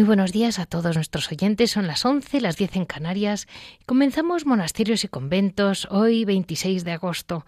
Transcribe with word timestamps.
Muy 0.00 0.06
buenos 0.06 0.32
días 0.32 0.58
a 0.58 0.64
todos 0.64 0.96
nuestros 0.96 1.30
oyentes. 1.30 1.72
Son 1.72 1.86
las 1.86 2.06
11, 2.06 2.40
las 2.40 2.56
10 2.56 2.76
en 2.76 2.86
Canarias. 2.86 3.46
Comenzamos 3.84 4.46
monasterios 4.46 5.04
y 5.04 5.08
conventos 5.08 5.86
hoy 5.90 6.24
26 6.24 6.84
de 6.84 6.92
agosto. 6.92 7.44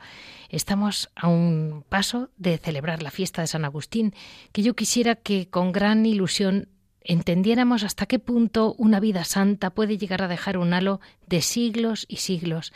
Estamos 0.50 1.08
a 1.17 1.28
un 1.28 1.83
paso 1.89 2.28
de 2.36 2.58
celebrar 2.58 3.03
la 3.03 3.11
fiesta 3.11 3.41
de 3.41 3.47
San 3.47 3.64
Agustín, 3.64 4.12
que 4.53 4.61
yo 4.61 4.77
quisiera 4.77 5.14
que 5.14 5.48
con 5.48 5.73
gran 5.73 6.05
ilusión 6.05 6.69
entendiéramos 7.00 7.84
hasta 7.84 8.05
qué 8.05 8.19
punto 8.19 8.75
una 8.77 9.00
vida 9.00 9.25
santa 9.25 9.70
puede 9.70 9.97
llegar 9.97 10.20
a 10.20 10.28
dejar 10.28 10.58
un 10.58 10.75
halo 10.75 11.00
de 11.27 11.41
siglos 11.41 12.05
y 12.06 12.17
siglos. 12.17 12.75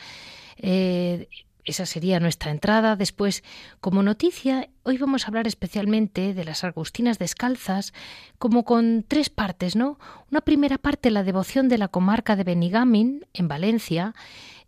Eh, 0.57 1.29
esa 1.67 1.85
sería 1.85 2.21
nuestra 2.21 2.51
entrada. 2.51 2.97
Después, 2.97 3.45
como 3.81 4.03
noticia, 4.03 4.71
hoy 4.85 4.99
vamos 4.99 5.25
a 5.25 5.29
hablar 5.29 5.47
especialmente 5.47 6.33
de 6.33 6.45
las 6.45 6.65
Agustinas 6.65 7.19
descalzas, 7.19 7.93
como 8.39 8.65
con 8.65 9.05
tres 9.07 9.29
partes, 9.29 9.77
¿no? 9.77 9.99
Una 10.31 10.41
primera 10.41 10.79
parte, 10.79 11.11
la 11.11 11.25
devoción 11.25 11.69
de 11.69 11.79
la 11.79 11.89
comarca 11.89 12.37
de 12.37 12.45
Benigamin, 12.45 13.27
en 13.35 13.49
Valencia, 13.49 14.15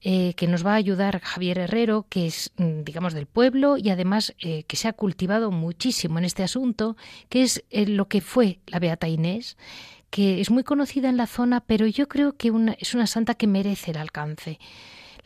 eh, 0.00 0.34
que 0.34 0.46
nos 0.46 0.64
va 0.64 0.72
a 0.72 0.76
ayudar 0.76 1.20
Javier 1.20 1.58
Herrero, 1.58 2.06
que 2.08 2.26
es, 2.26 2.52
mm, 2.56 2.82
digamos, 2.82 3.14
del 3.14 3.26
pueblo 3.26 3.76
y 3.76 3.91
además 3.91 4.34
eh, 4.38 4.64
que 4.64 4.76
se 4.76 4.88
ha 4.88 4.92
cultivado 4.92 5.50
muchísimo 5.50 6.19
en 6.19 6.25
este 6.25 6.42
asunto, 6.42 6.97
que 7.28 7.42
es 7.42 7.65
eh, 7.70 7.86
lo 7.86 8.06
que 8.06 8.20
fue 8.20 8.60
la 8.66 8.78
Beata 8.78 9.09
Inés 9.09 9.56
que 10.10 10.41
es 10.41 10.50
muy 10.50 10.65
conocida 10.65 11.10
en 11.10 11.16
la 11.19 11.26
zona, 11.26 11.60
pero 11.60 11.86
yo 11.86 12.09
creo 12.09 12.34
que 12.36 12.50
es 12.78 12.94
una 12.94 13.06
santa 13.06 13.34
que 13.34 13.47
merece 13.47 13.91
el 13.91 13.98
alcance. 13.98 14.59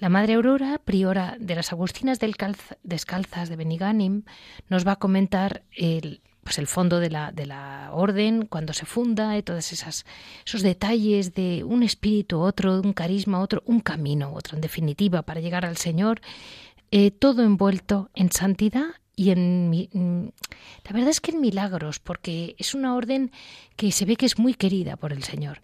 La 0.03 0.09
Madre 0.09 0.35
Aurora, 0.35 0.81
priora 0.85 1.37
de 1.39 1.55
las 1.55 1.71
Agustinas 1.71 2.19
Descalzas 2.19 3.49
de 3.49 3.55
Beniganim, 3.55 4.25
nos 4.69 4.85
va 4.85 4.95
a 4.95 4.97
comentar 4.97 5.63
el, 5.71 6.23
pues 6.43 6.59
el 6.59 6.67
fondo 6.67 6.99
de 6.99 7.09
la, 7.09 7.31
de 7.31 7.47
la 7.47 7.91
orden, 7.93 8.47
cuando 8.47 8.73
se 8.73 8.85
funda, 8.85 9.39
y 9.39 9.45
todos 9.45 9.73
esas, 9.73 10.05
esos 10.45 10.63
detalles 10.63 11.35
de 11.35 11.63
un 11.63 11.85
espíritu, 11.85 12.41
otro, 12.41 12.81
un 12.81 12.93
carisma, 12.93 13.39
otro, 13.39 13.63
un 13.65 13.79
camino, 13.79 14.33
otro, 14.35 14.57
en 14.57 14.61
definitiva, 14.61 15.23
para 15.23 15.41
llegar 15.41 15.65
al 15.65 15.77
Señor, 15.77 16.21
eh, 16.91 17.13
todo 17.13 17.45
envuelto 17.45 18.11
en 18.17 18.33
santidad 18.33 18.97
y 19.15 19.31
en 19.31 19.71
mm, 19.71 20.33
la 20.85 20.93
verdad 20.93 21.11
es 21.11 21.21
que 21.21 21.31
en 21.31 21.41
milagros, 21.41 22.01
porque 22.01 22.57
es 22.59 22.75
una 22.75 22.97
orden 22.97 23.31
que 23.77 23.93
se 23.93 24.05
ve 24.05 24.17
que 24.17 24.27
es 24.27 24.37
muy 24.37 24.55
querida 24.55 24.97
por 24.97 25.13
el 25.13 25.23
Señor 25.23 25.63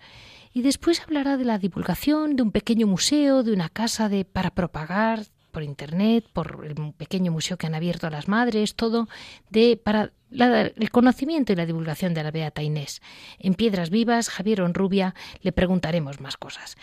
y 0.53 0.63
después 0.63 1.01
hablará 1.01 1.37
de 1.37 1.45
la 1.45 1.59
divulgación 1.59 2.37
de 2.37 2.43
un 2.43 2.53
pequeño 2.53 2.87
museo, 2.87 3.43
de 3.43 3.53
una 3.53 3.69
casa 3.69 4.09
de 4.09 4.25
para 4.25 4.51
propagar 4.51 5.25
por 5.51 5.63
internet, 5.63 6.27
por 6.33 6.65
el 6.65 6.93
pequeño 6.93 7.33
museo 7.33 7.57
que 7.57 7.67
han 7.67 7.75
abierto 7.75 8.07
a 8.07 8.11
las 8.11 8.29
madres, 8.29 8.75
todo 8.75 9.09
de 9.51 9.81
para 9.83 10.13
el 10.31 10.91
conocimiento 10.91 11.53
y 11.53 11.57
la 11.57 11.67
divulgación 11.67 12.15
de 12.15 12.23
la 12.23 12.31
Beata 12.31 12.63
Inés. 12.63 13.01
En 13.39 13.55
Piedras 13.55 13.91
Vivas, 13.91 14.29
Javier 14.29 14.61
Onrubia, 14.63 15.15
le 15.41 15.53
preguntaremos 15.53 16.21
más 16.21 16.37
cosas. 16.37 16.77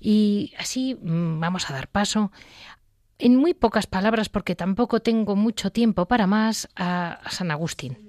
Y 0.00 0.54
así 0.58 0.94
mm, 0.94 1.40
vamos 1.40 1.70
a 1.70 1.74
dar 1.74 1.88
paso 1.88 2.32
en 3.18 3.36
muy 3.36 3.54
pocas 3.54 3.86
palabras, 3.86 4.28
porque 4.28 4.54
tampoco 4.54 5.00
tengo 5.00 5.36
mucho 5.36 5.70
tiempo 5.70 6.06
para 6.06 6.26
más, 6.26 6.68
a 6.76 7.20
San 7.30 7.50
Agustín. 7.50 8.05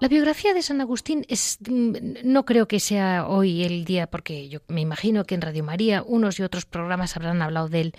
La 0.00 0.06
biografía 0.06 0.54
de 0.54 0.62
San 0.62 0.80
Agustín 0.80 1.26
es, 1.28 1.58
mm, 1.68 1.92
no 2.22 2.44
creo 2.44 2.68
que 2.68 2.78
sea 2.78 3.26
hoy 3.26 3.64
el 3.64 3.84
día, 3.84 4.06
porque 4.06 4.48
yo 4.48 4.60
me 4.68 4.80
imagino 4.80 5.24
que 5.24 5.34
en 5.34 5.40
Radio 5.40 5.64
María 5.64 6.04
unos 6.06 6.38
y 6.38 6.44
otros 6.44 6.66
programas 6.66 7.16
habrán 7.16 7.42
hablado 7.42 7.68
de 7.68 7.80
él, 7.80 7.94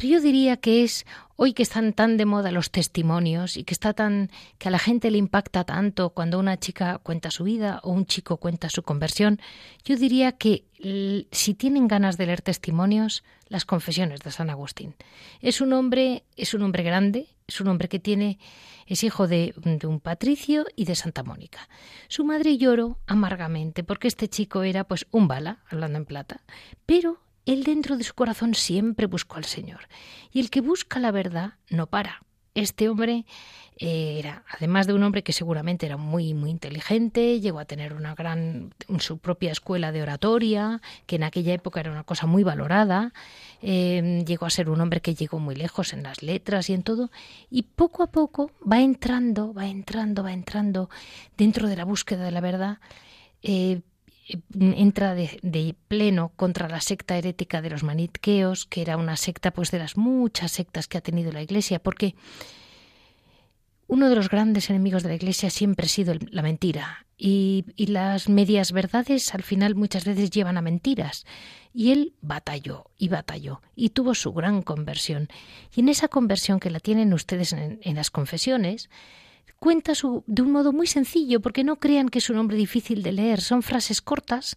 pero 0.00 0.14
yo 0.14 0.20
diría 0.22 0.56
que 0.56 0.82
es 0.82 1.04
hoy 1.36 1.52
que 1.52 1.62
están 1.62 1.92
tan 1.92 2.16
de 2.16 2.24
moda 2.24 2.52
los 2.52 2.70
testimonios 2.70 3.58
y 3.58 3.64
que 3.64 3.74
está 3.74 3.92
tan 3.92 4.30
que 4.56 4.68
a 4.68 4.70
la 4.70 4.78
gente 4.78 5.10
le 5.10 5.18
impacta 5.18 5.64
tanto 5.64 6.08
cuando 6.10 6.38
una 6.38 6.58
chica 6.58 6.96
cuenta 7.02 7.30
su 7.30 7.44
vida 7.44 7.80
o 7.82 7.90
un 7.90 8.06
chico 8.06 8.38
cuenta 8.38 8.70
su 8.70 8.82
conversión, 8.82 9.42
yo 9.84 9.96
diría 9.96 10.32
que 10.32 10.64
si 11.32 11.52
tienen 11.52 11.86
ganas 11.86 12.16
de 12.16 12.24
leer 12.24 12.40
testimonios, 12.40 13.24
las 13.48 13.66
confesiones 13.66 14.20
de 14.20 14.30
San 14.30 14.48
Agustín. 14.48 14.94
Es 15.42 15.60
un 15.60 15.74
hombre, 15.74 16.24
es 16.34 16.54
un 16.54 16.62
hombre 16.62 16.82
grande, 16.82 17.26
es 17.46 17.60
un 17.60 17.68
hombre 17.68 17.90
que 17.90 17.98
tiene 17.98 18.38
es 18.86 19.04
hijo 19.04 19.28
de, 19.28 19.54
un 19.84 20.00
patricio 20.00 20.64
y 20.76 20.86
de 20.86 20.94
Santa 20.94 21.22
Mónica. 21.22 21.68
Su 22.08 22.24
madre 22.24 22.56
lloró 22.56 22.98
amargamente 23.06 23.84
porque 23.84 24.08
este 24.08 24.28
chico 24.28 24.62
era 24.62 24.84
pues 24.84 25.06
un 25.10 25.28
bala, 25.28 25.58
hablando 25.68 25.98
en 25.98 26.06
plata, 26.06 26.40
pero 26.86 27.18
él 27.46 27.64
dentro 27.64 27.96
de 27.96 28.04
su 28.04 28.14
corazón 28.14 28.54
siempre 28.54 29.06
buscó 29.06 29.36
al 29.36 29.44
Señor. 29.44 29.88
Y 30.32 30.40
el 30.40 30.50
que 30.50 30.60
busca 30.60 30.98
la 31.00 31.10
verdad 31.10 31.54
no 31.68 31.86
para. 31.86 32.22
Este 32.54 32.88
hombre 32.88 33.24
eh, 33.82 34.18
era, 34.18 34.44
además 34.50 34.86
de 34.86 34.92
un 34.92 35.02
hombre 35.04 35.22
que 35.22 35.32
seguramente 35.32 35.86
era 35.86 35.96
muy, 35.96 36.34
muy 36.34 36.50
inteligente, 36.50 37.40
llegó 37.40 37.60
a 37.60 37.64
tener 37.64 37.94
una 37.94 38.14
gran, 38.14 38.74
su 38.98 39.18
propia 39.18 39.52
escuela 39.52 39.90
de 39.90 40.02
oratoria, 40.02 40.82
que 41.06 41.16
en 41.16 41.22
aquella 41.22 41.54
época 41.54 41.80
era 41.80 41.92
una 41.92 42.04
cosa 42.04 42.26
muy 42.26 42.42
valorada, 42.42 43.14
eh, 43.62 44.22
llegó 44.26 44.44
a 44.44 44.50
ser 44.50 44.68
un 44.68 44.80
hombre 44.80 45.00
que 45.00 45.14
llegó 45.14 45.38
muy 45.38 45.54
lejos 45.54 45.94
en 45.94 46.02
las 46.02 46.22
letras 46.22 46.68
y 46.68 46.74
en 46.74 46.82
todo, 46.82 47.10
y 47.50 47.62
poco 47.62 48.02
a 48.02 48.10
poco 48.10 48.50
va 48.70 48.80
entrando, 48.80 49.54
va 49.54 49.66
entrando, 49.68 50.24
va 50.24 50.32
entrando 50.32 50.90
dentro 51.38 51.68
de 51.68 51.76
la 51.76 51.86
búsqueda 51.86 52.24
de 52.24 52.32
la 52.32 52.40
verdad, 52.40 52.78
eh, 53.42 53.80
entra 54.58 55.14
de, 55.14 55.74
pleno 55.88 56.32
contra 56.36 56.68
la 56.68 56.80
secta 56.80 57.16
herética 57.16 57.62
de 57.62 57.70
los 57.70 57.82
manitqueos, 57.82 58.66
que 58.66 58.82
era 58.82 58.96
una 58.96 59.16
secta 59.16 59.52
pues 59.52 59.70
de 59.70 59.78
las 59.78 59.96
muchas 59.96 60.52
sectas 60.52 60.88
que 60.88 60.98
ha 60.98 61.00
tenido 61.00 61.32
la 61.32 61.42
Iglesia, 61.42 61.78
porque 61.78 62.14
uno 63.86 64.08
de 64.08 64.16
los 64.16 64.28
grandes 64.28 64.70
enemigos 64.70 65.02
de 65.02 65.10
la 65.10 65.14
Iglesia 65.16 65.50
siempre 65.50 65.86
ha 65.86 65.88
sido 65.88 66.14
la 66.30 66.42
mentira 66.42 67.06
y, 67.16 67.64
las 67.76 68.28
medias 68.28 68.72
verdades 68.72 69.34
al 69.34 69.42
final 69.42 69.74
muchas 69.74 70.04
veces 70.04 70.30
llevan 70.30 70.56
a 70.56 70.62
mentiras. 70.62 71.26
Y 71.72 71.92
él 71.92 72.14
batalló 72.22 72.90
y 72.96 73.08
batalló 73.08 73.60
y 73.76 73.90
tuvo 73.90 74.14
su 74.14 74.32
gran 74.32 74.62
conversión. 74.62 75.28
Y 75.74 75.80
en 75.80 75.88
esa 75.90 76.08
conversión 76.08 76.60
que 76.60 76.70
la 76.70 76.80
tienen 76.80 77.12
ustedes 77.12 77.52
en 77.52 77.94
las 77.94 78.10
confesiones, 78.10 78.88
cuenta 79.60 79.94
su, 79.94 80.24
de 80.26 80.42
un 80.42 80.50
modo 80.50 80.72
muy 80.72 80.88
sencillo, 80.88 81.40
porque 81.40 81.62
no 81.62 81.76
crean 81.76 82.08
que 82.08 82.18
es 82.18 82.30
un 82.30 82.38
hombre 82.38 82.56
difícil 82.56 83.04
de 83.04 83.12
leer, 83.12 83.40
son 83.40 83.62
frases 83.62 84.00
cortas, 84.00 84.56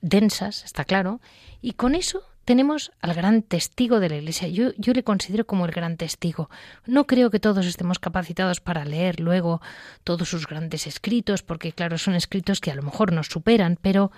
densas, 0.00 0.64
está 0.64 0.84
claro, 0.84 1.20
y 1.60 1.72
con 1.72 1.94
eso 1.94 2.22
tenemos 2.44 2.92
al 3.02 3.12
gran 3.14 3.42
testigo 3.42 4.00
de 4.00 4.08
la 4.08 4.16
Iglesia. 4.16 4.48
Yo, 4.48 4.72
yo 4.76 4.92
le 4.92 5.04
considero 5.04 5.46
como 5.46 5.66
el 5.66 5.72
gran 5.72 5.96
testigo. 5.96 6.48
No 6.86 7.06
creo 7.06 7.30
que 7.30 7.38
todos 7.38 7.66
estemos 7.66 7.98
capacitados 7.98 8.60
para 8.60 8.84
leer 8.84 9.20
luego 9.20 9.60
todos 10.04 10.28
sus 10.28 10.46
grandes 10.46 10.86
escritos, 10.86 11.42
porque 11.42 11.72
claro, 11.72 11.98
son 11.98 12.14
escritos 12.14 12.60
que 12.60 12.70
a 12.70 12.74
lo 12.74 12.82
mejor 12.82 13.12
nos 13.12 13.26
superan, 13.26 13.78
pero 13.80 14.10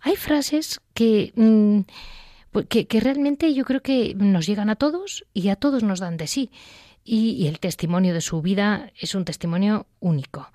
hay 0.00 0.16
frases 0.16 0.80
que, 0.94 1.32
mm, 1.36 1.80
que, 2.68 2.86
que, 2.86 3.00
realmente 3.00 3.52
yo 3.52 3.64
creo 3.64 3.82
que 3.82 4.14
nos 4.16 4.46
llegan 4.46 4.70
a 4.70 4.76
todos 4.76 5.26
y 5.34 5.48
a 5.48 5.56
todos 5.56 5.82
nos 5.82 6.00
dan 6.00 6.16
de 6.16 6.26
sí. 6.26 6.50
Y, 7.12 7.48
el 7.48 7.58
testimonio 7.58 8.14
de 8.14 8.20
su 8.20 8.40
vida 8.40 8.92
es 8.96 9.16
un 9.16 9.24
testimonio 9.24 9.84
único. 9.98 10.46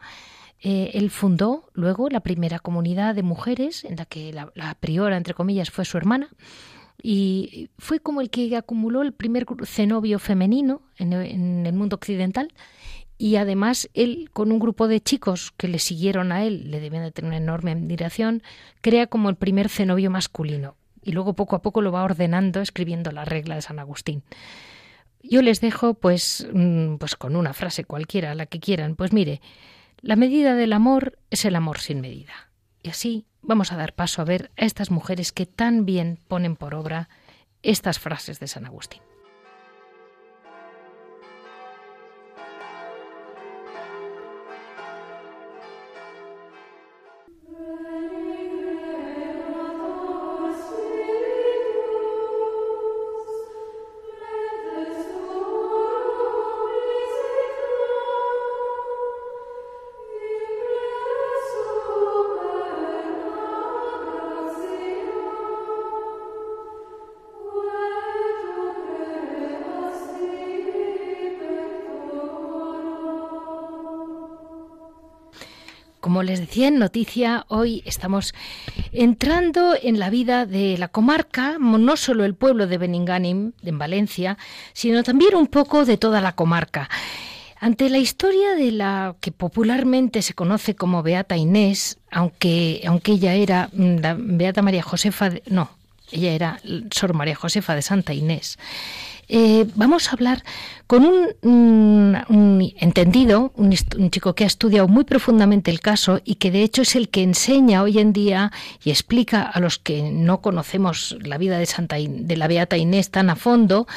Eh, 0.62 0.92
él 0.94 1.10
fundó 1.10 1.70
luego 1.74 2.08
la 2.10 2.22
primera 2.22 2.60
comunidad 2.60 3.14
de 3.14 3.24
mujeres, 3.24 3.84
en 3.84 3.98
la 3.98 4.06
que 4.06 4.32
la, 4.32 4.78
priora, 4.80 5.18
entre 5.18 5.34
comillas, 5.34 5.70
fue 5.70 5.84
su 5.84 5.98
hermana, 5.98 6.30
y 7.04 7.68
fue 7.78 8.00
como 8.00 8.22
el 8.22 8.30
que 8.30 8.56
acumuló 8.56 9.02
el 9.02 9.12
primer 9.12 9.46
cenobio 9.66 10.18
femenino 10.18 10.82
en, 10.98 11.66
el 11.66 11.74
mundo 11.74 11.98
occidental 11.98 12.54
y 13.18 13.36
además 13.36 13.90
él 13.94 14.30
con 14.32 14.54
un 14.54 14.60
grupo 14.60 14.88
de 14.88 15.02
chicos 15.02 15.52
que 15.58 15.68
le 15.68 15.80
siguieron 15.80 16.32
a 16.32 16.46
él, 16.46 16.72
le 16.72 16.80
debían 16.80 17.04
de 17.04 17.12
tener 17.12 17.28
una 17.28 17.38
enorme 17.38 17.72
admiración, 17.72 18.44
crea 18.80 19.08
como 19.08 19.30
el 19.30 19.36
primer 19.36 19.68
cenobio 19.68 20.10
masculino 20.10 20.78
y 21.04 21.12
luego 21.12 21.34
poco 21.34 21.58
a 21.58 21.62
poco 21.62 21.82
lo 21.82 21.92
va 21.92 22.04
ordenando 22.04 22.62
escribiendo 22.62 23.12
la 23.12 23.26
regla 23.26 23.56
de 23.56 23.62
San 23.62 23.80
Agustín. 23.80 24.24
Yo 25.30 25.42
les 25.42 25.62
dejo 25.62 25.96
pues 25.96 26.48
mm, 26.54 26.96
pues 26.96 27.16
con 27.16 27.36
una 27.36 27.54
frase 27.54 27.84
cualquiera, 27.84 28.36
la 28.36 28.46
que 28.46 28.60
quieran, 28.60 28.96
pues 28.96 29.12
mire, 29.14 29.42
la 30.02 30.16
medida 30.16 30.56
del 30.56 30.74
amor 30.74 31.18
es 31.32 31.46
el 31.46 31.56
amor 31.56 31.80
sin 31.80 32.02
medida. 32.02 32.52
Y 32.84 32.90
así 32.90 33.26
vamos 33.42 33.72
a 33.72 33.78
dar 33.78 33.94
paso 33.94 34.22
a 34.22 34.26
ver 34.26 34.52
a 34.58 34.66
estas 34.66 34.92
mujeres 34.92 35.32
que 35.32 35.46
tan 35.46 35.86
bien 35.86 36.20
ponen 36.28 36.56
por 36.56 36.76
obra 36.76 37.10
estas 37.64 38.00
frases 38.00 38.40
de 38.40 38.48
San 38.48 38.66
Agustín. 38.66 39.02
Como 76.16 76.24
les 76.24 76.40
decía 76.40 76.70
en 76.70 76.80
noticia, 76.80 77.46
hoy 77.50 77.84
estamos 77.86 78.34
entrando 78.94 79.76
en 79.76 80.00
la 80.00 80.10
vida 80.10 80.46
de 80.46 80.78
la 80.78 80.88
comarca, 80.88 81.58
no 81.60 81.98
solo 81.98 82.24
el 82.24 82.36
pueblo 82.36 82.68
de 82.68 82.78
Beninganim, 82.78 83.52
en 83.62 83.78
Valencia, 83.78 84.38
sino 84.72 85.04
también 85.04 85.36
un 85.36 85.48
poco 85.48 85.84
de 85.84 85.98
toda 85.98 86.22
la 86.22 86.32
comarca. 86.32 86.90
Ante 87.60 87.90
la 87.90 87.98
historia 87.98 88.56
de 88.56 88.72
la 88.72 89.18
que 89.20 89.34
popularmente 89.34 90.22
se 90.22 90.34
conoce 90.34 90.74
como 90.74 91.04
Beata 91.04 91.36
Inés, 91.36 91.98
aunque, 92.12 92.82
aunque 92.88 93.12
ella 93.12 93.34
era 93.34 93.70
mm, 93.74 94.38
Beata 94.38 94.62
María 94.62 94.84
Josefa, 94.84 95.32
no, 95.48 95.70
ella 96.14 96.32
era 96.32 96.62
Sor 96.92 97.14
María 97.14 97.36
Josefa 97.36 97.76
de 97.76 97.82
Santa 97.82 98.14
Inés, 98.14 98.58
eh, 99.28 99.66
vamos 99.76 100.08
a 100.08 100.12
hablar 100.12 100.44
con 100.88 101.06
un, 101.06 102.74
entendido, 102.80 103.52
un, 103.56 103.72
chico 104.12 104.36
que 104.36 104.44
ha 104.44 104.48
estudiado 104.48 104.88
muy 104.88 105.04
profundamente 105.04 105.72
el 105.72 105.80
caso 105.80 106.22
y 106.24 106.36
que 106.36 106.52
de 106.52 106.62
hecho 106.62 106.84
es 106.84 106.96
el 106.96 107.10
que 107.10 107.24
enseña 107.24 107.82
hoy 107.82 108.00
en 108.00 108.14
día 108.14 108.52
y 108.84 108.92
explica 108.92 109.42
a 109.42 109.60
los 109.60 109.80
que 109.80 110.04
no 110.12 110.42
conocemos 110.42 111.18
la 111.22 111.38
vida 111.38 111.58
de 111.58 111.66
Santa 111.66 111.96
de 111.96 112.38
la 112.38 112.48
Beata 112.48 112.78
Inés 112.78 113.10
tan 113.10 113.30
a 113.30 113.36
fondo 113.36 113.88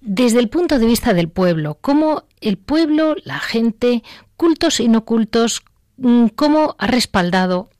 desde 0.00 0.38
el 0.38 0.48
punto 0.48 0.78
de 0.78 0.86
vista 0.86 1.14
del 1.14 1.28
pueblo, 1.28 1.78
cómo 1.80 2.24
el 2.40 2.58
pueblo, 2.58 3.16
la 3.24 3.40
gente, 3.40 4.02
cultos 4.36 4.78
y 4.80 4.88
no 4.88 5.04
cultos, 5.04 5.62
mm, 5.96 6.26
cómo 6.28 6.76
ha 6.78 6.86
respaldado 6.86 7.70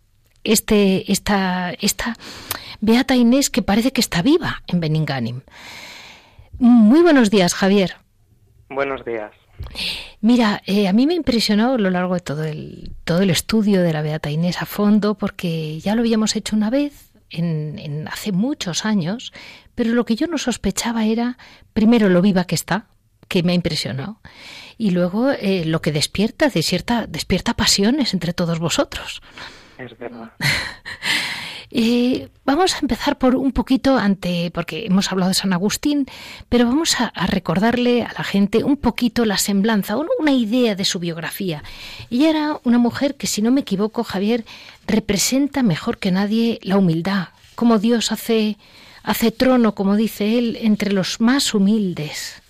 este, 0.44 1.10
esta, 1.12 1.72
esta 1.72 2.16
Beata 2.80 3.14
Inés 3.14 3.50
que 3.50 3.62
parece 3.62 3.92
que 3.92 4.00
está 4.00 4.22
viva 4.22 4.62
en 4.66 4.80
Beninganim. 4.80 5.42
Muy 6.58 7.02
buenos 7.02 7.30
días, 7.30 7.54
Javier. 7.54 7.96
Buenos 8.68 9.04
días. 9.04 9.32
Mira, 10.20 10.62
eh, 10.66 10.88
a 10.88 10.92
mí 10.92 11.06
me 11.06 11.14
ha 11.14 11.16
impresionado 11.16 11.74
a 11.74 11.78
lo 11.78 11.90
largo 11.90 12.14
de 12.14 12.20
todo 12.20 12.44
el, 12.44 12.92
todo 13.04 13.20
el 13.20 13.30
estudio 13.30 13.82
de 13.82 13.92
la 13.92 14.02
Beata 14.02 14.30
Inés 14.30 14.60
a 14.60 14.66
fondo, 14.66 15.14
porque 15.14 15.78
ya 15.80 15.94
lo 15.94 16.00
habíamos 16.00 16.36
hecho 16.36 16.56
una 16.56 16.70
vez, 16.70 17.12
en, 17.30 18.08
hace 18.08 18.32
muchos 18.32 18.84
años, 18.84 19.32
pero 19.74 19.90
lo 19.90 20.04
que 20.04 20.16
yo 20.16 20.26
no 20.26 20.38
sospechaba 20.38 21.04
era, 21.04 21.38
primero, 21.72 22.08
lo 22.08 22.22
viva 22.22 22.44
que 22.44 22.54
está, 22.54 22.86
que 23.28 23.42
me 23.42 23.52
ha 23.52 23.54
impresionado, 23.54 24.20
y 24.78 24.90
luego 24.90 25.30
eh, 25.30 25.64
lo 25.64 25.80
que 25.80 25.92
despierta, 25.92 26.50
cierta 26.50 27.06
despierta 27.06 27.54
pasiones 27.54 28.14
entre 28.14 28.32
todos 28.32 28.58
vosotros. 28.58 29.20
Es 29.78 29.96
verdad. 29.98 30.32
Eh, 31.78 32.30
vamos 32.46 32.74
a 32.74 32.78
empezar 32.80 33.18
por 33.18 33.36
un 33.36 33.52
poquito 33.52 33.98
ante, 33.98 34.50
porque 34.54 34.86
hemos 34.86 35.12
hablado 35.12 35.28
de 35.28 35.34
San 35.34 35.52
Agustín, 35.52 36.06
pero 36.48 36.64
vamos 36.64 36.98
a, 36.98 37.12
recordarle 37.26 38.02
a 38.02 38.14
la 38.16 38.24
gente 38.24 38.64
un 38.64 38.78
poquito 38.78 39.26
la 39.26 39.36
semblanza, 39.36 39.98
una 39.98 40.32
idea 40.32 40.74
de 40.74 40.86
su 40.86 40.98
biografía. 40.98 41.62
Ella 42.10 42.30
era 42.30 42.60
una 42.64 42.78
mujer 42.78 43.16
que, 43.16 43.26
si 43.26 43.42
no 43.42 43.50
me 43.50 43.60
equivoco, 43.60 44.04
Javier, 44.04 44.46
representa 44.86 45.62
mejor 45.62 45.98
que 45.98 46.10
nadie 46.10 46.60
la 46.62 46.78
humildad, 46.78 47.28
como 47.54 47.78
Dios 47.78 48.10
hace, 48.10 48.56
hace 49.02 49.30
trono, 49.30 49.74
como 49.74 49.96
dice 49.96 50.38
él, 50.38 50.56
entre 50.62 50.92
los 50.92 51.20
más 51.20 51.52
humildes. 51.52 52.42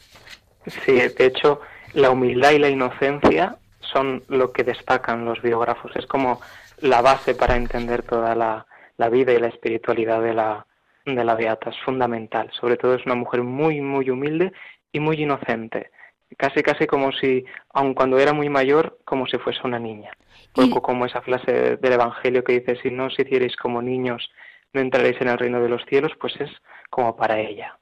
Sí, 0.66 0.92
de 0.92 1.26
hecho, 1.26 1.60
la 1.94 2.10
humildad 2.10 2.52
y 2.52 2.60
la 2.60 2.68
inocencia 2.68 3.56
son 3.92 4.22
lo 4.28 4.52
que 4.52 4.62
destacan 4.62 5.24
los 5.24 5.42
biógrafos. 5.42 5.90
Es 5.96 6.06
como 6.06 6.40
la 6.78 7.02
base 7.02 7.34
para 7.34 7.56
entender 7.56 8.04
toda 8.04 8.36
la, 8.36 8.66
la 8.98 9.08
vida 9.08 9.32
y 9.32 9.38
la 9.38 9.48
espiritualidad 9.48 10.22
de 10.22 10.34
la, 10.34 10.66
de 11.04 11.24
la 11.24 11.34
Beata. 11.34 11.70
Es 11.70 11.76
fundamental. 11.84 12.50
Sobre 12.52 12.76
todo 12.76 12.94
es 12.94 13.04
una 13.06 13.14
mujer 13.14 13.42
muy, 13.42 13.80
muy 13.80 14.10
humilde 14.10 14.52
y 14.92 15.00
muy 15.00 15.22
inocente. 15.22 15.90
Casi, 16.36 16.62
casi 16.62 16.86
como 16.86 17.12
si, 17.12 17.44
aun 17.72 17.94
cuando 17.94 18.18
era 18.18 18.32
muy 18.32 18.48
mayor, 18.48 18.98
como 19.04 19.26
si 19.26 19.38
fuese 19.38 19.60
una 19.64 19.78
niña. 19.78 20.10
Poco 20.52 20.82
como 20.82 21.06
esa 21.06 21.22
frase 21.22 21.76
del 21.76 21.92
Evangelio 21.92 22.42
que 22.42 22.60
dice, 22.60 22.76
si 22.82 22.90
no 22.90 23.06
os 23.06 23.18
hicierais 23.18 23.56
como 23.56 23.80
niños, 23.80 24.28
no 24.72 24.80
entraréis 24.80 25.20
en 25.20 25.28
el 25.28 25.38
reino 25.38 25.60
de 25.60 25.68
los 25.68 25.84
cielos, 25.86 26.12
pues 26.20 26.34
es 26.40 26.50
como 26.90 27.16
para 27.16 27.38
ella. 27.38 27.78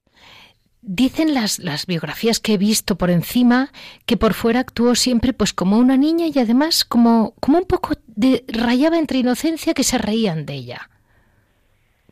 Dicen 0.82 1.32
las, 1.32 1.60
las 1.60 1.86
biografías 1.86 2.40
que 2.40 2.54
he 2.54 2.58
visto 2.58 2.96
por 2.96 3.08
encima 3.08 3.72
que 4.04 4.18
por 4.18 4.34
fuera 4.34 4.60
actuó 4.60 4.94
siempre 4.94 5.32
pues 5.32 5.54
como 5.54 5.78
una 5.78 5.96
niña 5.96 6.26
y 6.26 6.38
además 6.38 6.84
como, 6.84 7.34
como 7.40 7.56
un 7.56 7.64
poco 7.64 7.94
de, 8.06 8.44
rayaba 8.48 8.98
entre 8.98 9.18
inocencia 9.18 9.72
que 9.72 9.82
se 9.82 9.96
reían 9.96 10.44
de 10.44 10.52
ella. 10.52 10.90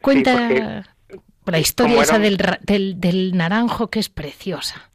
Cuenta 0.02 0.84
la 1.46 1.58
historia 1.58 2.02
esa 2.02 2.18
del, 2.18 2.36
del, 3.00 3.36
naranjo 3.36 3.88
que 3.88 3.98
es 3.98 4.08
preciosa. 4.08 4.90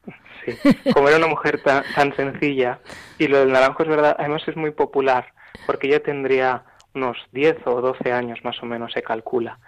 Sí, 0.46 0.54
como 0.94 1.10
era 1.10 1.18
una 1.18 1.28
mujer 1.28 1.62
tan, 1.62 1.84
tan 1.94 2.16
sencilla, 2.16 2.80
y 3.18 3.28
lo 3.28 3.40
del 3.40 3.52
naranjo 3.52 3.84
es 3.84 3.90
verdad, 3.90 4.16
además 4.18 4.44
es 4.48 4.56
muy 4.56 4.72
popular, 4.72 5.34
porque 5.66 5.88
ella 5.88 6.02
tendría 6.02 6.64
unos 6.94 7.18
10 7.32 7.58
o 7.66 7.82
12 7.82 8.12
años 8.12 8.40
más 8.44 8.62
o 8.64 8.66
menos, 8.66 8.94
se 8.94 9.04
calcula. 9.04 9.60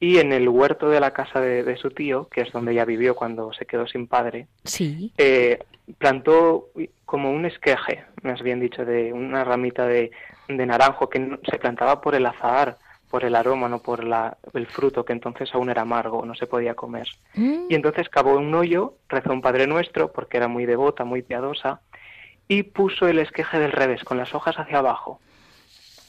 Y 0.00 0.18
en 0.18 0.32
el 0.32 0.48
huerto 0.48 0.88
de 0.88 0.98
la 0.98 1.12
casa 1.12 1.40
de, 1.40 1.76
su 1.76 1.90
tío, 1.90 2.28
que 2.28 2.40
es 2.40 2.52
donde 2.52 2.72
ella 2.72 2.84
vivió 2.84 3.14
cuando 3.14 3.52
se 3.52 3.66
quedó 3.66 3.86
sin 3.86 4.08
padre, 4.08 4.48
sí. 4.64 5.12
Eh, 5.16 5.60
plantó 5.98 6.70
como 7.04 7.30
un 7.30 7.44
esqueje, 7.44 8.04
más 8.22 8.42
bien 8.42 8.58
dicho, 8.58 8.84
de 8.84 9.12
una 9.12 9.44
ramita 9.44 9.86
de, 9.86 10.10
de 10.48 10.66
naranjo 10.66 11.08
que 11.08 11.38
se 11.48 11.58
plantaba 11.58 12.00
por 12.00 12.16
el 12.16 12.26
azahar 12.26 12.78
por 13.12 13.26
el 13.26 13.36
aroma, 13.36 13.68
no 13.68 13.80
por 13.80 14.04
la, 14.04 14.38
el 14.54 14.66
fruto, 14.66 15.04
que 15.04 15.12
entonces 15.12 15.54
aún 15.54 15.68
era 15.68 15.82
amargo, 15.82 16.24
no 16.24 16.34
se 16.34 16.46
podía 16.46 16.74
comer. 16.74 17.06
Mm. 17.34 17.66
Y 17.68 17.74
entonces 17.74 18.08
cavó 18.08 18.38
un 18.38 18.54
hoyo, 18.54 18.94
rezó 19.06 19.34
un 19.34 19.42
Padre 19.42 19.66
Nuestro, 19.66 20.10
porque 20.10 20.38
era 20.38 20.48
muy 20.48 20.64
devota, 20.64 21.04
muy 21.04 21.20
piadosa, 21.20 21.82
y 22.48 22.62
puso 22.62 23.06
el 23.06 23.18
esqueje 23.18 23.58
del 23.58 23.72
revés, 23.72 24.02
con 24.02 24.16
las 24.16 24.34
hojas 24.34 24.58
hacia 24.58 24.78
abajo. 24.78 25.20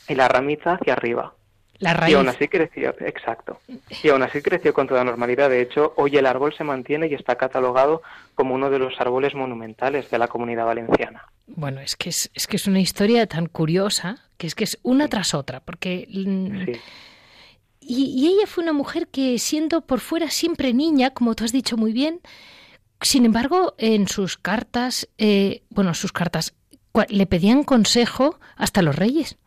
y 0.07 0.15
la 0.15 0.29
ramita 0.29 0.75
hacia 0.75 0.93
arriba. 0.93 1.33
La 1.80 1.94
raíz. 1.94 2.13
Y 2.13 2.15
aún 2.15 2.30
así 2.30 2.48
creció, 2.48 2.96
exacto. 3.00 3.60
Y 4.03 4.10
aún 4.10 4.24
así 4.24 4.42
creció 4.42 4.74
con 4.74 4.88
toda 4.88 5.03
normalidad. 5.03 5.50
De 5.50 5.62
hecho, 5.62 5.94
hoy 5.98 6.15
el 6.18 6.25
árbol 6.25 6.53
se 6.56 6.63
mantiene 6.63 7.08
y 7.08 7.13
está 7.13 7.36
catalogado 7.36 8.01
como 8.36 8.56
uno 8.56 8.70
de 8.70 8.80
los 8.80 9.00
árboles 9.00 9.36
monumentales 9.36 10.10
de 10.10 10.18
la 10.18 10.27
comunidad 10.27 10.65
valenciana. 10.65 11.27
Bueno, 11.48 11.82
es 11.82 11.96
que 11.96 12.10
es, 12.10 12.32
es 12.34 12.48
que 12.48 12.56
es 12.56 12.68
una 12.68 12.80
historia 12.80 13.27
tan 13.27 13.48
curiosa 13.48 14.30
que 14.38 14.48
es 14.48 14.56
que 14.56 14.63
es 14.63 14.80
una 14.84 15.08
tras 15.08 15.34
otra, 15.34 15.60
porque 15.60 16.08
Sí, 16.10 16.80
y, 17.86 18.06
y 18.15 18.27
ella 18.27 18.48
fue 18.48 18.63
una 18.63 18.74
mujer 18.74 19.08
que 19.08 19.38
siendo 19.39 19.82
por 19.82 20.00
fuera 20.00 20.30
siempre 20.30 20.74
niña, 20.74 21.10
como 21.10 21.36
tú 21.36 21.44
has 21.44 21.51
dicho 21.51 21.75
muy 21.75 21.92
bien, 21.92 22.22
sin 23.03 23.25
embargo, 23.25 23.75
en 23.77 24.08
sus 24.08 24.38
cartas, 24.38 25.10
eh, 25.18 25.63
bueno, 25.70 25.94
sus 25.94 26.13
cartas 26.13 26.53
le 27.10 27.25
pedían 27.25 27.63
consejo 27.63 28.39
hasta 28.56 28.82
los 28.82 28.96
reyes. 28.96 29.38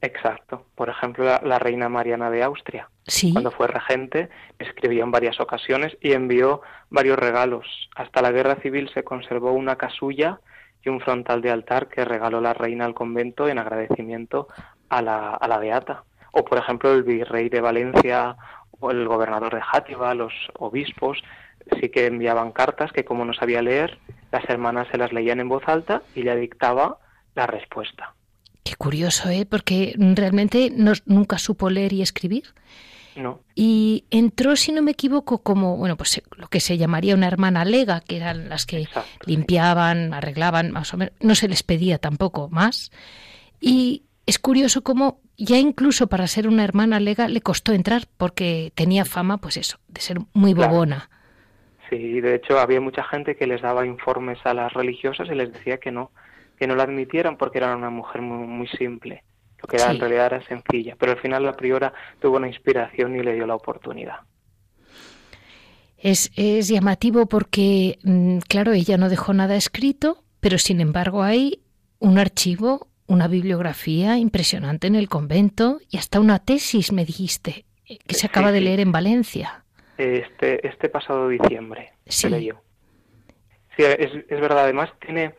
Exacto. 0.00 0.64
Por 0.74 0.88
ejemplo, 0.88 1.24
la, 1.24 1.40
la 1.44 1.58
reina 1.58 1.88
Mariana 1.88 2.30
de 2.30 2.42
Austria, 2.42 2.88
Sí. 3.06 3.32
cuando 3.32 3.50
fue 3.50 3.66
regente, 3.68 4.28
escribió 4.58 5.02
en 5.04 5.10
varias 5.10 5.40
ocasiones 5.40 5.96
y 6.00 6.12
envió 6.12 6.60
varios 6.90 7.18
regalos. 7.18 7.88
Hasta 7.96 8.20
la 8.22 8.30
guerra 8.32 8.56
civil 8.56 8.90
se 8.92 9.02
conservó 9.02 9.52
una 9.52 9.76
casulla 9.76 10.40
y 10.84 10.88
un 10.90 11.00
frontal 11.00 11.40
de 11.42 11.50
altar 11.50 11.88
que 11.88 12.04
regaló 12.04 12.40
la 12.40 12.54
reina 12.54 12.84
al 12.84 12.94
convento 12.94 13.48
en 13.48 13.58
agradecimiento 13.58 14.48
a 14.90 15.02
la, 15.02 15.30
a 15.30 15.48
la 15.48 15.58
beata. 15.58 16.04
O, 16.32 16.44
por 16.44 16.58
ejemplo, 16.58 16.92
el 16.92 17.02
virrey 17.02 17.48
de 17.48 17.60
Valencia 17.60 18.36
o 18.78 18.90
el 18.90 19.08
gobernador 19.08 19.54
de 19.54 19.62
Játiva, 19.62 20.14
los 20.14 20.32
obispos, 20.58 21.18
sí 21.80 21.88
que 21.88 22.06
enviaban 22.06 22.52
cartas 22.52 22.92
que 22.92 23.04
como 23.04 23.24
no 23.24 23.32
sabía 23.32 23.60
leer, 23.62 23.98
las 24.30 24.48
hermanas 24.48 24.86
se 24.92 24.98
las 24.98 25.12
leían 25.12 25.40
en 25.40 25.48
voz 25.48 25.66
alta 25.66 26.02
y 26.14 26.22
le 26.22 26.36
dictaba 26.36 26.98
la 27.34 27.46
respuesta. 27.46 28.14
Qué 28.68 28.76
curioso, 28.76 29.30
¿eh? 29.30 29.46
Porque 29.46 29.94
realmente 29.98 30.70
no- 30.74 30.92
nunca 31.06 31.38
supo 31.38 31.70
leer 31.70 31.94
y 31.94 32.02
escribir. 32.02 32.44
No, 33.16 33.40
Y 33.54 34.04
entró, 34.10 34.54
si 34.56 34.70
no 34.72 34.82
me 34.82 34.90
equivoco, 34.92 35.38
como, 35.42 35.76
bueno, 35.78 35.96
pues 35.96 36.22
lo 36.36 36.48
que 36.48 36.60
se 36.60 36.76
llamaría 36.76 37.14
una 37.14 37.26
hermana 37.26 37.64
lega, 37.64 38.00
que 38.00 38.16
eran 38.18 38.48
las 38.50 38.66
que 38.66 38.82
Exacto, 38.82 39.08
sí. 39.24 39.30
limpiaban, 39.32 40.12
arreglaban, 40.14 40.70
más 40.70 40.92
o 40.92 40.98
menos. 40.98 41.14
No 41.20 41.34
se 41.34 41.48
les 41.48 41.62
pedía 41.62 41.96
tampoco 41.98 42.48
más. 42.50 42.92
Y 43.58 44.04
es 44.26 44.38
curioso 44.38 44.82
cómo 44.82 45.20
ya 45.38 45.56
incluso 45.58 46.06
para 46.08 46.26
ser 46.26 46.46
una 46.46 46.62
hermana 46.62 47.00
lega 47.00 47.26
le 47.26 47.40
costó 47.40 47.72
entrar, 47.72 48.02
porque 48.18 48.70
tenía 48.74 49.04
fama, 49.06 49.38
pues 49.38 49.56
eso, 49.56 49.78
de 49.88 50.00
ser 50.02 50.18
muy 50.34 50.52
Claro. 50.54 50.72
bobona. 50.74 51.08
Sí, 51.88 52.20
de 52.20 52.34
hecho 52.34 52.58
había 52.60 52.80
mucha 52.82 53.02
gente 53.02 53.34
que 53.34 53.46
les 53.46 53.62
daba 53.62 53.86
informes 53.86 54.38
a 54.44 54.52
las 54.52 54.74
religiosas 54.74 55.26
y 55.28 55.34
les 55.34 55.52
decía 55.52 55.78
que 55.78 55.90
no, 55.90 56.12
que 56.58 56.66
no 56.66 56.74
la 56.76 56.84
admitieran 56.84 57.36
porque 57.36 57.58
era 57.58 57.74
una 57.76 57.90
mujer 57.90 58.20
muy, 58.22 58.46
muy 58.46 58.66
simple. 58.68 59.22
Lo 59.60 59.66
que 59.66 59.76
era, 59.76 59.86
Sí. 59.86 59.90
en 59.92 60.00
realidad 60.00 60.26
era 60.26 60.42
sencilla. 60.42 60.96
Pero 60.98 61.12
al 61.12 61.18
final 61.18 61.42
la 61.44 61.56
priora 61.56 61.92
tuvo 62.20 62.36
una 62.36 62.48
inspiración 62.48 63.16
y 63.16 63.22
le 63.22 63.34
dio 63.34 63.46
la 63.46 63.54
oportunidad. 63.56 64.20
Es, 65.96 66.30
es 66.36 66.68
llamativo 66.68 67.26
porque, 67.26 67.98
mm, 68.04 68.38
claro, 68.48 68.72
ella 68.72 68.96
no 68.96 69.08
dejó 69.08 69.32
nada 69.34 69.56
escrito, 69.56 70.22
pero 70.40 70.58
sin 70.58 70.80
embargo 70.80 71.22
hay 71.24 71.60
un 71.98 72.18
archivo, 72.18 72.86
una 73.08 73.26
bibliografía 73.26 74.16
impresionante 74.16 74.86
en 74.86 74.94
el 74.94 75.08
convento 75.08 75.80
y 75.90 75.96
hasta 75.96 76.20
una 76.20 76.38
tesis, 76.38 76.92
me 76.92 77.04
dijiste, 77.04 77.64
eh, 77.86 77.98
que 78.06 78.14
se 78.14 78.20
Sí, 78.22 78.26
acaba 78.28 78.52
de 78.52 78.60
leer 78.60 78.78
en 78.80 78.92
Valencia. 78.92 79.64
Este, 79.96 80.64
este 80.68 80.88
pasado 80.88 81.28
diciembre 81.28 81.90
Sí. 82.06 82.20
se 82.22 82.30
leyó. 82.30 82.60
Sí, 83.76 83.82
es, 83.82 84.12
es 84.28 84.40
verdad. 84.40 84.64
Además 84.64 84.90
tiene 85.04 85.34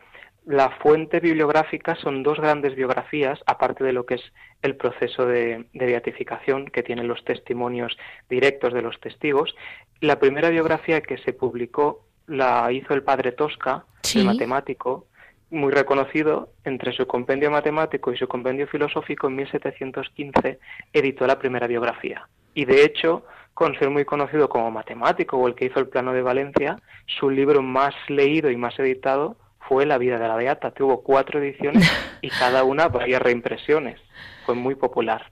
la 0.46 0.70
fuente 0.70 1.20
bibliográfica 1.20 1.94
son 1.96 2.22
dos 2.22 2.38
grandes 2.38 2.74
biografías, 2.74 3.38
aparte 3.46 3.84
de 3.84 3.92
lo 3.92 4.06
que 4.06 4.14
es 4.14 4.22
el 4.62 4.76
proceso 4.76 5.26
de, 5.26 5.66
de 5.72 5.86
beatificación, 5.86 6.66
que 6.66 6.82
tiene 6.82 7.04
los 7.04 7.24
testimonios 7.24 7.96
directos 8.28 8.72
de 8.72 8.82
los 8.82 8.98
testigos. 9.00 9.54
La 10.00 10.18
primera 10.18 10.48
biografía 10.48 11.00
que 11.02 11.18
se 11.18 11.32
publicó 11.32 12.04
la 12.26 12.70
hizo 12.72 12.94
el 12.94 13.02
padre 13.02 13.32
Tosca, 13.32 13.84
Sí. 14.02 14.20
el 14.20 14.26
matemático, 14.26 15.06
muy 15.50 15.72
reconocido, 15.72 16.50
entre 16.64 16.92
su 16.92 17.06
compendio 17.06 17.50
matemático 17.50 18.12
y 18.12 18.16
su 18.16 18.26
compendio 18.28 18.66
filosófico 18.66 19.26
en 19.26 19.36
1715 19.36 20.58
editó 20.92 21.26
la 21.26 21.38
primera 21.38 21.66
biografía. 21.66 22.28
Y 22.54 22.64
de 22.64 22.84
hecho, 22.84 23.24
con 23.52 23.76
ser 23.78 23.90
muy 23.90 24.04
conocido 24.04 24.48
como 24.48 24.70
matemático 24.70 25.36
o 25.36 25.46
el 25.48 25.54
que 25.54 25.66
hizo 25.66 25.80
el 25.80 25.88
plano 25.88 26.12
de 26.12 26.22
Valencia, 26.22 26.80
su 27.06 27.30
libro 27.30 27.62
más 27.62 27.94
leído 28.08 28.50
y 28.50 28.56
más 28.56 28.78
editado 28.78 29.36
fue 29.70 29.86
La 29.86 29.98
vida 29.98 30.18
de 30.18 30.26
la 30.26 30.34
Beata. 30.34 30.72
Tuvo 30.72 31.04
cuatro 31.04 31.38
ediciones 31.38 31.88
y 32.20 32.28
cada 32.40 32.64
una 32.64 32.88
varias 32.88 33.22
reimpresiones. 33.22 34.00
Fue 34.44 34.56
muy 34.56 34.74
popular. 34.74 35.30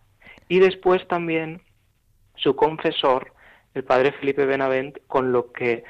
Y 0.48 0.60
después 0.60 1.06
también 1.08 1.60
su 2.36 2.54
confesor, 2.54 3.32
el 3.74 3.82
padre 3.82 4.12
Felipe 4.12 4.46
Benavent, 4.46 4.98
con 5.08 5.32
lo 5.32 5.50
que 5.50 5.82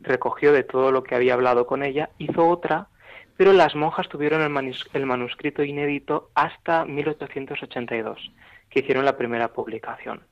recogió 0.00 0.50
de 0.54 0.62
todo 0.62 0.92
lo 0.92 1.02
que 1.02 1.14
había 1.14 1.34
hablado 1.34 1.66
con 1.66 1.82
ella, 1.82 2.08
hizo 2.16 2.48
otra, 2.48 2.88
pero 3.36 3.52
las 3.52 3.74
monjas 3.74 4.08
tuvieron 4.08 4.40
el, 4.40 4.48
manus- 4.48 4.88
el 4.94 5.04
manuscrito 5.04 5.62
inédito 5.62 6.30
hasta 6.34 6.86
1882, 6.86 8.32
que 8.70 8.80
hicieron 8.80 9.04
la 9.04 9.18
primera 9.18 9.48
publicación. 9.48 10.22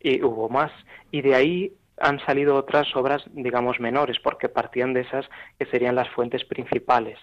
Y 0.00 0.22
hubo 0.24 0.48
más. 0.48 0.72
Y 1.12 1.22
de 1.22 1.36
ahí 1.36 1.72
han 1.98 2.20
salido 2.20 2.56
otras 2.56 2.94
obras, 2.94 3.24
digamos, 3.32 3.80
menores, 3.80 4.18
porque 4.20 4.48
partían 4.48 4.92
de 4.92 5.00
esas 5.00 5.26
que 5.58 5.66
serían 5.66 5.94
las 5.94 6.08
fuentes 6.10 6.44
principales, 6.44 7.18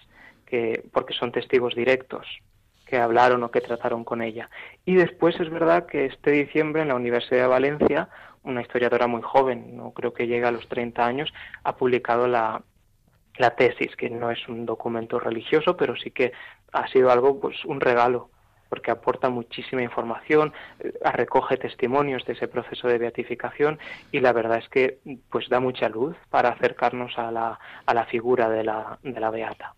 que, 0.46 0.84
porque 0.92 1.14
son 1.14 1.32
testigos 1.32 1.74
directos 1.74 2.26
que 2.86 2.98
hablaron 2.98 3.42
o 3.42 3.50
que 3.50 3.60
trataron 3.60 4.04
con 4.04 4.22
ella. 4.22 4.50
Y 4.84 4.94
después 4.94 5.38
es 5.40 5.50
verdad 5.50 5.86
que 5.86 6.06
este 6.06 6.30
diciembre 6.30 6.82
en 6.82 6.88
la 6.88 6.94
Universidad 6.96 7.42
de 7.42 7.46
Valencia, 7.46 8.08
una 8.42 8.60
historiadora 8.60 9.06
muy 9.06 9.22
joven, 9.22 9.76
no 9.76 9.92
creo 9.92 10.12
que 10.12 10.26
llegue 10.26 10.46
a 10.46 10.50
los 10.50 10.68
30 10.68 11.04
años, 11.04 11.32
ha 11.62 11.76
publicado 11.76 12.28
la, 12.28 12.62
la 13.38 13.56
tesis, 13.56 13.96
que 13.96 14.10
no 14.10 14.30
es 14.30 14.46
un 14.48 14.66
documento 14.66 15.18
religioso, 15.18 15.76
pero 15.76 15.96
sí 15.96 16.10
que 16.10 16.32
ha 16.72 16.86
sido 16.88 17.10
algo, 17.10 17.40
pues 17.40 17.64
un 17.64 17.80
regalo, 17.80 18.30
porque 18.74 18.90
aporta 18.90 19.28
muchísima 19.30 19.82
información, 19.82 20.52
eh, 20.80 20.92
recoge 21.12 21.56
testimonios 21.56 22.24
de 22.24 22.32
ese 22.32 22.48
proceso 22.48 22.88
de 22.88 22.98
beatificación 22.98 23.78
y 24.10 24.18
la 24.18 24.32
verdad 24.32 24.58
es 24.58 24.68
que 24.68 24.98
pues 25.30 25.48
da 25.48 25.60
mucha 25.60 25.88
luz 25.88 26.16
para 26.28 26.48
acercarnos 26.48 27.16
a 27.16 27.30
la, 27.30 27.60
a 27.86 27.94
la 27.94 28.04
figura 28.06 28.48
de 28.48 28.64
la, 28.64 28.98
de 29.04 29.20
la 29.20 29.30
beata. 29.30 29.74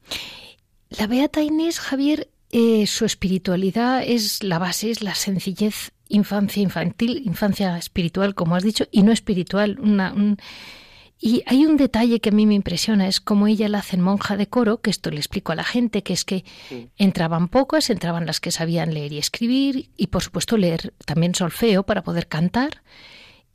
La 0.99 1.07
Beata 1.07 1.43
Inés 1.43 1.79
Javier, 1.79 2.29
eh, 2.51 2.87
su 2.87 3.05
espiritualidad 3.05 4.03
es 4.03 4.43
la 4.43 4.59
base, 4.59 4.91
es 4.91 5.03
la 5.03 5.15
sencillez, 5.15 5.93
infancia 6.09 6.63
infantil, 6.63 7.21
infancia 7.27 7.77
espiritual, 7.77 8.35
como 8.35 8.55
has 8.57 8.63
dicho, 8.63 8.87
y 8.91 9.03
no 9.03 9.13
espiritual. 9.13 9.79
Una, 9.79 10.13
un- 10.15 10.39
Y 11.19 11.43
hay 11.47 11.65
un 11.65 11.77
detalle 11.79 12.21
que 12.21 12.29
a 12.29 12.33
mí 12.33 12.45
me 12.47 12.55
impresiona, 12.55 13.09
es 13.09 13.21
como 13.21 13.47
ella 13.47 13.69
la 13.71 13.79
hacen 13.79 14.01
monja 14.03 14.37
de 14.37 14.49
coro, 14.49 14.83
que 14.83 14.91
esto 14.91 15.11
le 15.11 15.17
explico 15.17 15.53
a 15.53 15.55
la 15.57 15.65
gente, 15.65 16.03
que 16.03 16.13
es 16.13 16.25
que 16.25 16.45
Sí. 16.69 16.89
entraban 16.99 17.49
pocas, 17.49 17.89
entraban 17.89 18.27
las 18.27 18.39
que 18.41 18.51
sabían 18.51 18.93
leer 18.93 19.13
y 19.13 19.19
escribir, 19.19 19.89
y 19.97 20.09
por 20.09 20.23
supuesto 20.23 20.57
leer 20.59 20.93
también 21.07 21.35
solfeo 21.35 21.85
para 21.85 22.03
poder 22.03 22.27
cantar. 22.29 22.83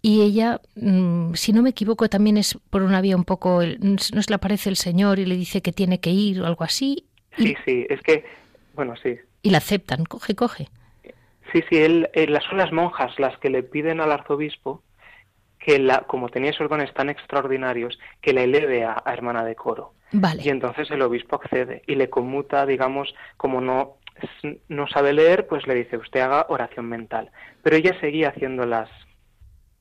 Y 0.01 0.22
ella, 0.22 0.60
mm, 0.75 1.36
si 1.36 1.53
no 1.53 1.62
me 1.62 1.70
equivoco, 1.70 2.10
también 2.10 2.38
es 2.38 2.58
por 2.72 2.82
una 2.82 3.00
vía 3.01 3.15
un 3.15 3.25
poco, 3.25 3.62
no 3.80 3.98
se 4.00 4.30
le 4.32 4.36
aparece 4.36 4.70
el 4.70 4.75
Señor 4.77 5.20
y 5.20 5.27
le 5.27 5.36
dice 5.38 5.62
que 5.62 5.72
tiene 5.72 6.00
que 6.00 6.10
ir 6.10 6.41
o 6.41 6.48
algo 6.48 6.63
así, 6.63 7.06
Sí, 7.38 7.56
sí, 7.63 7.86
es 7.89 8.01
que, 8.01 8.25
bueno, 8.74 8.96
sí, 9.01 9.15
y 9.44 9.51
la 9.51 9.60
aceptan, 9.60 10.03
coge, 10.06 10.36
coge. 10.36 10.68
Sí, 11.53 11.62
sí, 11.70 11.77
él, 11.77 12.10
eh, 12.13 12.27
las- 12.27 12.44
son 12.46 12.58
las 12.58 12.72
monjas 12.74 13.12
las 13.20 13.38
que 13.39 13.50
le 13.50 13.62
piden 13.63 14.01
al 14.01 14.12
arzobispo 14.12 14.82
que, 15.63 15.80
la, 15.80 16.00
como 16.01 16.30
tenía 16.30 16.50
esos 16.51 16.70
dones 16.70 16.94
tan 16.94 17.10
extraordinarios, 17.10 17.98
que 18.22 18.34
la 18.34 18.41
eleve 18.44 18.84
a, 18.84 19.01
a 19.06 19.13
hermana 19.13 19.46
de 19.46 19.56
coro. 19.56 19.94
Vale. 20.12 20.41
Y 20.44 20.50
entonces 20.50 20.89
el 20.91 21.01
obispo 21.01 21.36
accede 21.38 21.84
y 21.88 21.96
le 21.96 22.10
conmuta, 22.10 22.65
digamos, 22.65 23.13
como 23.38 23.62
no, 23.62 23.98
no 24.68 24.88
sabe 24.88 25.13
leer, 25.13 25.48
pues 25.48 25.65
le 25.68 25.75
dice, 25.75 25.98
usted 25.98 26.20
haga 26.22 26.46
oración 26.50 26.88
mental. 26.89 27.30
Pero 27.63 27.75
ella 27.75 27.98
seguía 28.01 28.30
haciendo 28.30 28.65
las, 28.65 28.89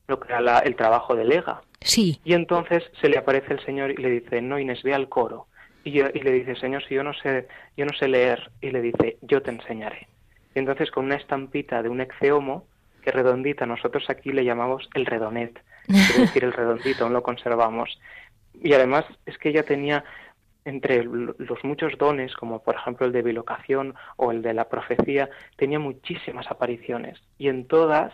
lo 0.07 0.19
que 0.19 0.29
era 0.29 0.39
la- 0.41 0.59
el 0.59 0.75
trabajo 0.75 1.15
de 1.15 1.25
lega. 1.25 1.61
Sí, 1.81 2.19
Y 2.23 2.33
entonces 2.33 2.83
se 3.01 3.09
le 3.09 3.17
aparece 3.17 3.53
el 3.53 3.65
Señor 3.65 3.91
y 3.91 3.97
le 3.97 4.09
dice, 4.09 4.41
no, 4.41 4.59
Inés, 4.59 4.83
ve 4.83 4.93
al 4.93 5.09
coro. 5.09 5.47
Y, 5.83 5.91
yo- 5.93 6.09
y 6.13 6.19
le 6.21 6.31
dice, 6.31 6.55
Señor, 6.55 6.83
si 6.87 6.93
yo 6.93 7.03
no 7.03 7.13
sé, 7.15 7.47
yo 7.75 7.85
no 7.85 7.93
sé 7.97 8.07
leer. 8.07 8.51
Y 8.61 8.69
le 8.69 8.81
dice, 8.81 9.17
yo 9.23 9.41
te 9.41 9.49
enseñaré. 9.49 10.07
Y 10.53 10.59
entonces 10.59 10.91
con 10.91 11.05
una 11.05 11.15
estampita 11.15 11.81
de 11.81 11.89
un 11.89 12.01
exeomo, 12.01 12.67
que 13.03 13.11
redondita, 13.11 13.65
nosotros 13.65 14.07
aquí 14.11 14.31
le 14.31 14.45
llamamos 14.45 14.87
el 14.93 15.07
redonet, 15.07 15.59
quiere 15.87 16.21
decir 16.21 16.43
el 16.43 16.53
redondito, 16.53 17.09
lo 17.09 17.23
conservamos. 17.23 17.99
Y 18.53 18.73
además 18.73 19.05
es 19.25 19.37
que 19.37 19.49
ella 19.49 19.63
tenía 19.63 20.03
entre 20.63 21.03
los 21.03 21.63
muchos 21.63 21.97
dones, 21.97 22.33
como 22.35 22.61
por 22.61 22.75
ejemplo 22.75 23.07
el 23.07 23.11
de 23.11 23.23
bilocación 23.23 23.95
o 24.17 24.31
el 24.31 24.41
de 24.41 24.53
la 24.53 24.69
profecía, 24.69 25.29
tenía 25.55 25.79
muchísimas 25.79 26.49
apariciones. 26.51 27.19
Y 27.37 27.47
en 27.47 27.67
todas 27.67 28.13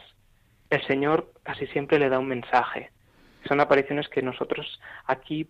el 0.70 0.86
Señor 0.86 1.32
casi 1.44 1.68
siempre 1.68 2.00
le 2.00 2.10
da 2.10 2.20
un 2.20 2.28
mensaje. 2.28 2.92
Son 3.48 3.60
apariciones 3.60 4.10
que 4.10 4.22
nosotros 4.22 4.80
aquí 5.06 5.48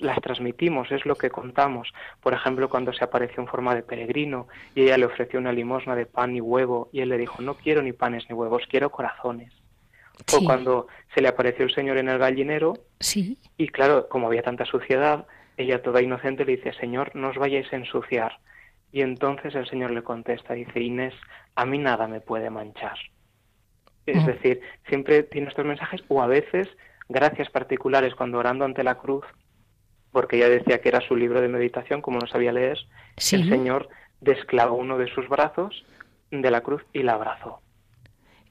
las 0.00 0.20
transmitimos, 0.20 0.90
es 0.90 1.06
lo 1.06 1.14
que 1.14 1.30
contamos. 1.30 1.92
Por 2.20 2.34
ejemplo, 2.34 2.68
cuando 2.68 2.92
se 2.92 3.04
apareció 3.04 3.42
en 3.42 3.48
forma 3.48 3.74
de 3.74 3.82
peregrino 3.82 4.48
y 4.74 4.82
ella 4.82 4.98
le 4.98 5.06
ofreció 5.06 5.38
una 5.38 5.52
limosna 5.52 5.94
de 5.94 6.06
pan 6.06 6.34
y 6.34 6.40
huevo 6.40 6.88
y 6.92 7.00
él 7.00 7.08
le 7.08 7.18
dijo, 7.18 7.42
no 7.42 7.54
quiero 7.54 7.82
ni 7.82 7.92
panes 7.92 8.24
ni 8.28 8.34
huevos, 8.34 8.64
quiero 8.68 8.90
corazones. 8.90 9.52
O 10.34 10.44
cuando 10.44 10.88
se 11.14 11.20
le 11.20 11.28
apareció 11.28 11.64
el 11.64 11.74
Señor 11.74 11.98
en 11.98 12.08
el 12.08 12.18
gallinero 12.18 12.74
sí. 13.00 13.38
y 13.56 13.68
claro, 13.68 14.08
como 14.08 14.26
había 14.26 14.42
tanta 14.42 14.64
suciedad, 14.64 15.26
ella 15.56 15.82
toda 15.82 16.02
inocente 16.02 16.44
le 16.44 16.56
dice, 16.56 16.72
Señor, 16.74 17.14
no 17.14 17.30
os 17.30 17.36
vayáis 17.36 17.72
a 17.72 17.76
ensuciar. 17.76 18.38
Y 18.92 19.02
entonces 19.02 19.54
el 19.54 19.68
Señor 19.68 19.90
le 19.90 20.02
contesta, 20.02 20.54
dice, 20.54 20.80
Inés, 20.80 21.14
a 21.54 21.66
mí 21.66 21.78
nada 21.78 22.08
me 22.08 22.20
puede 22.20 22.50
manchar. 22.50 22.96
Es 24.06 24.22
mm. 24.22 24.26
decir, 24.26 24.60
siempre 24.88 25.22
tiene 25.22 25.48
estos 25.48 25.66
mensajes 25.66 26.02
o 26.08 26.22
a 26.22 26.26
veces 26.26 26.68
gracias 27.08 27.50
particulares 27.50 28.14
cuando 28.14 28.38
orando 28.38 28.64
ante 28.64 28.84
la 28.84 28.96
cruz, 28.96 29.24
porque 30.12 30.36
ella 30.36 30.48
decía 30.48 30.80
que 30.80 30.88
era 30.88 31.06
su 31.06 31.16
libro 31.16 31.40
de 31.40 31.48
meditación, 31.48 32.00
como 32.00 32.18
no 32.18 32.26
sabía 32.26 32.52
leer, 32.52 32.78
el 33.32 33.48
Señor 33.48 33.88
desclavó 34.20 34.76
uno 34.76 34.98
de 34.98 35.08
sus 35.08 35.28
brazos 35.28 35.84
de 36.30 36.50
la 36.50 36.62
cruz 36.62 36.84
y 36.92 37.02
la 37.02 37.14
abrazó. 37.14 37.60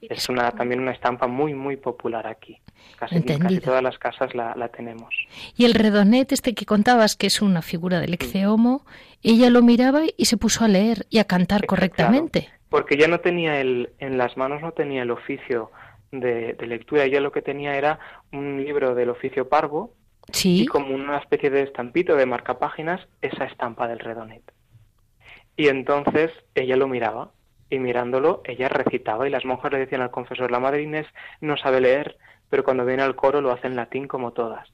Es 0.02 0.28
una, 0.28 0.50
también 0.52 0.80
una 0.80 0.92
estampa 0.92 1.26
muy, 1.26 1.54
muy 1.54 1.76
popular 1.76 2.26
aquí. 2.26 2.60
Casi, 2.98 3.22
casi 3.22 3.60
todas 3.60 3.82
las 3.82 3.98
casas 3.98 4.34
la, 4.34 4.54
la, 4.56 4.68
tenemos. 4.68 5.14
Y 5.56 5.64
el 5.64 5.74
redonet 5.74 6.32
este 6.32 6.54
que 6.54 6.66
contabas, 6.66 7.16
que 7.16 7.26
es 7.26 7.42
una 7.42 7.62
figura 7.62 8.00
del 8.00 8.14
Ecceomo, 8.14 8.84
ella 9.22 9.50
lo 9.50 9.62
miraba 9.62 10.02
y 10.16 10.24
se 10.26 10.36
puso 10.36 10.64
a 10.64 10.68
leer 10.68 11.06
y 11.10 11.18
a 11.18 11.24
cantar 11.24 11.66
correctamente. 11.66 12.48
porque 12.68 12.96
ya 12.96 13.08
no 13.08 13.20
tenía 13.20 13.60
el, 13.60 13.90
en 13.98 14.18
las 14.18 14.36
manos 14.36 14.62
no 14.62 14.72
tenía 14.72 15.02
el 15.02 15.10
oficio 15.10 15.70
de, 16.12 16.56
lectura. 16.66 17.04
Ella 17.04 17.20
lo 17.20 17.32
que 17.32 17.42
tenía 17.42 17.76
era 17.76 17.98
un 18.32 18.62
libro 18.64 18.94
del 18.94 19.10
oficio 19.10 19.48
parvo 19.48 19.94
¿Sí? 20.32 20.62
y 20.62 20.66
como 20.66 20.94
una 20.94 21.18
especie 21.18 21.50
de 21.50 21.62
estampito 21.62 22.16
de 22.16 22.26
marcapáginas, 22.26 23.06
esa 23.22 23.44
estampa 23.44 23.88
del 23.88 23.98
redonet. 23.98 24.42
Y 25.56 25.68
entonces 25.68 26.30
ella 26.54 26.76
lo 26.76 26.86
miraba 26.86 27.32
y 27.70 27.78
mirándolo 27.78 28.42
ella 28.44 28.68
recitaba 28.68 29.26
y 29.26 29.30
las 29.30 29.44
monjas 29.44 29.72
le 29.72 29.78
decían 29.78 30.00
al 30.00 30.10
confesor, 30.10 30.50
la 30.50 30.60
madre 30.60 30.82
Inés 30.82 31.06
no 31.40 31.56
sabe 31.56 31.80
leer, 31.80 32.16
pero 32.48 32.64
cuando 32.64 32.84
viene 32.84 33.02
al 33.02 33.16
coro 33.16 33.40
lo 33.40 33.52
hace 33.52 33.66
en 33.66 33.76
latín 33.76 34.08
como 34.08 34.32
todas. 34.32 34.68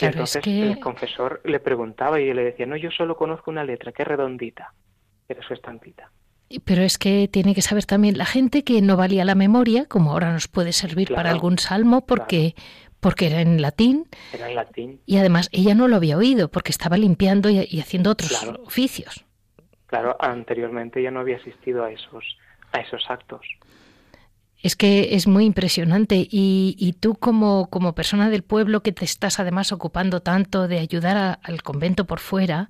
entonces 0.00 0.46
el 0.46 0.80
confesor 0.80 1.40
le 1.44 1.60
preguntaba 1.60 2.20
y 2.20 2.32
le 2.32 2.44
decía, 2.44 2.66
no, 2.66 2.76
yo 2.76 2.90
solo 2.90 3.16
conozco 3.16 3.50
una 3.50 3.64
letra, 3.64 3.92
que 3.92 4.02
es 4.02 4.08
redondita, 4.08 4.72
era 5.28 5.42
su 5.42 5.54
estampita. 5.54 6.10
Pero 6.64 6.82
es 6.82 6.98
que 6.98 7.28
tiene 7.28 7.54
que 7.54 7.62
saber 7.62 7.84
también 7.84 8.18
la 8.18 8.26
gente 8.26 8.64
que 8.64 8.82
no 8.82 8.96
valía 8.96 9.24
la 9.24 9.36
memoria, 9.36 9.86
como 9.86 10.10
ahora 10.10 10.32
nos 10.32 10.48
puede 10.48 10.72
servir 10.72 11.14
para 11.14 11.30
algún 11.30 11.58
salmo, 11.58 12.04
porque, 12.04 12.56
porque 12.98 13.28
era 13.28 13.40
en 13.40 13.62
latín. 13.62 14.08
Era 14.32 14.48
en 14.48 14.56
latín. 14.56 15.00
Y 15.06 15.18
además 15.18 15.48
ella 15.52 15.76
no 15.76 15.86
lo 15.86 15.94
había 15.94 16.16
oído, 16.16 16.50
porque 16.50 16.72
estaba 16.72 16.96
limpiando 16.96 17.50
y, 17.50 17.80
haciendo 17.80 18.10
otros 18.10 18.32
oficios. 18.66 19.24
Claro, 19.90 20.16
anteriormente 20.20 21.02
ya 21.02 21.10
no 21.10 21.18
había 21.18 21.38
asistido 21.38 21.82
a 21.82 21.90
esos, 21.90 22.38
a 22.70 22.78
esos 22.78 23.02
actos. 23.08 23.40
Es 24.62 24.76
que 24.76 25.16
es 25.16 25.26
muy 25.26 25.44
impresionante 25.44 26.28
y, 26.30 26.76
y 26.78 26.92
tú 26.92 27.16
como, 27.16 27.68
como, 27.70 27.92
persona 27.92 28.30
del 28.30 28.44
pueblo 28.44 28.84
que 28.84 28.92
te 28.92 29.04
estás 29.04 29.40
además 29.40 29.72
ocupando 29.72 30.20
tanto 30.20 30.68
de 30.68 30.78
ayudar 30.78 31.40
al 31.42 31.62
convento 31.64 32.06
por 32.06 32.20
fuera, 32.20 32.68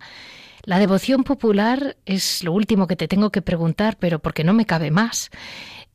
la 0.64 0.78
devoción 0.78 1.22
popular 1.22 1.98
es 2.06 2.42
lo 2.42 2.54
último 2.54 2.86
que 2.86 2.96
te 2.96 3.06
tengo 3.06 3.28
que 3.28 3.42
preguntar, 3.42 3.98
pero 3.98 4.20
porque 4.20 4.42
no 4.42 4.54
me 4.54 4.64
cabe 4.64 4.90
más. 4.90 5.30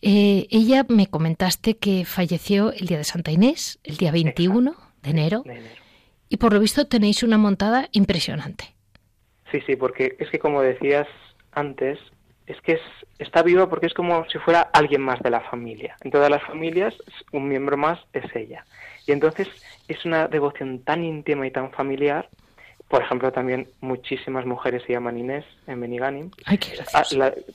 Eh, 0.04 0.46
ella 0.52 0.86
me 0.88 1.08
comentaste 1.08 1.78
que 1.78 2.06
falleció 2.06 2.72
el 2.72 2.86
día 2.86 3.00
de 3.00 3.04
Santa 3.04 3.32
Inés, 3.32 3.80
el 3.84 3.98
día 3.98 4.12
21 4.12 4.76
de 5.02 5.10
enero, 5.10 5.44
y 6.30 6.38
por 6.38 6.54
lo 6.54 6.60
visto 6.60 6.86
tenéis 6.86 7.24
una 7.24 7.40
montada 7.40 7.90
impresionante. 7.94 8.75
Sí, 9.56 9.62
sí, 9.66 9.76
porque 9.78 10.18
es 10.20 10.30
que 10.30 10.38
como 10.38 10.62
decías 10.62 11.08
antes, 11.54 11.98
es 12.46 12.60
que 12.60 12.74
es, 12.74 12.82
está 13.20 13.42
viva 13.42 13.70
porque 13.70 13.86
es 13.86 13.94
como 13.94 14.26
si 14.26 14.38
fuera 14.38 14.60
alguien 14.74 15.02
más 15.02 15.22
de 15.22 15.30
la 15.30 15.40
familia. 15.40 15.96
En 16.02 16.12
todas 16.12 16.30
las 16.30 16.44
familias, 16.44 16.94
un 17.32 17.48
miembro 17.48 17.78
más 17.78 17.98
es 18.12 18.26
ella. 18.36 18.66
Y 19.08 19.14
entonces 19.14 19.48
es 19.88 20.04
una 20.04 20.28
devoción 20.28 20.80
tan 20.80 21.06
íntima 21.06 21.48
y 21.48 21.52
tan 21.52 21.72
familiar 21.72 22.28
por 22.90 23.02
ejemplo, 23.02 23.32
también 23.32 23.68
muchísimas 23.82 24.46
mujeres 24.46 24.84
se 24.86 24.94
llaman 24.94 25.18
Inés 25.18 25.44
en 25.66 25.82
Beniganim. 25.82 26.30
Ay, 26.46 26.60
qué 26.60 26.74
ah, 26.94 27.04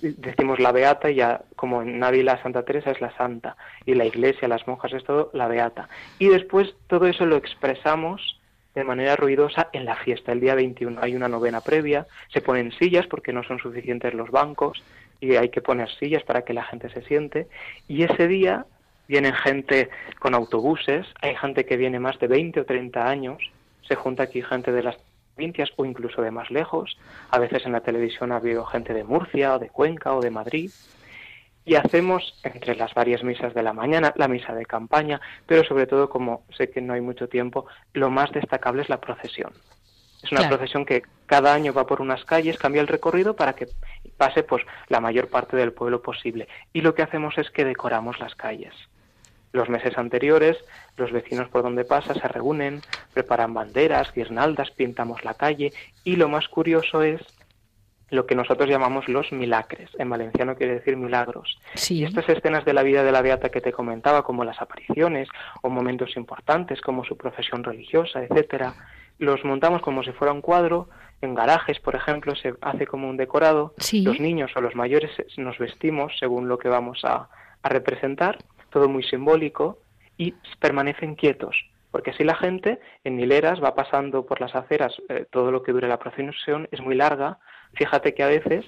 decimos 0.03 0.59
la 0.59 0.73
Beata 0.73 1.09
y 1.09 1.17
ya 1.17 1.43
como 1.55 1.83
en 1.83 2.01
la 2.01 2.43
Santa 2.43 2.65
Teresa 2.65 2.91
es 2.91 3.01
la 3.01 3.17
Santa. 3.17 3.57
Y 3.87 3.95
la 3.95 4.07
Iglesia, 4.07 4.49
las 4.49 4.67
monjas 4.67 4.93
es 4.93 5.05
todo 5.05 5.31
la 5.33 5.47
Beata. 5.47 5.89
Y 6.19 6.27
después 6.27 6.75
todo 6.89 7.07
eso 7.07 7.27
lo 7.27 7.37
expresamos 7.37 8.40
de 8.75 8.85
manera 8.85 9.17
ruidosa 9.17 9.69
en 9.73 9.85
la 9.85 9.97
fiesta. 9.97 10.33
El 10.33 10.41
día 10.41 10.55
21 10.55 11.01
hay 11.03 11.17
una 11.17 11.29
novena 11.29 11.61
previa, 11.61 12.07
se 12.33 12.41
ponen 12.41 12.73
sillas 12.73 13.07
porque 13.07 13.33
no 13.33 13.43
son 13.43 13.59
suficientes 13.59 14.15
los 14.15 14.31
bancos 14.31 14.83
y 15.21 15.35
hay 15.37 15.49
que 15.51 15.61
poner 15.61 15.91
sillas 15.91 16.23
para 16.23 16.43
que 16.43 16.55
la 16.55 16.65
gente 16.65 16.89
se 16.91 17.03
siente. 17.03 17.49
Y 17.89 18.05
ese 18.05 18.29
día 18.29 18.67
vienen 19.09 19.35
gente 19.35 19.91
con 20.19 20.35
autobuses, 20.35 21.07
hay 21.21 21.35
gente 21.37 21.67
que 21.67 21.77
viene 21.77 21.99
más 21.99 22.19
de 22.21 22.29
20 22.29 22.61
o 22.61 22.65
30 22.65 23.09
años, 23.09 23.51
se 23.83 23.97
junta 23.97 24.23
aquí 24.23 24.43
gente 24.43 24.73
de 24.73 24.83
las 24.85 24.97
o 25.77 25.85
incluso 25.85 26.23
de 26.23 26.31
más 26.31 26.51
lejos. 26.51 26.99
A 27.31 27.39
veces 27.39 27.65
en 27.65 27.73
la 27.73 27.81
televisión 27.81 28.33
ha 28.33 28.37
habido 28.37 28.65
gente 28.67 28.93
de 28.93 29.05
Murcia 29.05 29.55
o 29.55 29.59
de 29.59 29.71
Cuenca 29.71 30.15
o 30.15 30.21
de 30.21 30.31
Madrid. 30.31 30.71
Y 31.71 31.77
hacemos 31.77 32.35
entre 32.43 32.75
las 32.75 32.95
varias 32.95 33.23
misas 33.23 33.55
de 33.55 33.63
la 33.63 33.73
mañana, 33.73 34.13
la 34.17 34.27
misa 34.27 34.53
de 34.53 34.67
campaña, 34.67 35.21
pero 35.47 35.63
sobre 35.63 35.87
todo, 35.87 36.09
como 36.11 36.43
sé 36.59 36.69
que 36.69 36.81
no 36.81 36.95
hay 36.95 37.01
mucho 37.01 37.29
tiempo, 37.29 37.67
lo 37.93 38.11
más 38.11 38.33
destacable 38.33 38.83
es 38.83 38.89
la 38.89 39.01
procesión. 39.01 39.53
Es 40.21 40.33
una 40.33 40.49
procesión 40.49 40.85
que 40.85 41.03
cada 41.27 41.55
año 41.55 41.73
va 41.73 41.87
por 41.87 42.01
unas 42.01 42.25
calles, 42.25 42.59
cambia 42.59 42.81
el 42.81 42.89
recorrido 42.89 43.37
para 43.37 43.53
que 43.53 43.69
pase 44.17 44.43
pues 44.43 44.65
la 44.89 44.99
mayor 44.99 45.29
parte 45.29 45.57
del 45.57 45.73
pueblo 45.73 46.03
posible. 46.03 46.49
Y 46.73 46.81
lo 46.81 46.97
que 46.97 47.03
hacemos 47.03 47.39
es 47.39 47.53
que 47.53 47.65
decoramos 47.65 48.19
las 48.19 48.35
calles. 48.35 48.75
Los 49.53 49.69
meses 49.69 49.97
anteriores, 49.97 50.57
los 50.97 51.13
vecinos 51.13 51.51
por 51.51 51.63
donde 51.63 51.85
pasa 51.85 52.15
se 52.15 52.27
reúnen, 52.27 52.83
preparan 53.15 53.55
banderas, 53.55 54.13
guirnaldas, 54.13 54.73
pintamos 54.73 55.25
la 55.25 55.35
calle 55.35 55.73
y 56.03 56.17
lo 56.17 56.29
más 56.29 56.49
curioso 56.49 57.03
es 57.03 57.21
lo 58.11 58.27
que 58.27 58.35
nosotros 58.35 58.69
llamamos 58.69 59.09
los 59.09 59.33
milagres. 59.33 59.91
En 59.99 60.11
valenciano 60.11 60.57
quiere 60.57 60.75
decir 60.75 60.97
milagros. 60.97 61.59
Y 61.89 62.05
estas 62.05 62.29
escenas 62.29 62.65
de 62.65 62.75
la 62.75 62.83
vida 62.83 63.03
de 63.03 63.13
la 63.13 63.23
Beata 63.23 63.51
que 63.51 63.61
te 63.61 63.73
comentaba, 63.73 64.23
como 64.23 64.45
las 64.45 64.61
apariciones 64.61 65.29
o 65.63 65.71
momentos 65.71 66.17
importantes 66.17 66.81
como 66.81 67.05
su 67.05 67.17
profesión 67.17 67.65
religiosa, 67.65 68.23
etcétera, 68.23 68.75
los 69.19 69.45
montamos 69.45 69.83
como 69.83 70.03
si 70.03 70.13
fuera 70.13 70.33
un 70.33 70.41
cuadro. 70.41 70.89
En 71.23 71.35
garajes, 71.35 71.79
por 71.81 71.95
ejemplo, 71.95 72.35
se 72.35 72.55
hace 72.63 72.87
como 72.87 73.09
un 73.09 73.17
decorado. 73.17 73.75
Los 73.93 74.21
niños 74.21 74.51
o 74.57 74.61
los 74.61 74.75
mayores 74.75 75.11
nos 75.37 75.59
vestimos 75.59 76.13
según 76.19 76.49
lo 76.49 76.59
que 76.59 76.69
vamos 76.69 77.05
a 77.05 77.29
representar 77.63 78.39
todo 78.71 78.89
muy 78.89 79.03
simbólico, 79.03 79.79
y 80.21 80.35
permanecen 80.59 81.15
quietos, 81.15 81.57
porque 81.91 82.11
así 82.11 82.25
la 82.25 82.35
gente 82.37 82.79
en 83.05 83.19
hileras 83.19 83.63
va 83.65 83.75
pasando 83.75 84.27
por 84.27 84.39
las 84.39 84.55
aceras, 84.55 84.93
eh, 85.09 85.25
todo 85.31 85.51
lo 85.51 85.63
que 85.63 85.73
dure 85.73 85.89
la 85.89 85.99
procesión 85.99 86.69
es 86.71 86.83
muy 86.83 86.95
larga, 86.95 87.39
fíjate 87.75 88.15
que 88.15 88.23
a 88.23 88.29
veces 88.29 88.65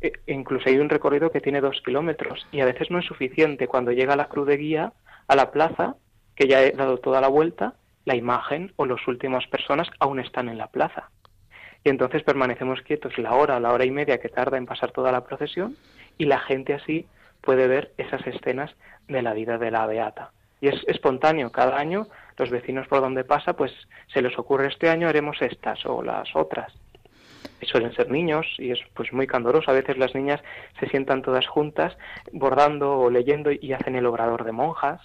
eh, 0.00 0.12
incluso 0.26 0.68
hay 0.68 0.78
un 0.78 0.88
recorrido 0.88 1.30
que 1.30 1.40
tiene 1.40 1.60
dos 1.60 1.80
kilómetros 1.84 2.46
y 2.52 2.60
a 2.60 2.64
veces 2.64 2.90
no 2.90 2.98
es 2.98 3.06
suficiente, 3.06 3.68
cuando 3.68 3.92
llega 3.92 4.16
la 4.16 4.28
cruz 4.28 4.46
de 4.46 4.56
guía 4.56 4.92
a 5.28 5.36
la 5.36 5.50
plaza, 5.50 5.96
que 6.34 6.48
ya 6.48 6.62
he 6.62 6.72
dado 6.72 6.98
toda 6.98 7.20
la 7.20 7.28
vuelta, 7.28 7.74
la 8.04 8.16
imagen 8.16 8.72
o 8.76 8.86
las 8.86 9.06
últimas 9.06 9.46
personas 9.46 9.88
aún 10.00 10.18
están 10.18 10.48
en 10.48 10.58
la 10.58 10.66
plaza. 10.66 11.10
Y 11.84 11.90
entonces 11.90 12.22
permanecemos 12.22 12.80
quietos 12.82 13.16
la 13.18 13.34
hora, 13.34 13.60
la 13.60 13.72
hora 13.72 13.84
y 13.84 13.90
media 13.90 14.18
que 14.18 14.28
tarda 14.28 14.56
en 14.56 14.66
pasar 14.66 14.92
toda 14.92 15.12
la 15.12 15.24
procesión 15.24 15.76
y 16.18 16.26
la 16.26 16.38
gente 16.38 16.74
así 16.74 17.06
puede 17.40 17.66
ver 17.66 17.92
esas 17.96 18.24
escenas 18.26 18.74
de 19.08 19.22
la 19.22 19.34
vida 19.34 19.58
de 19.58 19.70
la 19.70 19.86
beata. 19.86 20.30
Y 20.60 20.68
es 20.68 20.80
espontáneo, 20.86 21.50
cada 21.50 21.76
año 21.76 22.06
los 22.36 22.50
vecinos 22.50 22.86
por 22.86 23.00
donde 23.00 23.24
pasa, 23.24 23.54
pues 23.54 23.72
se 24.12 24.22
les 24.22 24.38
ocurre 24.38 24.68
este 24.68 24.88
año 24.88 25.08
haremos 25.08 25.42
estas 25.42 25.84
o 25.86 26.02
las 26.02 26.34
otras. 26.34 26.72
Suelen 27.66 27.94
ser 27.94 28.10
niños 28.10 28.46
y 28.58 28.70
es 28.70 28.78
pues 28.94 29.12
muy 29.12 29.26
candoroso. 29.26 29.70
A 29.70 29.74
veces 29.74 29.96
las 29.96 30.14
niñas 30.14 30.40
se 30.80 30.88
sientan 30.88 31.22
todas 31.22 31.46
juntas 31.46 31.96
bordando 32.32 32.98
o 32.98 33.10
leyendo 33.10 33.50
y 33.52 33.72
hacen 33.72 33.96
el 33.96 34.06
obrador 34.06 34.44
de 34.44 34.52
monjas 34.52 35.00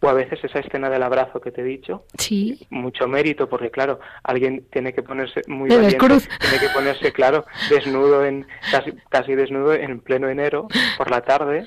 o 0.00 0.08
a 0.08 0.14
veces 0.14 0.42
esa 0.44 0.60
escena 0.60 0.88
del 0.90 1.02
abrazo 1.02 1.40
que 1.40 1.50
te 1.50 1.62
he 1.62 1.64
dicho, 1.64 2.04
sí. 2.16 2.66
mucho 2.70 3.08
mérito, 3.08 3.48
porque 3.48 3.70
claro, 3.70 3.98
alguien 4.22 4.66
tiene 4.70 4.92
que 4.92 5.02
ponerse 5.02 5.42
muy 5.48 5.68
valiente, 5.68 5.98
tiene 5.98 6.58
que 6.60 6.68
ponerse, 6.72 7.12
claro, 7.12 7.44
desnudo, 7.68 8.24
en 8.24 8.46
casi, 8.70 8.92
casi 9.08 9.34
desnudo 9.34 9.74
en 9.74 10.00
pleno 10.00 10.28
enero, 10.28 10.68
por 10.96 11.10
la 11.10 11.22
tarde, 11.22 11.64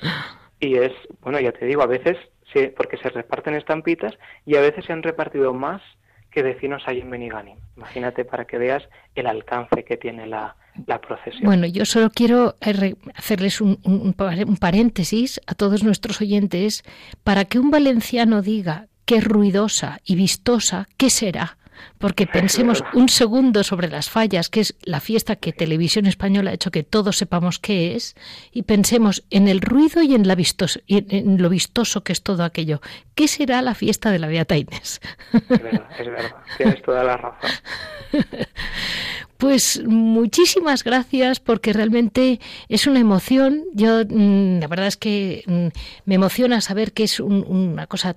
y 0.60 0.76
es, 0.76 0.92
bueno, 1.20 1.40
ya 1.40 1.52
te 1.52 1.66
digo, 1.66 1.82
a 1.82 1.86
veces, 1.86 2.16
sí, 2.52 2.72
porque 2.74 2.96
se 2.96 3.10
reparten 3.10 3.54
estampitas, 3.54 4.16
y 4.46 4.56
a 4.56 4.60
veces 4.60 4.86
se 4.86 4.92
han 4.92 5.02
repartido 5.02 5.52
más 5.52 5.82
que 6.32 6.42
vecinos 6.42 6.82
hay 6.86 7.00
en 7.00 7.10
Benigani. 7.10 7.54
Imagínate 7.76 8.24
para 8.24 8.46
que 8.46 8.58
veas 8.58 8.82
el 9.14 9.26
alcance 9.26 9.84
que 9.84 9.96
tiene 9.96 10.26
la, 10.26 10.56
procesión. 11.06 11.44
Bueno, 11.44 11.66
yo 11.66 11.84
solo 11.84 12.10
quiero 12.10 12.56
eh, 12.60 12.94
hacerles 13.14 13.60
un, 13.60 13.78
un, 13.84 14.56
paréntesis 14.56 15.40
a 15.46 15.54
todos 15.54 15.84
nuestros 15.84 16.20
oyentes 16.20 16.82
para 17.22 17.44
que 17.44 17.58
un 17.58 17.70
valenciano 17.70 18.42
diga 18.42 18.86
qué 19.04 19.20
ruidosa 19.20 20.00
y 20.04 20.16
vistosa, 20.16 20.88
¿qué 20.96 21.10
será? 21.10 21.58
Porque 21.98 22.26
pensemos 22.26 22.82
un 22.94 23.08
segundo 23.08 23.64
sobre 23.64 23.88
las 23.88 24.10
fallas, 24.10 24.48
que 24.48 24.60
es 24.60 24.74
la 24.82 25.00
fiesta 25.00 25.36
que 25.36 25.52
Televisión 25.52 26.06
Española 26.06 26.50
ha 26.50 26.54
hecho 26.54 26.70
que 26.70 26.82
todos 26.82 27.16
sepamos 27.16 27.58
qué 27.58 27.94
es, 27.94 28.14
y 28.52 28.62
pensemos 28.62 29.24
en 29.30 29.48
el 29.48 29.60
ruido 29.60 30.02
y 30.02 30.14
en, 30.14 30.26
la 30.26 30.36
en 30.88 31.42
lo 31.42 31.48
vistoso 31.48 32.02
que 32.02 32.12
es 32.12 32.22
todo 32.22 32.44
aquello. 32.44 32.80
¿Qué 33.14 33.28
será 33.28 33.62
la 33.62 33.74
fiesta 33.74 34.10
de 34.10 34.18
la 34.18 34.28
Beata 34.28 34.56
Inés? 34.56 35.00
Es 35.32 35.48
verdad, 35.48 35.88
es 35.98 36.06
verdad, 36.06 36.36
tienes 36.56 36.82
toda 36.82 37.04
la 37.04 37.16
razón. 37.16 37.50
Pues 39.42 39.82
muchísimas 39.84 40.84
gracias 40.84 41.40
porque 41.40 41.72
realmente 41.72 42.38
es 42.68 42.86
una 42.86 43.00
emoción. 43.00 43.64
Yo 43.74 44.04
mm, 44.08 44.60
la 44.60 44.68
verdad 44.68 44.86
es 44.86 44.96
que 44.96 45.42
mm, 45.48 45.66
me 46.04 46.14
emociona 46.14 46.60
saber 46.60 46.92
que 46.92 47.02
es 47.02 47.18
una 47.18 47.88
cosa 47.88 48.14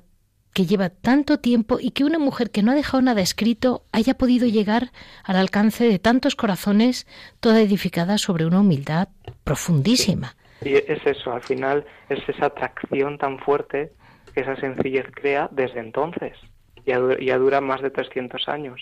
que 0.55 0.65
lleva 0.65 0.89
tanto 0.89 1.37
tiempo 1.37 1.79
y 1.81 1.91
que 1.91 2.05
una 2.05 2.17
mujer 2.17 2.49
que 2.49 2.63
no 2.63 2.71
ha 2.71 2.75
dejado 2.75 3.01
nada 3.01 3.19
escrito 3.19 3.83
haya 3.91 4.13
podido 4.13 4.47
llegar 4.47 4.91
al 5.25 5.35
alcance 5.35 5.83
de 5.83 5.99
tantos 5.99 6.35
corazones, 6.35 7.07
toda 7.41 7.59
edificada 7.59 8.17
sobre 8.17 8.45
una 8.45 8.61
humildad 8.61 9.09
profundísima. 9.43 10.37
Y 10.61 10.75
es 10.75 11.05
eso, 11.05 11.33
al 11.33 11.41
final 11.41 11.85
es 12.07 12.19
esa 12.29 12.45
atracción 12.45 13.17
tan 13.17 13.37
fuerte 13.39 13.91
que 14.33 14.39
esa 14.39 14.55
sencillez 14.55 15.05
crea 15.13 15.49
desde 15.51 15.81
entonces. 15.81 16.37
Ya, 16.85 17.01
ya 17.19 17.37
dura 17.37 17.59
más 17.59 17.81
de 17.81 17.89
300 17.89 18.47
años. 18.47 18.79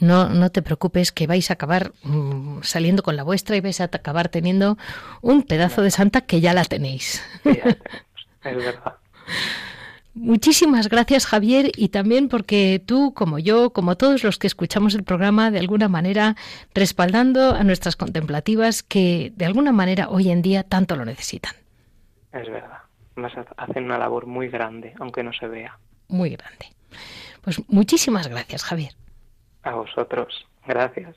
No, 0.00 0.30
no 0.30 0.50
te 0.50 0.62
preocupes 0.62 1.12
que 1.12 1.28
vais 1.28 1.48
a 1.50 1.54
acabar 1.54 1.92
mm, 2.02 2.62
saliendo 2.62 3.04
con 3.04 3.14
la 3.14 3.22
vuestra 3.22 3.54
y 3.54 3.60
vais 3.60 3.80
a 3.80 3.84
acabar 3.84 4.30
teniendo 4.30 4.78
un 5.22 5.44
pedazo 5.44 5.82
de 5.82 5.92
santa 5.92 6.22
que 6.22 6.40
ya 6.40 6.54
la 6.54 6.64
tenéis. 6.64 7.22
es 7.44 8.56
verdad. 8.56 8.96
Muchísimas 10.22 10.90
gracias 10.90 11.24
Javier 11.24 11.72
y 11.74 11.88
también 11.88 12.28
porque 12.28 12.82
tú, 12.84 13.14
como 13.14 13.38
yo, 13.38 13.70
como 13.70 13.96
todos 13.96 14.22
los 14.22 14.38
que 14.38 14.46
escuchamos 14.46 14.94
el 14.94 15.02
programa, 15.02 15.50
de 15.50 15.58
alguna 15.58 15.88
manera 15.88 16.36
respaldando 16.74 17.54
a 17.54 17.64
nuestras 17.64 17.96
contemplativas 17.96 18.82
que 18.82 19.32
de 19.34 19.46
alguna 19.46 19.72
manera 19.72 20.10
hoy 20.10 20.30
en 20.30 20.42
día 20.42 20.62
tanto 20.62 20.94
lo 20.94 21.06
necesitan. 21.06 21.54
Es 22.34 22.46
verdad, 22.50 22.80
hacen 23.56 23.84
una 23.84 23.96
labor 23.96 24.26
muy 24.26 24.48
grande, 24.48 24.92
aunque 25.00 25.22
no 25.22 25.32
se 25.32 25.48
vea. 25.48 25.78
Muy 26.08 26.36
grande. 26.36 26.66
Pues 27.40 27.66
muchísimas 27.70 28.28
gracias 28.28 28.62
Javier. 28.62 28.92
A 29.62 29.74
vosotros, 29.74 30.46
gracias. 30.66 31.16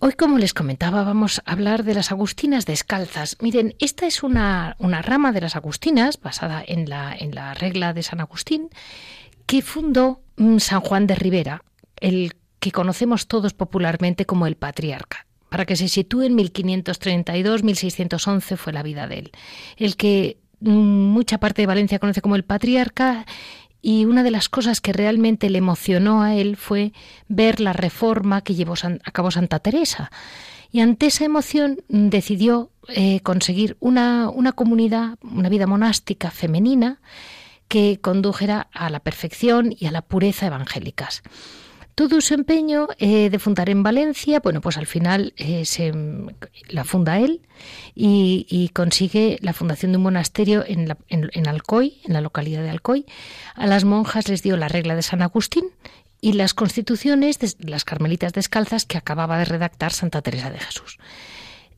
Hoy, 0.00 0.12
como 0.12 0.38
les 0.38 0.54
comentaba, 0.54 1.02
vamos 1.02 1.42
a 1.44 1.52
hablar 1.52 1.82
de 1.82 1.92
las 1.92 2.12
agustinas 2.12 2.66
descalzas. 2.66 3.36
Miren, 3.40 3.74
esta 3.80 4.06
es 4.06 4.22
una, 4.22 4.76
una 4.78 5.02
rama 5.02 5.32
de 5.32 5.40
las 5.40 5.56
agustinas 5.56 6.20
basada 6.20 6.62
en 6.64 6.88
la, 6.88 7.16
en 7.18 7.34
la 7.34 7.52
regla 7.54 7.92
de 7.92 8.04
San 8.04 8.20
Agustín 8.20 8.68
que 9.46 9.60
fundó 9.60 10.20
mm, 10.36 10.58
San 10.58 10.82
Juan 10.82 11.08
de 11.08 11.16
Rivera, 11.16 11.64
el 12.00 12.34
que 12.60 12.70
conocemos 12.70 13.26
todos 13.26 13.54
popularmente 13.54 14.24
como 14.24 14.46
el 14.46 14.54
patriarca. 14.54 15.26
Para 15.48 15.66
que 15.66 15.74
se 15.74 15.88
sitúe 15.88 16.22
en 16.22 16.38
1532-1611 16.38 18.56
fue 18.56 18.72
la 18.72 18.84
vida 18.84 19.08
de 19.08 19.18
él. 19.18 19.32
El 19.76 19.96
que 19.96 20.38
mm, 20.60 20.70
mucha 20.70 21.38
parte 21.38 21.62
de 21.62 21.66
Valencia 21.66 21.98
conoce 21.98 22.22
como 22.22 22.36
el 22.36 22.44
patriarca 22.44 23.26
y 23.80 24.04
una 24.04 24.22
de 24.22 24.30
las 24.30 24.48
cosas 24.48 24.80
que 24.80 24.92
realmente 24.92 25.50
le 25.50 25.58
emocionó 25.58 26.22
a 26.22 26.34
él 26.34 26.56
fue 26.56 26.92
ver 27.28 27.60
la 27.60 27.72
reforma 27.72 28.40
que 28.42 28.54
llevó 28.54 28.74
a 28.82 29.10
cabo 29.10 29.30
Santa 29.30 29.60
Teresa. 29.60 30.10
Y 30.70 30.80
ante 30.80 31.06
esa 31.06 31.24
emoción 31.24 31.80
decidió 31.88 32.70
eh, 32.88 33.20
conseguir 33.20 33.76
una, 33.80 34.28
una 34.28 34.52
comunidad, 34.52 35.16
una 35.22 35.48
vida 35.48 35.66
monástica 35.66 36.30
femenina 36.30 37.00
que 37.68 38.00
condujera 38.00 38.68
a 38.72 38.90
la 38.90 39.00
perfección 39.00 39.74
y 39.78 39.86
a 39.86 39.92
la 39.92 40.02
pureza 40.02 40.46
evangélicas. 40.46 41.22
Todo 41.98 42.20
su 42.20 42.32
empeño 42.34 42.86
eh, 42.98 43.28
de 43.28 43.40
fundar 43.40 43.68
en 43.68 43.82
Valencia, 43.82 44.38
bueno, 44.38 44.60
pues 44.60 44.76
al 44.76 44.86
final 44.86 45.34
eh, 45.36 45.64
se, 45.64 45.92
la 46.68 46.84
funda 46.84 47.18
él 47.18 47.40
y, 47.92 48.70
consigue 48.72 49.40
la 49.42 49.52
fundación 49.52 49.90
de 49.90 49.96
un 49.96 50.04
monasterio 50.04 50.64
en, 50.64 50.96
en, 51.08 51.48
Alcoy, 51.48 52.00
en 52.04 52.12
la 52.12 52.20
localidad 52.20 52.62
de 52.62 52.70
Alcoy. 52.70 53.04
A 53.56 53.66
las 53.66 53.82
monjas 53.82 54.28
les 54.28 54.44
dio 54.44 54.56
la 54.56 54.68
regla 54.68 54.94
de 54.94 55.02
San 55.02 55.22
Agustín 55.22 55.72
y 56.20 56.34
las 56.34 56.54
constituciones 56.54 57.40
de 57.40 57.52
las 57.68 57.84
carmelitas 57.84 58.32
descalzas 58.32 58.84
que 58.84 58.96
acababa 58.96 59.36
de 59.36 59.46
redactar 59.46 59.92
Santa 59.92 60.22
Teresa 60.22 60.52
de 60.52 60.60
Jesús. 60.60 60.98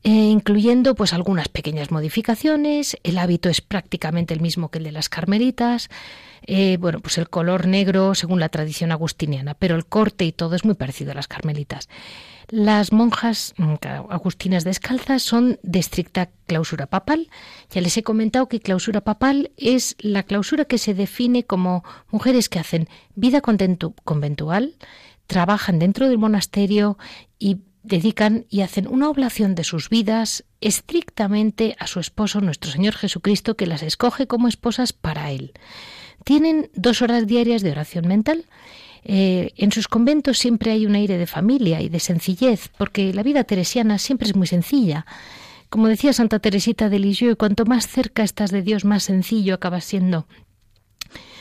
Eh, 0.03 0.09
incluyendo 0.09 0.93
pues 0.93 1.13
algunas 1.13 1.47
pequeñas 1.47 1.89
modificaciones, 1.89 2.95
el 3.01 3.17
hábito 3.17 3.49
es 3.49 3.61
prácticamente 3.61 4.35
el 4.35 4.39
mismo 4.39 4.69
que 4.69 4.77
el 4.77 4.83
de 4.83 4.91
las 4.91 5.09
carmelitas, 5.09 5.89
eh, 6.47 6.77
bueno, 6.79 6.99
pues 6.99 7.17
el 7.17 7.29
color 7.29 7.67
negro 7.67 8.15
según 8.15 8.39
la 8.39 8.49
tradición 8.49 8.91
agustiniana, 8.91 9.53
pero 9.53 9.75
el 9.75 9.85
corte 9.85 10.25
y 10.25 10.31
todo 10.31 10.55
es 10.55 10.65
muy 10.65 10.75
parecido 10.75 11.11
a 11.11 11.15
las 11.15 11.27
carmelitas. 11.27 11.87
Las 12.49 12.91
monjas 12.91 13.53
mm, 13.57 13.75
agustinas 14.09 14.63
descalzas 14.63 15.23
son 15.23 15.59
de 15.63 15.79
estricta 15.79 16.29
clausura 16.47 16.87
papal. 16.87 17.29
Ya 17.69 17.81
les 17.81 17.95
he 17.95 18.03
comentado 18.03 18.49
que 18.49 18.59
clausura 18.59 19.01
papal 19.01 19.51
es 19.55 19.95
la 19.99 20.23
clausura 20.23 20.65
que 20.65 20.77
se 20.77 20.93
define 20.93 21.45
como 21.45 21.83
mujeres 22.09 22.49
que 22.49 22.59
hacen 22.59 22.89
vida 23.15 23.41
conventual, 23.41 24.75
trabajan 25.27 25.79
dentro 25.79 26.09
del 26.09 26.17
monasterio 26.17 26.97
y 27.39 27.59
dedican 27.83 28.45
y 28.49 28.61
hacen 28.61 28.87
una 28.87 29.09
oblación 29.09 29.55
de 29.55 29.63
sus 29.63 29.89
vidas 29.89 30.43
estrictamente 30.59 31.75
a 31.79 31.87
su 31.87 31.99
esposo, 31.99 32.41
nuestro 32.41 32.71
Señor 32.71 32.95
Jesucristo, 32.95 33.55
que 33.55 33.65
las 33.65 33.81
escoge 33.81 34.27
como 34.27 34.47
esposas 34.47 34.93
para 34.93 35.31
Él. 35.31 35.53
Tienen 36.23 36.69
dos 36.75 37.01
horas 37.01 37.27
diarias 37.27 37.61
de 37.61 37.71
oración 37.71 38.07
mental. 38.07 38.45
Eh, 39.03 39.53
en 39.57 39.71
sus 39.71 39.87
conventos 39.87 40.37
siempre 40.37 40.71
hay 40.71 40.85
un 40.85 40.95
aire 40.95 41.17
de 41.17 41.25
familia 41.27 41.81
y 41.81 41.89
de 41.89 41.99
sencillez, 41.99 42.69
porque 42.77 43.13
la 43.13 43.23
vida 43.23 43.43
teresiana 43.43 43.97
siempre 43.97 44.27
es 44.27 44.35
muy 44.35 44.47
sencilla. 44.47 45.05
Como 45.69 45.87
decía 45.87 46.13
Santa 46.13 46.39
Teresita 46.39 46.89
de 46.89 46.99
Lisieux, 46.99 47.37
cuanto 47.37 47.65
más 47.65 47.87
cerca 47.87 48.23
estás 48.23 48.51
de 48.51 48.61
Dios, 48.61 48.85
más 48.85 49.03
sencillo 49.03 49.55
acaba 49.55 49.81
siendo. 49.81 50.27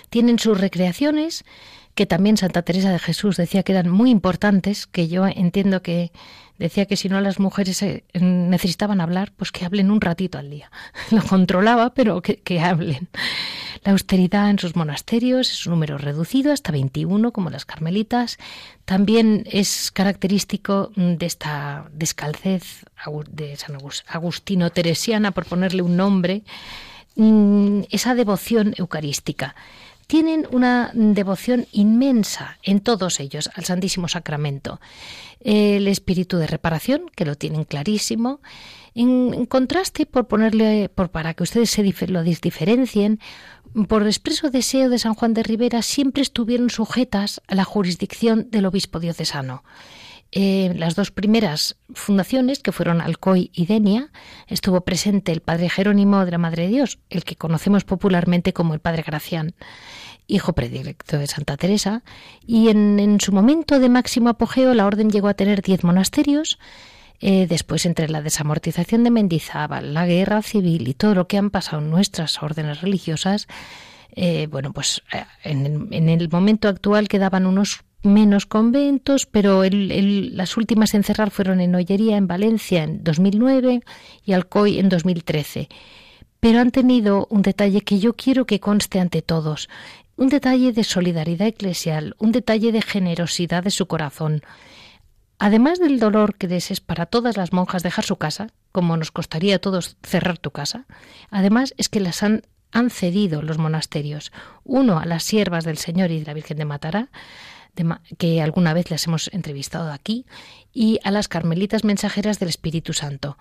Tienen 0.09 0.39
sus 0.39 0.59
recreaciones, 0.59 1.45
que 2.01 2.07
también 2.07 2.39
Santa 2.39 2.63
Teresa 2.63 2.91
de 2.91 2.99
Jesús 2.99 3.37
decía 3.37 3.63
que 3.63 3.73
eran 3.73 3.91
muy 3.91 4.09
importantes, 4.09 4.87
que 4.87 5.07
yo 5.09 5.27
entiendo 5.27 5.83
que 5.83 6.13
decía 6.57 6.87
que 6.87 6.97
si 6.97 7.11
no 7.11 7.21
las 7.21 7.39
mujeres 7.39 7.83
eh, 7.83 8.05
necesitaban 8.15 9.03
hablar, 9.03 9.35
pues 9.37 9.53
que 9.53 9.67
hablen 9.67 9.91
un 9.91 10.01
ratito 10.01 10.39
al 10.39 10.49
día. 10.49 10.71
Lo 11.11 11.23
controlaba, 11.23 11.93
pero 11.93 12.23
que, 12.23 12.39
que 12.39 12.59
hablen. 12.59 13.11
La 13.85 13.93
austeridad 13.93 14.49
en 14.49 14.59
sus 14.59 14.77
monasterios 14.77 15.53
es 15.53 15.67
un 15.67 15.73
número 15.73 15.99
reducido, 15.99 16.55
hasta 16.55 16.73
21, 16.73 17.33
como 17.33 17.51
las 17.51 17.67
carmelitas. 17.67 18.39
También 18.87 19.45
es 19.45 19.91
característico 19.91 20.93
de 20.97 21.27
esta 21.27 21.91
descalcez 21.93 22.87
de 23.29 23.57
San 23.57 23.77
Agustino 24.07 24.71
teresiana, 24.71 25.33
por 25.33 25.45
ponerle 25.45 25.83
un 25.83 25.99
nombre, 25.99 26.45
mm, 27.17 27.83
esa 27.91 28.15
devoción 28.15 28.73
eucarística 28.79 29.55
tienen 30.11 30.49
una 30.51 30.91
devoción 30.93 31.69
inmensa 31.71 32.59
en 32.65 32.81
todos 32.81 33.21
ellos 33.21 33.49
al 33.55 33.65
Santísimo 33.65 34.09
Sacramento. 34.09 34.81
El 35.39 35.87
espíritu 35.87 36.37
de 36.37 36.49
reparación, 36.49 37.03
que 37.15 37.25
lo 37.25 37.37
tienen 37.37 37.63
clarísimo. 37.63 38.41
En, 38.97 39.47
contraste, 39.47 40.07
por 40.07 40.27
ponerle, 40.27 40.89
para 40.89 41.35
que 41.35 41.45
ustedes 41.45 41.71
se 41.71 41.85
lo 42.09 42.25
diferencien, 42.25 43.21
por 43.87 44.05
expreso 44.05 44.51
deseo 44.51 44.89
de 44.91 44.99
San 44.99 45.15
Juan 45.15 45.33
de 45.33 45.45
Rivera, 45.45 45.81
siempre 45.81 46.23
estuvieron 46.23 46.71
sujetas 46.71 47.41
a 47.47 47.55
la 47.55 47.63
jurisdicción 47.63 48.51
del 48.51 48.67
obispo 48.67 48.99
diocesano. 48.99 49.63
Eh, 50.33 50.73
las 50.77 50.95
dos 50.95 51.11
primeras 51.11 51.77
fundaciones, 51.93 52.61
que 52.61 52.73
fueron 52.73 53.01
Alcoy 53.01 53.51
y 53.53 53.67
Denia, 53.67 54.11
estuvo 54.47 54.81
presente 54.83 55.31
el 55.33 55.41
padre 55.41 55.69
Jerónimo 55.69 56.25
de 56.25 56.31
la 56.33 56.39
Madre 56.39 56.65
de 56.65 56.69
Dios, 56.69 56.99
el 57.11 57.25
que 57.25 57.35
conocemos 57.37 57.85
popularmente 57.85 58.53
como 58.53 58.75
el 58.75 58.81
padre 58.81 59.03
Gracián. 59.05 59.55
Hijo 60.31 60.53
predilecto 60.53 61.19
de 61.19 61.27
Santa 61.27 61.57
Teresa, 61.57 62.03
y 62.47 62.69
en, 62.69 63.19
su 63.21 63.33
momento 63.33 63.79
de 63.81 63.89
máximo 63.89 64.29
apogeo 64.29 64.75
la 64.75 64.87
orden 64.87 65.11
llegó 65.11 65.29
a 65.29 65.35
tener 65.35 65.63
diez 65.63 65.85
monasterios. 65.85 66.59
Eh, 67.23 67.47
después, 67.47 67.85
entre 67.85 68.09
la 68.09 68.23
desamortización 68.23 69.05
de 69.05 69.11
Mendizábal, 69.11 69.93
la 69.93 70.07
guerra 70.07 70.41
civil 70.41 70.89
y 70.89 70.95
todo 70.95 71.15
lo 71.15 71.29
que 71.29 71.37
han 71.37 71.51
pasado 71.51 71.83
en 71.83 71.91
nuestras 71.91 72.43
órdenes 72.43 72.81
religiosas, 72.81 73.47
eh, 74.13 74.49
bueno, 74.51 74.73
pues 74.73 75.03
eh, 75.13 75.25
en, 75.45 76.09
el 76.09 76.29
momento 76.31 76.69
actual 76.69 77.09
quedaban 77.09 77.47
unos 77.47 77.83
menos 78.03 78.47
conventos, 78.47 79.27
pero 79.27 79.63
las 79.71 80.57
últimas 80.57 80.95
en 80.95 81.05
cerrar 81.05 81.31
fueron 81.31 81.61
en 81.61 81.75
Ollería, 81.75 82.17
en 82.17 82.27
Valencia, 82.27 82.83
en 82.83 83.05
2009 83.05 83.83
y 84.25 84.33
Alcoy 84.33 84.79
en 84.79 84.89
2013. 84.89 85.69
Pero 86.41 86.61
han 86.61 86.71
tenido 86.71 87.27
un 87.29 87.43
detalle 87.43 87.83
que 87.83 87.99
yo 87.99 88.15
quiero 88.15 88.47
que 88.47 88.61
conste 88.61 88.99
ante 89.01 89.21
todos, 89.21 89.69
un 90.21 90.29
detalle 90.29 90.73
de 90.75 90.85
solidaridad 90.85 91.49
eclesial, 91.49 92.15
un 92.19 92.31
detalle 92.31 92.73
de 92.73 92.83
generosidad 92.83 93.63
de 93.63 93.71
su 93.71 93.87
corazón. 93.87 94.43
Además 95.39 95.79
del 95.81 95.99
dolor 95.99 96.35
que 96.35 96.47
les 96.47 96.71
es 96.71 96.81
para 96.83 97.07
todas 97.07 97.39
las 97.39 97.55
monjas 97.55 97.83
dejar 97.83 98.05
su 98.05 98.17
casa, 98.17 98.49
como 98.71 98.99
nos 98.99 99.13
costaría 99.13 99.57
a 99.57 99.59
todos 99.61 99.97
cerrar 100.03 100.37
tu 100.37 100.51
casa, 100.51 100.85
además 101.31 101.73
es 101.79 101.89
que 101.89 102.01
las 102.01 102.23
han, 102.23 102.43
cedido 102.91 103.41
los 103.41 103.57
monasterios, 103.57 104.31
uno 104.63 104.99
a 104.99 105.07
las 105.07 105.23
siervas 105.23 105.65
del 105.65 105.79
Señor 105.79 106.11
y 106.11 106.21
de 106.21 106.27
la 106.27 106.35
Virgen 106.35 106.59
de 106.59 106.67
Matará, 106.67 107.09
que 108.19 108.43
alguna 108.43 108.75
vez 108.75 108.91
las 108.91 109.07
hemos 109.07 109.31
entrevistado 109.33 109.93
aquí, 109.93 110.27
y 110.73 110.99
a 111.03 111.11
las 111.11 111.29
carmelitas 111.29 111.85
mensajeras 111.85 112.39
del 112.39 112.49
Espíritu 112.49 112.93
Santo. 112.93 113.37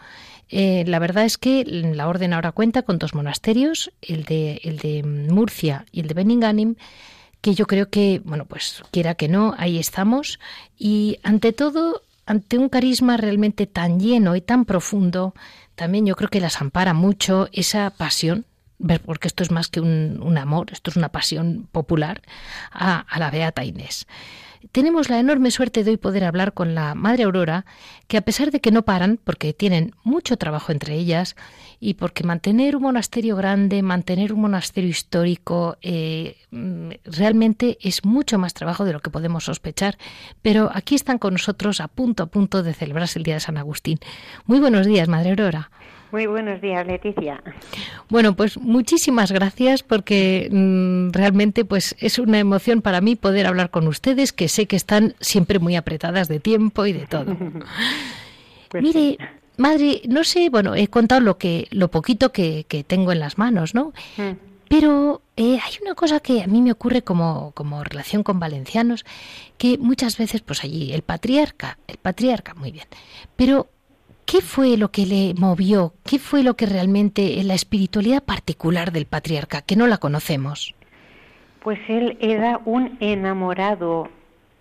Eh, 0.49 0.83
la 0.87 0.99
verdad 0.99 1.25
es 1.25 1.37
que 1.37 1.63
la 1.65 2.07
orden 2.07 2.33
ahora 2.33 2.51
cuenta 2.51 2.81
con 2.81 2.97
dos 2.97 3.13
monasterios, 3.13 3.91
el 4.01 4.23
de, 4.25 4.61
el 4.63 4.77
de 4.77 5.03
Murcia 5.03 5.85
y 5.91 5.99
el 6.01 6.07
de 6.07 6.13
Beninganim, 6.15 6.75
que 7.41 7.53
yo 7.53 7.67
creo 7.67 7.89
que, 7.89 8.21
bueno, 8.25 8.45
pues 8.45 8.83
quiera 8.91 9.15
que 9.15 9.27
no, 9.27 9.53
ahí 9.57 9.77
estamos. 9.77 10.39
Y 10.77 11.19
ante 11.23 11.53
todo, 11.53 12.01
ante 12.25 12.57
un 12.57 12.69
carisma 12.69 13.17
realmente 13.17 13.67
tan 13.67 13.99
lleno 13.99 14.35
y 14.35 14.41
tan 14.41 14.65
profundo, 14.65 15.33
también 15.75 16.05
yo 16.05 16.15
creo 16.15 16.29
que 16.29 16.41
las 16.41 16.61
ampara 16.61 16.93
mucho 16.93 17.47
esa 17.53 17.89
pasión 17.91 18.45
porque 19.05 19.27
esto 19.27 19.43
es 19.43 19.51
más 19.51 19.67
que 19.67 19.81
un, 19.81 20.37
amor, 20.37 20.67
esto 20.71 20.89
es 20.89 20.97
una 20.97 21.09
pasión 21.09 21.67
popular, 21.71 22.21
a, 22.71 23.05
la 23.17 23.29
Beata 23.31 23.63
Inés. 23.63 24.07
Tenemos 24.73 25.09
la 25.09 25.19
enorme 25.19 25.51
suerte 25.51 25.85
de 25.85 25.91
hoy 25.91 25.97
poder 25.97 26.25
hablar 26.25 26.53
con 26.53 26.75
la 26.75 26.93
Madre 26.93 27.23
Aurora, 27.23 27.65
que 28.07 28.17
a 28.17 28.21
pesar 28.21 28.51
de 28.51 28.59
que 28.59 28.71
no 28.71 28.83
paran, 28.83 29.17
porque 29.23 29.53
tienen 29.53 29.95
mucho 30.03 30.37
trabajo 30.37 30.73
entre 30.73 30.95
ellas, 30.95 31.37
y 31.79 31.93
porque 31.93 32.25
mantener 32.25 32.75
un 32.75 32.83
monasterio 32.83 33.37
grande, 33.37 33.81
mantener 33.81 34.33
un 34.33 34.41
monasterio 34.41 34.89
histórico, 34.89 35.77
eh, 35.81 36.35
realmente 37.05 37.77
es 37.81 38.03
mucho 38.03 38.37
más 38.37 38.53
trabajo 38.53 38.83
de 38.83 38.91
lo 38.91 38.99
que 38.99 39.09
podemos 39.09 39.45
sospechar. 39.45 39.97
Pero 40.41 40.69
aquí 40.73 40.95
están 40.95 41.19
con 41.19 41.33
nosotros 41.33 41.79
a 41.79 41.87
punto 41.87 42.23
a 42.23 42.25
punto 42.27 42.61
de 42.61 42.73
celebrarse 42.73 43.17
el 43.17 43.23
Día 43.23 43.35
de 43.35 43.39
San 43.39 43.57
Agustín. 43.57 43.99
Muy 44.45 44.59
buenos 44.59 44.85
días, 44.85 45.07
Madre 45.07 45.29
Aurora. 45.29 45.71
Muy 46.11 46.25
buenos 46.25 46.59
días, 46.59 46.85
Leticia. 46.87 47.43
Bueno, 48.09 48.35
pues 48.35 48.57
muchísimas 48.57 49.31
gracias 49.31 49.83
porque 49.83 50.49
mm, 50.51 51.11
realmente 51.11 51.65
pues 51.65 51.95
es 51.99 52.17
una 52.17 52.39
emoción 52.39 52.81
para 52.81 52.99
mí 52.99 53.15
poder 53.15 53.45
hablar 53.45 53.69
con 53.69 53.87
ustedes, 53.87 54.33
que 54.33 54.47
sé 54.47 54.65
que 54.65 54.75
están 54.75 55.13
siempre 55.19 55.59
muy 55.59 55.75
apretadas 55.75 56.27
de 56.27 56.39
tiempo 56.39 56.85
y 56.85 56.93
de 56.93 57.07
todo. 57.07 57.37
Pues 58.69 58.83
Mire, 58.83 59.17
madre, 59.57 60.03
no 60.07 60.23
sé, 60.23 60.51
bueno, 60.51 60.75
he 60.75 60.89
contado 60.89 61.21
lo 61.21 61.39
que 61.39 61.67
lo 61.71 61.89
poquito 61.89 62.31
que, 62.31 62.63
tengo 62.85 63.11
en 63.11 63.19
las 63.19 63.39
manos, 63.39 63.73
¿no? 63.73 63.93
Mm. 64.17 64.37
Pero 64.67 65.23
eh, 65.35 65.57
hay 65.59 65.73
una 65.81 65.95
cosa 65.95 66.19
que 66.19 66.43
a 66.43 66.45
mí 66.45 66.61
me 66.61 66.71
ocurre 66.71 67.01
como, 67.01 67.51
como 67.53 67.83
relación 67.83 68.21
con 68.21 68.39
valencianos, 68.39 69.05
que 69.57 69.79
muchas 69.79 70.19
veces, 70.19 70.41
pues 70.41 70.63
allí, 70.63 70.93
el 70.93 71.01
patriarca, 71.01 71.79
el 71.87 71.97
patriarca, 71.97 72.53
muy 72.53 72.71
bien, 72.71 72.85
pero 73.35 73.67
¿Qué 74.29 74.41
fue 74.41 74.77
lo 74.77 74.91
que 74.91 75.07
le 75.07 75.33
movió? 75.33 75.93
¿Qué 76.05 76.19
fue 76.19 76.43
lo 76.43 76.55
que 76.55 76.67
realmente 76.67 77.43
la 77.43 77.55
espiritualidad 77.55 78.23
particular 78.23 78.91
del 78.91 79.07
patriarca, 79.07 79.63
que 79.63 79.75
no 79.75 79.87
la 79.87 79.97
conocemos? 79.97 80.75
Pues 81.63 81.79
él 81.87 82.15
era 82.21 82.61
un 82.63 82.95
enamorado 82.99 84.07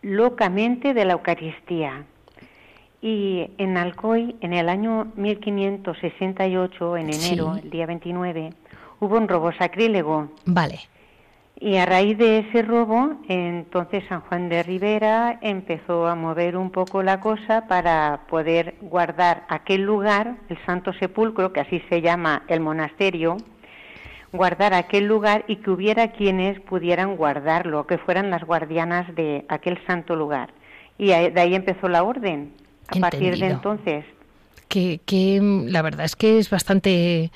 locamente 0.01 0.95
de 0.95 1.05
la 1.05 1.13
Eucaristía. 1.13 2.07
Y 3.03 3.51
en 3.59 3.77
Alcoy, 3.77 4.37
en 4.41 4.55
el 4.55 4.71
año 4.71 5.13
1568, 5.17 6.97
en 6.97 7.13
enero, 7.13 7.57
el 7.63 7.69
día 7.69 7.85
29, 7.85 8.55
hubo 9.01 9.19
un 9.19 9.29
robo 9.29 9.53
sacrílego. 9.53 10.31
Vale. 10.47 10.81
Y 11.61 11.77
a 11.77 11.87
raíz 11.87 12.17
de 12.17 12.39
ese 12.39 12.63
robo, 12.63 13.17
entonces 13.29 14.05
San 14.09 14.21
Juan 14.21 14.49
de 14.49 14.63
Rivera 14.63 15.41
empezó 15.43 16.07
a 16.07 16.15
mover 16.15 16.57
un 16.57 16.71
poco 16.71 17.03
la 17.03 17.19
cosa 17.19 17.67
para 17.67 18.27
poder 18.29 18.77
guardar 18.81 19.45
aquel 19.49 19.83
lugar, 19.83 20.37
el 20.49 20.59
Santo 20.65 20.93
Sepulcro, 20.93 21.53
que 21.53 21.61
así 21.61 21.83
se 21.89 22.01
llama 22.01 22.45
el 22.47 22.61
monasterio, 22.61 23.39
guardar 24.33 24.73
aquel 24.73 25.07
lugar 25.07 25.45
y 25.49 25.57
que 25.57 25.71
hubiera 25.71 26.13
quienes 26.13 26.61
pudieran 26.61 27.17
guardarlo, 27.17 27.89
que 27.89 27.99
fueran 27.99 28.31
las 28.31 28.45
guardianas 28.45 29.13
de 29.17 29.45
aquel 29.49 29.85
santo 29.85 30.15
lugar. 30.15 30.51
Y 30.97 31.09
de 31.09 31.41
ahí 31.41 31.57
empezó 31.57 31.89
la 31.89 32.05
orden, 32.05 32.53
a 32.87 33.01
partir 33.01 33.37
de 33.37 33.47
entonces. 33.47 34.05
Que, 34.69 35.01
que 35.05 35.41
la 35.43 35.83
verdad 35.83 36.05
es 36.05 36.15
que 36.15 36.39
es 36.39 36.51
bastante... 36.51 37.33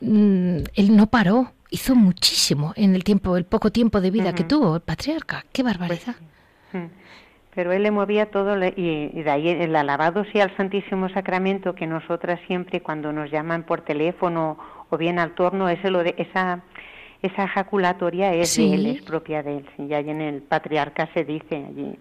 Mm, 0.00 0.58
él 0.76 0.96
no 0.96 1.08
paró 1.08 1.50
hizo 1.70 1.94
muchísimo 1.94 2.72
en 2.76 2.94
el 2.94 3.04
tiempo, 3.04 3.36
el 3.36 3.44
poco 3.44 3.70
tiempo 3.70 4.00
de 4.00 4.10
vida 4.10 4.34
que 4.34 4.44
tuvo 4.44 4.76
el 4.76 4.80
patriarca. 4.82 5.44
¡Qué 5.52 5.62
barbaridad! 5.62 6.16
Pues, 6.72 6.84
pero 7.54 7.72
él 7.72 7.82
le 7.82 7.90
movía 7.90 8.30
todo 8.30 8.56
y, 8.76 9.22
de 9.22 9.30
ahí 9.30 9.48
el 9.48 9.74
alabado 9.74 10.24
sea 10.32 10.44
al 10.44 10.56
Santísimo 10.56 11.08
Sacramento 11.08 11.74
que 11.74 11.86
nosotras 11.86 12.38
siempre 12.46 12.80
cuando 12.80 13.12
nos 13.12 13.30
llaman 13.30 13.64
por 13.64 13.82
teléfono 13.82 14.56
o 14.88 14.96
bien 14.96 15.18
al 15.18 15.34
torno, 15.34 15.68
ese 15.68 15.90
lo 15.90 16.02
de, 16.04 16.14
esa 16.16 16.62
esa 17.22 17.44
ejaculatoria 17.44 18.34
es 18.34 18.56
de 18.56 18.74
él, 18.74 18.86
es 18.86 19.02
propia 19.02 19.42
de 19.42 19.58
él. 19.58 19.66
Y 19.78 19.92
ahí 19.92 20.08
en 20.08 20.20
el 20.20 20.42
patriarca 20.42 21.08
se 21.12 21.24
dice 21.24 21.56
allí. 21.56 21.98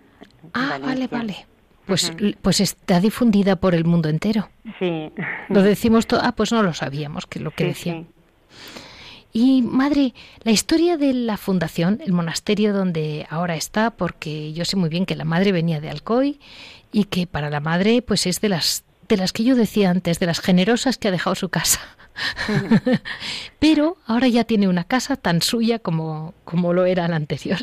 Ah, 0.54 0.80
vale, 0.82 1.08
vale. 1.08 1.46
Pues, 1.86 2.14
pues 2.42 2.62
está 2.62 3.00
difundida 3.00 3.56
por 3.56 3.74
el 3.74 3.84
mundo 3.84 4.10
entero. 4.10 4.50
Sí. 4.78 5.12
Lo 5.50 5.62
decimos 5.62 6.08
todo. 6.08 6.22
Ah, 6.24 6.34
pues 6.34 6.52
no 6.52 6.62
lo 6.62 6.74
sabíamos, 6.74 7.26
que 7.26 7.40
lo 7.40 7.52
que 7.52 7.66
decía. 7.66 8.04
Y 9.32 9.62
madre, 9.62 10.14
la 10.44 10.52
historia 10.52 10.98
de 10.98 11.14
la 11.14 11.38
fundación, 11.38 12.02
el 12.04 12.14
monasterio 12.14 12.74
donde 12.74 13.28
ahora 13.30 13.56
está, 13.56 13.92
porque 13.92 14.54
yo 14.54 14.66
sé 14.66 14.76
muy 14.76 14.90
bien 14.90 15.06
que 15.06 15.16
la 15.16 15.26
madre 15.26 15.52
venía 15.52 15.80
de 15.80 15.90
Alcoy 15.90 16.40
y 16.92 17.06
que 17.06 17.28
para 17.28 17.50
la 17.50 17.60
madre 17.60 18.02
pues 18.02 18.26
es 18.26 18.42
de 18.42 18.50
las 18.50 18.84
de 19.08 19.18
las 19.18 19.34
que 19.34 19.44
yo 19.44 19.56
decía 19.56 19.90
antes, 19.90 20.20
de 20.20 20.28
las 20.28 20.40
generosas 20.40 20.98
que 20.98 21.08
ha 21.08 21.12
dejado 21.12 21.36
su 21.36 21.50
casa. 21.50 21.80
Pero 23.60 23.98
ahora 24.06 24.28
ya 24.28 24.44
tiene 24.44 24.68
una 24.68 24.84
casa 24.84 25.16
tan 25.16 25.42
suya 25.42 25.80
como, 25.80 26.36
como 26.46 26.74
lo 26.74 26.86
era 26.86 27.08
la 27.08 27.16
anterior. 27.16 27.60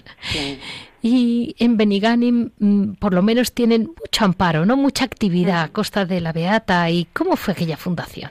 Y 1.02 1.54
en 1.58 1.76
Beniganim 1.76 2.50
mm, 2.58 2.94
por 2.94 3.14
lo 3.14 3.22
menos 3.22 3.52
tienen 3.52 3.82
mucho 3.82 4.24
amparo, 4.24 4.66
¿no? 4.66 4.76
Mucha 4.76 5.04
actividad 5.04 5.62
a 5.62 5.68
costa 5.68 6.04
de 6.04 6.20
la 6.20 6.32
Beata. 6.32 6.90
¿Y 6.90 7.06
cómo 7.12 7.36
fue 7.36 7.52
aquella 7.52 7.76
fundación? 7.76 8.30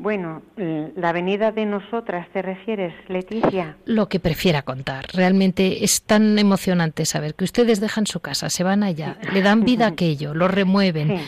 Bueno, 0.00 0.40
eh, 0.56 0.94
la 0.96 1.12
venida 1.12 1.52
de 1.52 1.66
nosotras, 1.66 2.26
¿te 2.32 2.40
refieres, 2.40 2.94
Leticia? 3.08 3.76
Lo 3.84 4.08
que 4.08 4.18
prefiera 4.18 4.62
contar. 4.62 5.04
Realmente 5.12 5.84
es 5.84 6.04
tan 6.04 6.38
emocionante 6.38 7.04
saber 7.04 7.34
que 7.34 7.44
ustedes 7.44 7.80
dejan 7.80 8.06
su 8.06 8.20
casa, 8.20 8.48
se 8.48 8.64
van 8.64 8.82
allá, 8.82 9.18
le 9.30 9.42
dan 9.42 9.62
vida 9.62 9.84
a 9.84 9.88
aquello, 9.92 10.32
lo 10.32 10.48
remueven. 10.48 11.18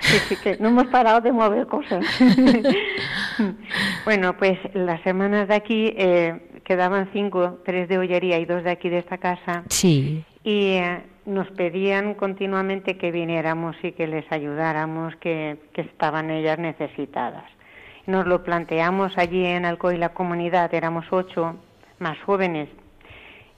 Sí, 0.00 0.18
sí, 0.28 0.36
que 0.42 0.58
no 0.58 0.68
hemos 0.68 0.88
parado 0.88 1.22
de 1.22 1.32
mover 1.32 1.66
cosas. 1.68 2.04
bueno, 4.04 4.36
pues 4.36 4.58
las 4.74 5.00
semanas 5.04 5.48
de 5.48 5.54
aquí 5.54 5.94
eh, 5.96 6.60
quedaban 6.64 7.08
cinco, 7.14 7.60
tres 7.64 7.88
de 7.88 7.96
ollería 7.96 8.38
y 8.38 8.44
dos 8.44 8.62
de 8.62 8.72
aquí 8.72 8.90
de 8.90 8.98
esta 8.98 9.16
casa. 9.16 9.64
Sí. 9.70 10.22
Y 10.44 10.72
eh, 10.72 11.02
nos 11.24 11.50
pedían 11.52 12.12
continuamente 12.12 12.98
que 12.98 13.10
viniéramos 13.10 13.74
y 13.82 13.92
que 13.92 14.06
les 14.06 14.30
ayudáramos, 14.30 15.16
que 15.16 15.56
estaban 15.72 16.30
ellas 16.30 16.58
necesitadas 16.58 17.44
nos 18.08 18.26
lo 18.26 18.42
planteamos 18.42 19.18
allí 19.18 19.44
en 19.44 19.66
Alcoy 19.66 19.98
la 19.98 20.14
comunidad, 20.14 20.72
éramos 20.72 21.04
ocho 21.10 21.56
más 21.98 22.18
jóvenes. 22.22 22.70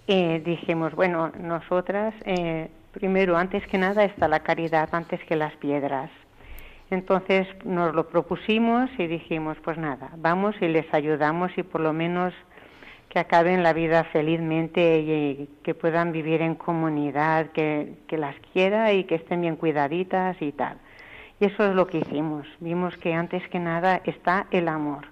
Eh, 0.08 0.42
dijimos, 0.44 0.92
bueno, 0.96 1.30
nosotras, 1.38 2.12
eh, 2.24 2.68
primero, 2.90 3.36
antes 3.36 3.64
que 3.68 3.78
nada 3.78 4.02
está 4.02 4.26
la 4.26 4.40
caridad, 4.40 4.88
antes 4.90 5.22
que 5.22 5.36
las 5.36 5.54
piedras. 5.58 6.10
Entonces 6.90 7.46
nos 7.64 7.94
lo 7.94 8.08
propusimos 8.08 8.90
y 8.98 9.06
dijimos, 9.06 9.56
pues 9.62 9.78
nada, 9.78 10.10
vamos 10.16 10.56
y 10.60 10.66
les 10.66 10.92
ayudamos 10.92 11.56
y 11.56 11.62
por 11.62 11.80
lo 11.80 11.92
menos 11.92 12.34
que 13.08 13.20
acaben 13.20 13.62
la 13.62 13.72
vida 13.72 14.02
felizmente 14.02 14.98
y 14.98 15.48
que 15.62 15.74
puedan 15.74 16.10
vivir 16.10 16.42
en 16.42 16.56
comunidad, 16.56 17.50
que, 17.52 17.94
que 18.08 18.18
las 18.18 18.34
quiera 18.52 18.92
y 18.92 19.04
que 19.04 19.14
estén 19.14 19.42
bien 19.42 19.54
cuidaditas 19.54 20.36
y 20.42 20.50
tal. 20.50 20.78
Y 21.40 21.46
eso 21.46 21.64
es 21.66 21.74
lo 21.74 21.86
que 21.86 21.98
hicimos. 21.98 22.46
Vimos 22.60 22.96
que 22.98 23.14
antes 23.14 23.46
que 23.48 23.58
nada 23.58 24.00
está 24.04 24.46
el 24.50 24.68
amor 24.68 25.06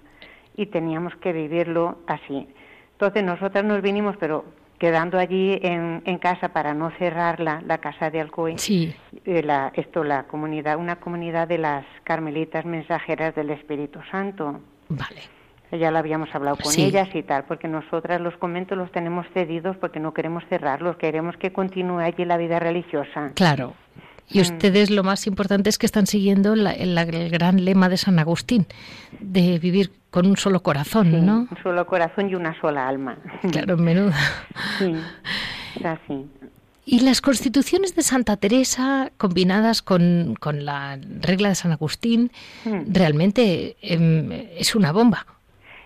y 0.55 0.67
teníamos 0.67 1.15
que 1.15 1.33
vivirlo 1.33 1.97
así. 2.07 2.47
Entonces 2.93 3.23
nosotras 3.23 3.63
nos 3.63 3.81
vinimos, 3.81 4.15
pero 4.17 4.45
quedando 4.77 5.17
allí 5.17 5.59
en, 5.61 6.01
en 6.05 6.17
casa 6.19 6.49
para 6.49 6.73
no 6.73 6.91
cerrar 6.91 7.39
la, 7.39 7.61
la 7.65 7.79
casa 7.79 8.09
de 8.11 8.21
Alcoy, 8.21 8.57
sí. 8.57 8.93
Eh, 9.25 9.41
la, 9.43 9.71
esto, 9.75 10.03
la 10.03 10.23
comunidad, 10.23 10.77
una 10.77 10.97
comunidad 10.97 11.47
de 11.47 11.57
las 11.57 11.85
carmelitas 12.03 12.63
mensajeras 12.65 13.35
del 13.35 13.49
Espíritu 13.49 13.99
Santo. 14.11 14.61
Vale. 14.89 15.21
Ya 15.71 15.91
lo 15.91 15.99
habíamos 15.99 16.33
hablado 16.33 16.57
con 16.57 16.71
Sí. 16.71 16.83
ellas 16.83 17.09
y 17.13 17.21
tal, 17.23 17.43
porque 17.43 17.67
nosotras 17.67 18.19
los 18.21 18.35
conventos 18.37 18.77
los 18.77 18.91
tenemos 18.91 19.27
cedidos 19.33 19.77
porque 19.77 19.99
no 19.99 20.13
queremos 20.13 20.43
cerrarlos, 20.49 20.95
queremos 20.97 21.37
que 21.37 21.51
continúe 21.53 21.99
allí 21.99 22.25
la 22.25 22.37
vida 22.37 22.59
religiosa. 22.59 23.31
Claro. 23.35 23.73
Y 24.31 24.37
Mm. 24.39 24.41
ustedes 24.41 24.89
lo 24.91 25.03
más 25.03 25.25
importante 25.27 25.69
es 25.69 25.77
que 25.77 25.85
están 25.85 26.05
siguiendo 26.07 26.55
la- 26.55 26.71
el, 26.73 26.97
el 26.97 27.29
gran 27.29 27.63
lema 27.65 27.89
de 27.89 27.97
San 27.97 28.19
Agustín, 28.19 28.67
de 29.19 29.57
vivir 29.59 29.91
con 30.11 30.25
un 30.27 30.37
solo 30.37 30.61
corazón, 30.61 31.11
Sí, 31.11 31.17
¿no? 31.21 31.47
Un 31.51 31.57
solo 31.63 31.85
corazón 31.87 32.29
y 32.29 32.35
una 32.35 32.59
sola 32.61 32.87
alma. 32.87 33.17
Claro, 33.51 33.77
menuda. 33.77 34.15
Sí, 34.77 34.93
es 35.79 35.85
así. 35.85 36.25
Y 36.85 37.01
las 37.01 37.21
constituciones 37.21 37.95
de 37.95 38.01
Santa 38.01 38.35
Teresa 38.37 39.11
combinadas 39.17 39.81
con, 39.83 40.35
con 40.39 40.65
la 40.65 40.97
regla 41.21 41.49
de 41.49 41.55
San 41.55 41.71
Agustín, 41.71 42.31
Mm. 42.65 42.93
realmente 42.93 43.77
em, 43.81 44.31
es 44.57 44.73
una 44.75 44.91
bomba. 44.91 45.25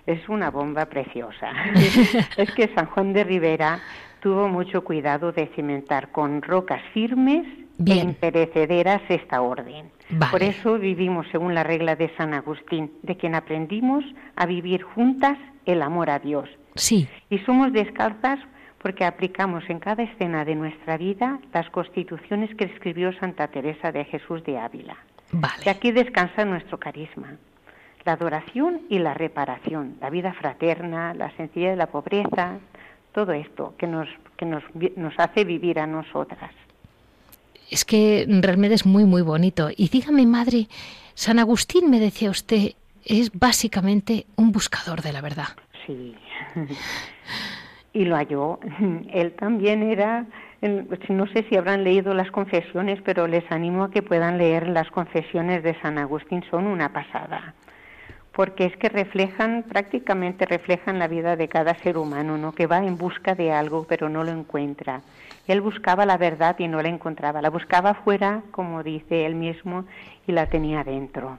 Es 0.05 0.27
una 0.29 0.49
bomba 0.51 0.85
preciosa. 0.85 1.51
es 2.37 2.51
que 2.51 2.69
San 2.75 2.85
Juan 2.87 3.13
de 3.13 3.23
Rivera 3.23 3.79
tuvo 4.23 4.47
mucho 4.47 4.85
cuidado 4.85 5.33
de 5.33 5.47
cimentar 5.47 6.13
con 6.13 6.41
rocas 6.41 6.81
firmes 6.93 7.45
Bien. 7.77 7.97
e 7.97 8.01
imperecederas 8.11 9.01
esta 9.09 9.41
orden. 9.41 9.91
Vale. 10.09 10.31
Por 10.31 10.41
eso 10.41 10.79
vivimos 10.79 11.27
según 11.29 11.53
la 11.53 11.63
regla 11.63 11.97
de 11.97 12.09
San 12.15 12.33
Agustín, 12.33 12.93
de 13.01 13.17
quien 13.17 13.35
aprendimos 13.35 14.05
a 14.37 14.45
vivir 14.45 14.81
juntas 14.81 15.37
el 15.65 15.81
amor 15.81 16.09
a 16.09 16.19
Dios. 16.19 16.49
Sí, 16.75 17.05
Y 17.29 17.39
somos 17.39 17.73
descalzas 17.73 18.39
porque 18.81 19.03
aplicamos 19.03 19.69
en 19.69 19.79
cada 19.79 20.03
escena 20.03 20.45
de 20.45 20.55
nuestra 20.55 20.97
vida 20.97 21.39
las 21.53 21.69
constituciones 21.69 22.55
que 22.55 22.63
escribió 22.63 23.11
Santa 23.19 23.49
Teresa 23.49 23.91
de 23.91 24.05
Jesús 24.05 24.41
de 24.45 24.57
Ávila. 24.57 24.95
Y 25.33 25.37
vale. 25.37 25.69
aquí 25.69 25.91
descansa 25.91 26.45
nuestro 26.45 26.79
carisma, 26.79 27.35
la 28.05 28.13
adoración 28.13 28.83
y 28.89 28.99
la 28.99 29.13
reparación, 29.13 29.97
la 29.99 30.09
vida 30.09 30.31
fraterna, 30.33 31.13
la 31.13 31.29
sencillez 31.35 31.71
de 31.71 31.75
la 31.77 31.87
pobreza, 31.87 32.59
todo 33.13 33.31
esto 33.31 33.73
que 33.77 33.87
nos, 33.87 34.07
que 34.37 34.45
nos, 34.45 34.63
nos 34.95 35.13
hace 35.17 35.43
vivir 35.43 35.79
a 35.79 35.87
nosotras. 35.87 36.51
Es 37.69 37.85
que 37.85 38.25
realmente 38.27 38.75
es 38.75 38.85
muy, 38.85 39.05
muy 39.05 39.21
bonito. 39.21 39.69
Y 39.75 39.89
dígame, 39.89 40.25
madre, 40.25 40.67
San 41.15 41.39
Agustín, 41.39 41.89
me 41.89 41.99
decía 41.99 42.29
usted, 42.29 42.73
es 43.05 43.31
básicamente 43.37 44.25
un 44.35 44.51
buscador 44.51 45.01
de 45.01 45.13
la 45.13 45.21
verdad. 45.21 45.47
Sí. 45.85 46.15
y 47.93 48.05
lo 48.05 48.15
halló. 48.15 48.59
Él 49.13 49.33
también 49.33 49.83
era, 49.83 50.25
no 50.61 51.27
sé 51.27 51.45
si 51.49 51.55
habrán 51.55 51.83
leído 51.83 52.13
las 52.13 52.31
confesiones, 52.31 52.99
pero 53.03 53.27
les 53.27 53.49
animo 53.51 53.83
a 53.83 53.91
que 53.91 54.01
puedan 54.01 54.37
leer 54.37 54.67
las 54.67 54.89
confesiones 54.89 55.63
de 55.63 55.79
San 55.81 55.97
Agustín, 55.97 56.43
son 56.49 56.67
una 56.67 56.91
pasada. 56.91 57.53
Porque 58.35 58.65
es 58.65 58.75
que 58.77 58.89
reflejan, 58.89 59.63
prácticamente 59.63 60.45
reflejan 60.45 60.97
la 60.97 61.07
vida 61.07 61.35
de 61.35 61.47
cada 61.47 61.75
ser 61.75 61.97
humano, 61.97 62.37
¿no? 62.37 62.51
Que 62.51 62.65
va 62.65 62.79
en 62.79 62.97
busca 62.97 63.35
de 63.35 63.51
algo, 63.51 63.85
pero 63.87 64.09
no 64.09 64.23
lo 64.23 64.31
encuentra. 64.31 65.01
Él 65.47 65.61
buscaba 65.61 66.05
la 66.05 66.17
verdad 66.17 66.55
y 66.57 66.67
no 66.67 66.81
la 66.81 66.89
encontraba. 66.89 67.41
La 67.41 67.49
buscaba 67.49 67.91
afuera, 67.91 68.41
como 68.51 68.81
dice 68.81 69.25
él 69.25 69.35
mismo, 69.35 69.85
y 70.25 70.31
la 70.31 70.47
tenía 70.47 70.83
dentro. 70.83 71.37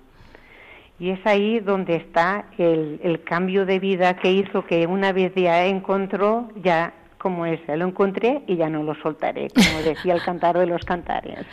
Y 1.00 1.10
es 1.10 1.26
ahí 1.26 1.58
donde 1.58 1.96
está 1.96 2.44
el, 2.58 3.00
el 3.02 3.24
cambio 3.24 3.66
de 3.66 3.80
vida 3.80 4.14
que 4.14 4.30
hizo 4.30 4.64
que 4.64 4.86
una 4.86 5.12
vez 5.12 5.34
ya 5.34 5.66
encontró, 5.66 6.48
ya 6.62 6.92
como 7.24 7.46
es, 7.46 7.58
lo 7.66 7.86
encontré 7.86 8.42
y 8.46 8.56
ya 8.56 8.68
no 8.68 8.82
lo 8.82 8.94
soltaré, 8.96 9.48
como 9.48 9.82
decía 9.82 10.12
el 10.12 10.22
cantar 10.26 10.58
de 10.58 10.66
los 10.66 10.84
cantares. 10.84 11.46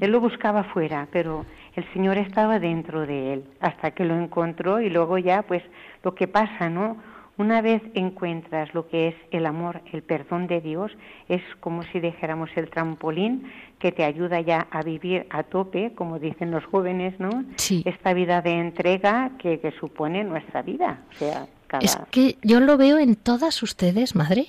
Él 0.00 0.10
lo 0.10 0.20
buscaba 0.20 0.64
fuera, 0.64 1.06
pero 1.12 1.44
el 1.74 1.92
Señor 1.92 2.18
estaba 2.18 2.58
dentro 2.58 3.06
de 3.06 3.34
él 3.34 3.44
hasta 3.60 3.92
que 3.92 4.04
lo 4.04 4.16
encontró 4.16 4.80
y 4.80 4.90
luego 4.90 5.18
ya, 5.18 5.42
pues, 5.42 5.62
lo 6.02 6.14
que 6.14 6.28
pasa, 6.28 6.68
¿no? 6.68 6.96
Una 7.38 7.62
vez 7.62 7.82
encuentras 7.94 8.74
lo 8.74 8.88
que 8.88 9.08
es 9.08 9.14
el 9.30 9.46
amor, 9.46 9.80
el 9.92 10.02
perdón 10.02 10.46
de 10.46 10.60
Dios, 10.60 10.92
es 11.28 11.40
como 11.60 11.82
si 11.84 11.98
dijéramos 11.98 12.50
el 12.56 12.68
trampolín 12.68 13.50
que 13.78 13.90
te 13.90 14.04
ayuda 14.04 14.40
ya 14.42 14.66
a 14.70 14.82
vivir 14.82 15.26
a 15.30 15.42
tope, 15.42 15.92
como 15.94 16.18
dicen 16.18 16.50
los 16.50 16.64
jóvenes, 16.66 17.18
¿no? 17.18 17.44
Sí. 17.56 17.82
Esta 17.86 18.12
vida 18.12 18.42
de 18.42 18.58
entrega 18.58 19.30
que, 19.38 19.60
que 19.60 19.72
supone 19.72 20.24
nuestra 20.24 20.60
vida. 20.60 21.00
O 21.10 21.18
sea, 21.18 21.46
cada... 21.68 21.82
Es 21.82 21.98
que 22.10 22.36
yo 22.42 22.60
lo 22.60 22.76
veo 22.76 22.98
en 22.98 23.16
todas 23.16 23.62
ustedes, 23.62 24.14
madre. 24.14 24.48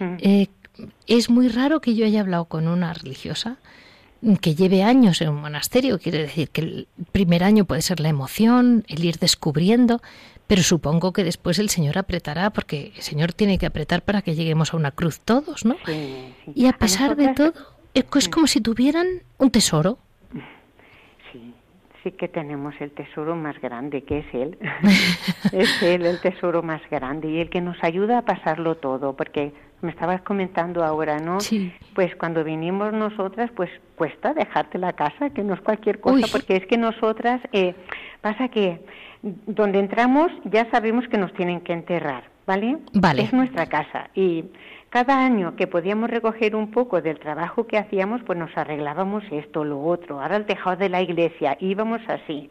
Mm. 0.00 0.16
Eh, 0.18 0.48
es 1.06 1.30
muy 1.30 1.48
raro 1.48 1.80
que 1.80 1.94
yo 1.94 2.04
haya 2.04 2.20
hablado 2.20 2.46
con 2.46 2.66
una 2.66 2.92
religiosa 2.92 3.58
que 4.40 4.54
lleve 4.54 4.82
años 4.82 5.20
en 5.20 5.28
un 5.28 5.40
monasterio. 5.40 5.98
Quiere 5.98 6.18
decir 6.18 6.50
que 6.50 6.60
el 6.62 6.88
primer 7.12 7.44
año 7.44 7.64
puede 7.64 7.82
ser 7.82 8.00
la 8.00 8.08
emoción, 8.08 8.84
el 8.88 9.04
ir 9.04 9.18
descubriendo, 9.18 10.00
pero 10.46 10.62
supongo 10.62 11.12
que 11.12 11.24
después 11.24 11.58
el 11.58 11.68
Señor 11.68 11.98
apretará, 11.98 12.50
porque 12.50 12.92
el 12.96 13.02
Señor 13.02 13.32
tiene 13.32 13.58
que 13.58 13.66
apretar 13.66 14.02
para 14.02 14.22
que 14.22 14.34
lleguemos 14.34 14.72
a 14.72 14.76
una 14.76 14.90
cruz 14.90 15.20
todos, 15.20 15.64
¿no? 15.64 15.76
Sí, 15.86 16.34
sí. 16.44 16.52
Y 16.54 16.66
a 16.66 16.72
pesar 16.72 17.16
de 17.16 17.26
nosotras- 17.28 17.52
todo, 17.54 17.74
es 18.18 18.28
como 18.28 18.46
si 18.46 18.60
tuvieran 18.60 19.06
un 19.38 19.50
tesoro. 19.50 19.98
Sí, 21.32 21.54
sí 22.02 22.12
que 22.12 22.28
tenemos 22.28 22.74
el 22.80 22.90
tesoro 22.92 23.36
más 23.36 23.60
grande, 23.60 24.02
que 24.02 24.18
es 24.18 24.26
Él. 24.34 24.58
es 25.52 25.82
Él 25.82 26.06
el 26.06 26.20
tesoro 26.20 26.62
más 26.62 26.82
grande 26.90 27.28
y 27.30 27.40
el 27.40 27.50
que 27.50 27.60
nos 27.60 27.76
ayuda 27.82 28.18
a 28.18 28.22
pasarlo 28.22 28.76
todo, 28.76 29.14
porque 29.16 29.52
me 29.82 29.90
estabas 29.90 30.22
comentando 30.22 30.84
ahora, 30.84 31.18
¿no? 31.18 31.40
Sí. 31.40 31.72
Pues 31.94 32.14
cuando 32.16 32.42
vinimos 32.44 32.92
nosotras, 32.92 33.50
pues 33.54 33.70
cuesta 33.96 34.32
dejarte 34.32 34.78
la 34.78 34.92
casa, 34.92 35.30
que 35.30 35.42
no 35.42 35.54
es 35.54 35.60
cualquier 35.60 36.00
cosa, 36.00 36.26
Uy. 36.26 36.30
porque 36.32 36.56
es 36.56 36.66
que 36.66 36.78
nosotras, 36.78 37.40
eh, 37.52 37.74
pasa 38.20 38.48
que 38.48 38.80
donde 39.22 39.78
entramos 39.78 40.30
ya 40.44 40.70
sabemos 40.70 41.06
que 41.08 41.18
nos 41.18 41.32
tienen 41.34 41.60
que 41.60 41.72
enterrar, 41.72 42.24
¿vale? 42.46 42.78
Vale. 42.92 43.22
Es 43.22 43.32
nuestra 43.32 43.66
casa 43.66 44.10
y 44.14 44.44
cada 44.94 45.24
año 45.24 45.56
que 45.56 45.66
podíamos 45.66 46.08
recoger 46.08 46.54
un 46.54 46.70
poco 46.70 47.02
del 47.02 47.18
trabajo 47.18 47.66
que 47.66 47.78
hacíamos, 47.78 48.22
pues 48.22 48.38
nos 48.38 48.56
arreglábamos 48.56 49.24
esto, 49.32 49.64
lo 49.64 49.82
otro. 49.82 50.20
Ahora 50.20 50.36
el 50.36 50.46
tejado 50.46 50.76
de 50.76 50.88
la 50.88 51.02
iglesia, 51.02 51.56
íbamos 51.58 52.00
así. 52.06 52.48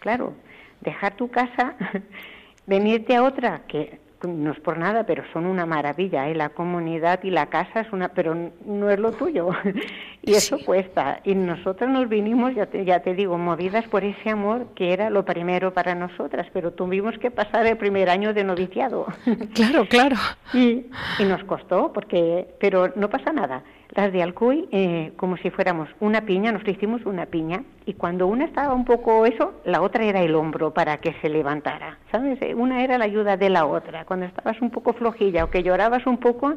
Claro, 0.00 0.34
dejar 0.82 1.16
tu 1.16 1.30
casa, 1.30 1.74
venirte 2.66 3.16
a 3.16 3.22
otra, 3.22 3.62
que 3.66 3.98
no 4.22 4.52
es 4.52 4.60
por 4.60 4.78
nada, 4.78 5.04
pero 5.04 5.22
son 5.32 5.46
una 5.46 5.66
maravilla, 5.66 6.28
¿eh? 6.28 6.34
La 6.34 6.48
comunidad 6.48 7.22
y 7.22 7.30
la 7.30 7.46
casa 7.46 7.80
es 7.80 7.92
una, 7.92 8.08
pero 8.08 8.34
no 8.64 8.90
es 8.90 8.98
lo 8.98 9.12
tuyo. 9.12 9.50
y 10.22 10.34
eso 10.34 10.58
cuesta. 10.64 11.20
Y 11.24 11.34
nosotros 11.34 11.90
nos 11.90 12.08
vinimos, 12.08 12.54
ya 12.54 12.66
te, 12.66 12.84
ya 12.84 13.00
te 13.00 13.14
digo, 13.14 13.36
movidas 13.38 13.86
por 13.88 14.04
ese 14.04 14.30
amor 14.30 14.68
que 14.74 14.92
era 14.92 15.10
lo 15.10 15.24
primero 15.24 15.74
para 15.74 15.94
nosotras, 15.94 16.46
pero 16.52 16.72
tuvimos 16.72 17.18
que 17.18 17.30
pasar 17.30 17.66
el 17.66 17.76
primer 17.76 18.08
año 18.08 18.32
de 18.32 18.44
noviciado. 18.44 19.06
Claro, 19.54 19.86
claro. 19.88 20.16
Y, 20.54 20.86
y 21.18 21.24
nos 21.24 21.42
costó, 21.44 21.92
porque, 21.92 22.46
pero 22.60 22.92
no 22.94 23.10
pasa 23.10 23.32
nada. 23.32 23.62
Las 23.96 24.12
de 24.12 24.22
Alcuy, 24.22 24.68
eh, 24.72 25.12
como 25.16 25.38
si 25.38 25.48
fuéramos 25.48 25.88
una 26.00 26.26
piña, 26.26 26.52
nos 26.52 26.68
hicimos 26.68 27.06
una 27.06 27.24
piña, 27.24 27.64
y 27.86 27.94
cuando 27.94 28.26
una 28.26 28.44
estaba 28.44 28.74
un 28.74 28.84
poco 28.84 29.24
eso, 29.24 29.54
la 29.64 29.80
otra 29.80 30.04
era 30.04 30.20
el 30.20 30.34
hombro 30.34 30.74
para 30.74 30.98
que 30.98 31.14
se 31.22 31.30
levantara, 31.30 31.98
¿sabes? 32.12 32.38
Eh, 32.42 32.54
Una 32.54 32.84
era 32.84 32.98
la 32.98 33.06
ayuda 33.06 33.38
de 33.38 33.48
la 33.48 33.64
otra. 33.64 34.04
Cuando 34.04 34.26
estabas 34.26 34.60
un 34.60 34.68
poco 34.68 34.92
flojilla 34.92 35.44
o 35.44 35.50
que 35.50 35.62
llorabas 35.62 36.06
un 36.06 36.18
poco, 36.18 36.56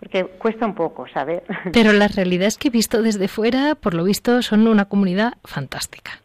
porque 0.00 0.24
cuesta 0.24 0.66
un 0.66 0.74
poco, 0.74 1.06
¿sabes? 1.14 1.42
Pero 1.72 1.92
la 1.92 2.08
realidad 2.08 2.48
es 2.48 2.58
que 2.58 2.70
visto 2.70 3.02
desde 3.02 3.28
fuera, 3.28 3.76
por 3.76 3.94
lo 3.94 4.02
visto, 4.02 4.42
son 4.42 4.66
una 4.66 4.86
comunidad 4.86 5.34
fantástica. 5.44 6.23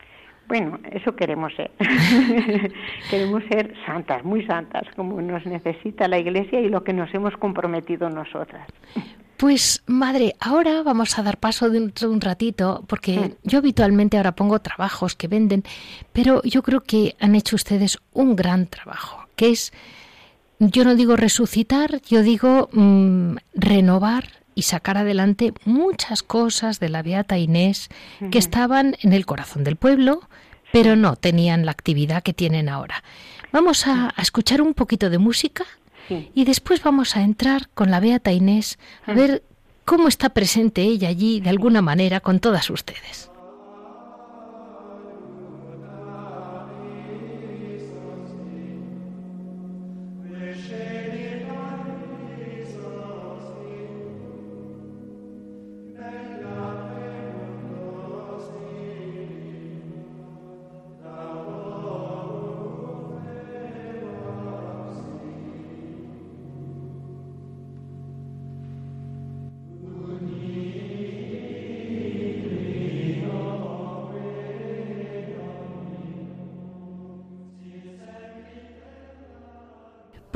Bueno, 0.50 0.80
eso 0.92 1.16
queremos 1.16 1.54
ser. 1.56 1.70
queremos 3.12 3.44
ser 3.52 3.72
santas, 3.86 4.24
muy 4.26 4.44
santas, 4.48 4.82
como 4.96 5.22
nos 5.22 5.46
necesita 5.46 6.08
la 6.08 6.18
Iglesia 6.18 6.60
y 6.60 6.70
lo 6.70 6.84
que 6.84 6.92
nos 6.92 7.14
hemos 7.14 7.38
comprometido 7.38 8.10
nosotras. 8.10 8.68
Pues 9.38 9.84
madre, 9.86 10.34
ahora 10.40 10.82
vamos 10.84 11.18
a 11.20 11.24
dar 11.24 11.38
paso 11.38 11.70
dentro 11.70 12.10
de 12.10 12.14
un 12.16 12.20
ratito, 12.20 12.84
porque 12.88 13.20
Mm. 13.20 13.32
yo 13.44 13.60
habitualmente 13.60 14.18
ahora 14.18 14.32
pongo 14.34 14.58
trabajos 14.60 15.16
que 15.16 15.28
venden, 15.28 15.64
pero 16.14 16.42
yo 16.44 16.64
creo 16.64 16.82
que 16.82 17.16
han 17.20 17.36
hecho 17.36 17.56
ustedes 17.56 18.00
un 18.12 18.36
gran 18.36 18.66
trabajo, 18.66 19.28
que 19.36 19.52
es, 19.52 19.72
yo 20.60 20.84
no 20.84 20.96
digo 20.96 21.16
resucitar, 21.16 22.02
yo 22.10 22.24
digo 22.24 22.70
mm, 22.74 23.36
renovar 23.54 24.39
y 24.60 24.64
sacar 24.64 24.98
adelante 24.98 25.54
muchas 25.66 26.22
cosas 26.22 26.80
de 26.80 26.90
la 26.90 27.02
Beata 27.02 27.38
Inés 27.38 27.90
que 28.32 28.38
estaban 28.40 28.98
en 29.02 29.14
el 29.14 29.26
corazón 29.26 29.64
del 29.64 29.78
pueblo, 29.78 30.22
pero 30.74 30.96
no 30.96 31.16
tenían 31.16 31.66
la 31.66 31.72
actividad 31.72 32.22
que 32.24 32.34
tienen 32.34 32.68
ahora. 32.70 33.04
Vamos 33.54 33.88
a, 33.88 34.14
a 34.16 34.22
escuchar 34.22 34.62
un 34.62 34.74
poquito 34.74 35.10
de 35.10 35.18
música 35.18 35.64
Sí. 36.10 36.32
y 36.34 36.44
después 36.46 36.82
vamos 36.82 37.16
a 37.16 37.22
entrar 37.22 37.70
con 37.76 37.92
la 37.92 38.00
Beata 38.00 38.32
Inés 38.32 38.80
a 39.06 39.14
ver 39.14 39.44
cómo 39.86 40.08
está 40.08 40.30
presente 40.30 40.82
ella 40.82 41.08
allí 41.08 41.40
de 41.40 41.50
alguna 41.52 41.82
manera 41.84 42.20
con 42.20 42.40
todas 42.40 42.70
ustedes. 42.72 43.30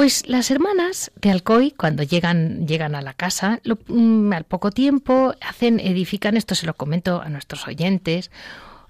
Pues 0.04 0.28
las 0.28 0.52
hermanas 0.52 1.14
de 1.16 1.32
Alcoy, 1.32 1.72
cuando 1.72 2.04
llegan, 2.04 2.68
llegan 2.68 2.94
a 2.94 3.02
la 3.02 3.14
casa, 3.14 3.62
mm, 3.88 4.34
al 4.34 4.44
poco 4.44 4.70
tiempo 4.70 5.34
hacen, 5.40 5.80
edifican, 5.80 6.36
esto 6.36 6.56
se 6.56 6.66
lo 6.66 6.74
comento 6.74 7.22
a 7.22 7.30
nuestros 7.30 7.66
oyentes, 7.70 8.30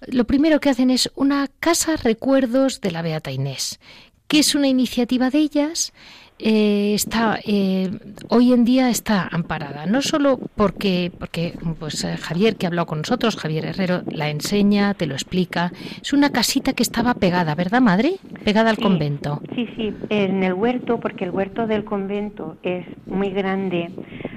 lo 0.08 0.26
primero 0.26 0.60
que 0.60 0.72
hacen 0.72 0.90
es 0.90 1.12
una 1.14 1.50
casa 1.60 1.98
recuerdos 1.98 2.82
de 2.82 2.90
la 2.90 3.04
Beata 3.04 3.30
Inés, 3.30 3.80
que 4.28 4.40
es 4.40 4.56
una 4.56 4.68
iniciativa 4.68 5.30
de 5.30 5.38
ellas 5.38 5.94
eh, 6.40 6.94
está 6.94 7.40
eh, 7.46 7.90
hoy 8.30 8.54
en 8.54 8.66
día 8.66 8.90
está 8.90 9.28
amparada. 9.32 9.86
No 9.86 10.02
solo 10.02 10.40
porque 10.56 11.12
porque 11.18 11.54
pues 11.80 12.04
eh, 12.04 12.18
Javier 12.18 12.56
que 12.56 12.66
ha 12.66 12.70
hablado 12.70 12.88
con 12.88 13.00
nosotros 13.00 13.38
Javier 13.38 13.66
Herrero 13.66 14.02
la 14.12 14.30
enseña 14.30 14.94
te 14.94 15.06
lo 15.06 15.14
explica. 15.14 15.72
Es 16.02 16.14
una 16.14 16.32
casita 16.32 16.74
que 16.74 16.84
estaba 16.84 17.14
pegada 17.14 17.56
verdad 17.56 17.82
madre 17.82 18.16
pegada 18.44 18.70
al 18.70 18.78
convento. 18.78 19.42
sí 19.56 19.68
sí 19.76 19.94
en 20.10 20.44
el 20.44 20.54
huerto 20.54 21.00
porque 21.00 21.26
el 21.26 21.32
huerto 21.32 21.68
del 21.68 21.84
convento 21.84 22.58
es 22.64 22.86
muy 23.06 23.30
grande. 23.30 23.92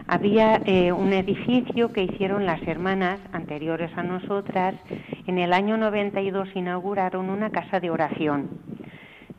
Había 0.08 0.62
un 0.96 1.12
edificio 1.12 1.92
que 1.92 2.04
hicieron 2.04 2.46
las 2.46 2.62
hermanas 2.62 3.18
anteriores 3.32 3.90
a 3.96 4.04
nosotras. 4.04 4.76
En 5.26 5.38
el 5.38 5.52
año 5.52 5.76
92 5.76 6.48
inauguraron 6.54 7.28
una 7.28 7.50
casa 7.50 7.80
de 7.80 7.90
oración 7.90 8.65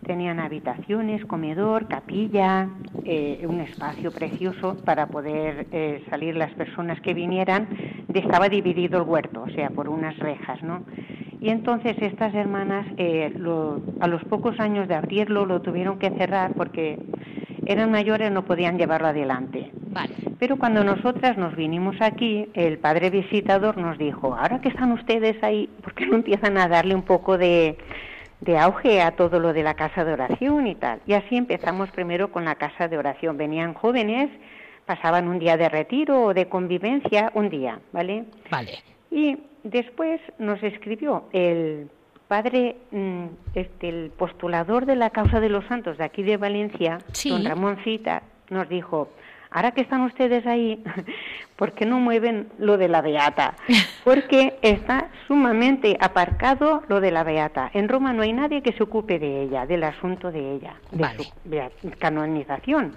Tenían 0.07 0.39
habitaciones, 0.39 1.25
comedor, 1.25 1.89
capilla, 1.89 2.69
eh, 3.03 3.45
un 3.45 3.59
espacio 3.59 4.09
precioso 4.09 4.77
para 4.85 5.07
poder 5.07 5.67
eh, 5.73 6.01
salir 6.09 6.37
las 6.37 6.53
personas 6.53 7.01
que 7.01 7.13
vinieran. 7.13 7.67
Estaba 8.13 8.47
dividido 8.47 9.01
el 9.01 9.03
huerto, 9.07 9.43
o 9.43 9.49
sea, 9.49 9.69
por 9.69 9.89
unas 9.89 10.17
rejas, 10.19 10.63
¿no? 10.63 10.83
Y 11.41 11.49
entonces 11.49 11.97
estas 11.99 12.33
hermanas, 12.33 12.87
eh, 12.95 13.33
a 13.99 14.07
los 14.07 14.23
pocos 14.23 14.57
años 14.61 14.87
de 14.87 14.95
abrirlo, 14.95 15.45
lo 15.45 15.61
tuvieron 15.61 15.99
que 15.99 16.09
cerrar 16.11 16.53
porque 16.53 16.97
eran 17.65 17.91
mayores, 17.91 18.31
no 18.31 18.45
podían 18.45 18.77
llevarlo 18.77 19.09
adelante. 19.09 19.71
Vale. 19.91 20.13
Pero 20.39 20.55
cuando 20.55 20.85
nosotras 20.85 21.37
nos 21.37 21.53
vinimos 21.57 21.97
aquí, 21.99 22.47
el 22.53 22.77
padre 22.77 23.09
visitador 23.09 23.77
nos 23.77 23.97
dijo, 23.97 24.35
ahora 24.35 24.61
que 24.61 24.69
están 24.69 24.93
ustedes 24.93 25.43
ahí, 25.43 25.69
¿por 25.83 25.93
qué 25.95 26.05
no 26.05 26.15
empiezan 26.15 26.57
a 26.57 26.69
darle 26.69 26.95
un 26.95 27.01
poco 27.01 27.37
de, 27.37 27.77
de 28.41 28.57
auge 28.57 29.01
a 29.01 29.11
todo 29.11 29.39
lo 29.39 29.53
de 29.53 29.63
la 29.63 29.73
casa 29.73 30.05
de 30.05 30.13
oración 30.13 30.67
y 30.67 30.75
tal. 30.75 31.01
Y 31.05 31.13
así 31.13 31.35
empezamos 31.35 31.89
primero 31.91 32.31
con 32.31 32.45
la 32.45 32.55
casa 32.55 32.87
de 32.87 32.97
oración. 32.97 33.37
Venían 33.37 33.73
jóvenes, 33.73 34.29
pasaban 34.85 35.27
un 35.27 35.39
día 35.39 35.57
de 35.57 35.69
retiro 35.69 36.23
o 36.23 36.33
de 36.33 36.47
convivencia, 36.47 37.31
un 37.33 37.49
día, 37.49 37.79
¿vale? 37.91 38.25
Vale. 38.51 38.79
Y 39.09 39.37
después 39.63 40.21
nos 40.37 40.61
escribió 40.63 41.25
el 41.31 41.89
padre, 42.27 42.75
mm, 42.91 43.25
este, 43.55 43.89
el 43.89 44.11
postulador 44.11 44.85
de 44.85 44.95
la 44.95 45.09
causa 45.09 45.39
de 45.39 45.49
los 45.49 45.65
santos 45.65 45.97
de 45.97 46.03
aquí 46.03 46.23
de 46.23 46.37
Valencia, 46.37 46.99
don 47.25 47.45
Ramón 47.45 47.77
Cita, 47.83 48.23
nos 48.49 48.67
dijo, 48.69 49.09
ahora 49.51 49.71
que 49.71 49.81
están 49.81 50.01
ustedes 50.01 50.45
ahí, 50.45 50.83
¿por 51.55 51.73
qué 51.73 51.85
no 51.85 51.99
mueven 51.99 52.49
lo 52.57 52.77
de 52.77 52.87
la 52.87 53.01
beata? 53.01 53.55
Porque 54.03 54.57
está 54.61 55.09
sumamente 55.27 55.97
aparcado 55.99 56.83
lo 56.87 57.01
de 57.01 57.11
la 57.11 57.23
beata. 57.23 57.69
En 57.73 57.89
Roma 57.89 58.13
no 58.13 58.23
hay 58.23 58.33
nadie 58.33 58.61
que 58.61 58.73
se 58.73 58.83
ocupe 58.83 59.19
de 59.19 59.43
ella, 59.43 59.65
del 59.65 59.83
asunto 59.83 60.31
de 60.31 60.53
ella, 60.53 60.75
de 60.91 61.71
su 61.81 61.91
canonización. 61.97 62.93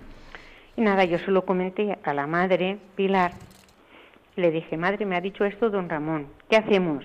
Y 0.76 0.82
nada, 0.82 1.04
yo 1.04 1.18
se 1.18 1.30
lo 1.30 1.44
comenté 1.44 1.98
a 2.02 2.14
la 2.14 2.26
madre 2.26 2.78
Pilar. 2.94 3.32
Le 4.36 4.50
dije, 4.50 4.76
madre, 4.76 5.04
me 5.04 5.16
ha 5.16 5.20
dicho 5.20 5.44
esto 5.44 5.70
don 5.70 5.88
Ramón, 5.88 6.28
¿qué 6.48 6.56
hacemos? 6.56 7.04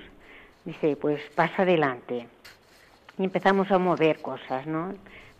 Dice, 0.63 0.95
pues 0.95 1.21
pasa 1.35 1.63
adelante. 1.63 2.27
Y 3.17 3.23
empezamos 3.23 3.71
a 3.71 3.77
mover 3.77 4.21
cosas, 4.21 4.65
¿no? 4.67 4.93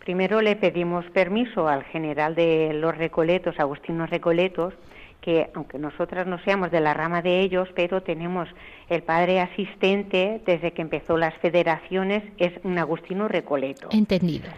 Primero 0.06 0.40
le 0.40 0.54
pedimos 0.54 1.04
permiso 1.06 1.66
al 1.66 1.82
general 1.82 2.36
de 2.36 2.72
los 2.74 2.96
Recoletos, 2.96 3.58
Agustino 3.58 4.06
Recoletos, 4.06 4.72
que 5.20 5.50
aunque 5.52 5.80
nosotras 5.80 6.28
no 6.28 6.38
seamos 6.44 6.70
de 6.70 6.78
la 6.78 6.94
rama 6.94 7.22
de 7.22 7.40
ellos, 7.40 7.68
pero 7.74 8.04
tenemos 8.04 8.48
el 8.88 9.02
padre 9.02 9.40
asistente 9.40 10.40
desde 10.46 10.70
que 10.70 10.82
empezó 10.82 11.16
las 11.16 11.34
federaciones, 11.38 12.22
es 12.38 12.52
un 12.62 12.78
Agustino 12.78 13.26
Recoleto. 13.26 13.88
Entendido. 13.90 14.48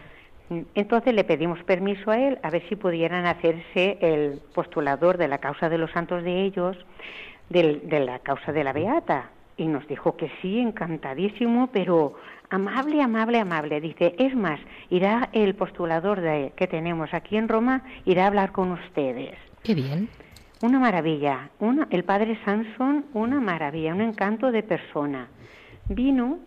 Entonces 0.74 1.14
le 1.14 1.24
pedimos 1.24 1.64
permiso 1.64 2.10
a 2.10 2.18
él 2.18 2.38
a 2.42 2.50
ver 2.50 2.68
si 2.68 2.76
pudieran 2.76 3.24
hacerse 3.24 3.96
el 4.02 4.42
postulador 4.52 5.16
de 5.16 5.28
la 5.28 5.38
causa 5.38 5.70
de 5.70 5.78
los 5.78 5.90
santos 5.92 6.24
de 6.24 6.42
ellos, 6.42 6.76
de 7.48 8.00
la 8.04 8.18
causa 8.18 8.52
de 8.52 8.64
la 8.64 8.74
Beata. 8.74 9.30
Y 9.58 9.66
nos 9.66 9.86
dijo 9.86 10.16
que 10.16 10.30
sí, 10.40 10.60
encantadísimo, 10.60 11.68
pero 11.72 12.14
amable, 12.48 13.02
amable, 13.02 13.38
amable. 13.38 13.80
Dice, 13.80 14.14
es 14.18 14.34
más, 14.34 14.60
irá 14.88 15.28
el 15.32 15.54
postulador 15.54 16.20
de, 16.20 16.52
que 16.56 16.66
tenemos 16.66 17.12
aquí 17.12 17.36
en 17.36 17.48
Roma, 17.48 17.82
irá 18.06 18.24
a 18.24 18.26
hablar 18.28 18.52
con 18.52 18.72
ustedes. 18.72 19.36
Qué 19.62 19.74
bien. 19.74 20.08
Una 20.62 20.78
maravilla. 20.78 21.50
Una, 21.58 21.86
el 21.90 22.04
padre 22.04 22.38
Sansón, 22.44 23.04
una 23.12 23.40
maravilla, 23.40 23.92
un 23.92 24.00
encanto 24.00 24.50
de 24.50 24.62
persona. 24.62 25.28
Vino, 25.88 26.38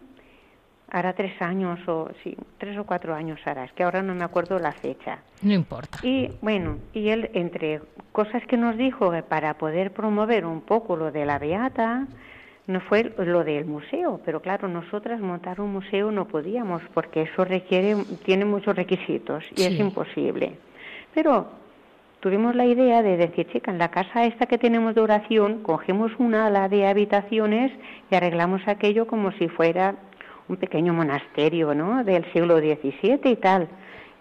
hará 0.91 1.13
tres 1.13 1.41
años 1.41 1.79
o 1.87 2.09
sí, 2.23 2.35
tres 2.57 2.77
o 2.77 2.83
cuatro 2.83 3.15
años 3.15 3.39
hará, 3.45 3.63
es 3.63 3.71
que 3.71 3.83
ahora 3.83 4.03
no 4.03 4.13
me 4.13 4.23
acuerdo 4.23 4.59
la 4.59 4.73
fecha. 4.73 5.19
No 5.41 5.53
importa. 5.53 5.99
Y 6.03 6.29
bueno, 6.41 6.77
y 6.93 7.09
él 7.09 7.31
entre 7.33 7.81
cosas 8.11 8.43
que 8.47 8.57
nos 8.57 8.77
dijo 8.77 9.11
para 9.27 9.53
poder 9.55 9.91
promover 9.93 10.45
un 10.45 10.61
poco 10.61 10.97
lo 10.97 11.11
de 11.11 11.25
la 11.25 11.39
beata, 11.39 12.07
no 12.71 12.79
fue 12.81 13.13
lo 13.17 13.43
del 13.43 13.65
museo, 13.65 14.19
pero 14.25 14.41
claro, 14.41 14.67
nosotras 14.67 15.19
montar 15.19 15.61
un 15.61 15.73
museo 15.73 16.11
no 16.11 16.27
podíamos 16.27 16.81
porque 16.93 17.23
eso 17.23 17.45
requiere, 17.45 17.95
tiene 18.23 18.45
muchos 18.45 18.75
requisitos 18.75 19.43
y 19.55 19.63
es 19.63 19.79
imposible. 19.79 20.57
Pero 21.13 21.47
tuvimos 22.19 22.55
la 22.55 22.65
idea 22.65 23.01
de 23.01 23.17
decir, 23.17 23.47
chica, 23.51 23.71
en 23.71 23.77
la 23.77 23.89
casa 23.89 24.25
esta 24.25 24.45
que 24.45 24.57
tenemos 24.57 24.95
de 24.95 25.01
oración, 25.01 25.63
cogemos 25.63 26.11
una 26.17 26.47
ala 26.47 26.69
de 26.69 26.87
habitaciones 26.87 27.71
y 28.09 28.15
arreglamos 28.15 28.61
aquello 28.67 29.07
como 29.07 29.31
si 29.33 29.47
fuera 29.49 29.95
un 30.47 30.57
pequeño 30.57 30.93
monasterio, 30.93 31.73
¿no? 31.73 32.03
Del 32.03 32.25
siglo 32.33 32.57
XVII 32.59 33.19
y 33.23 33.35
tal. 33.35 33.67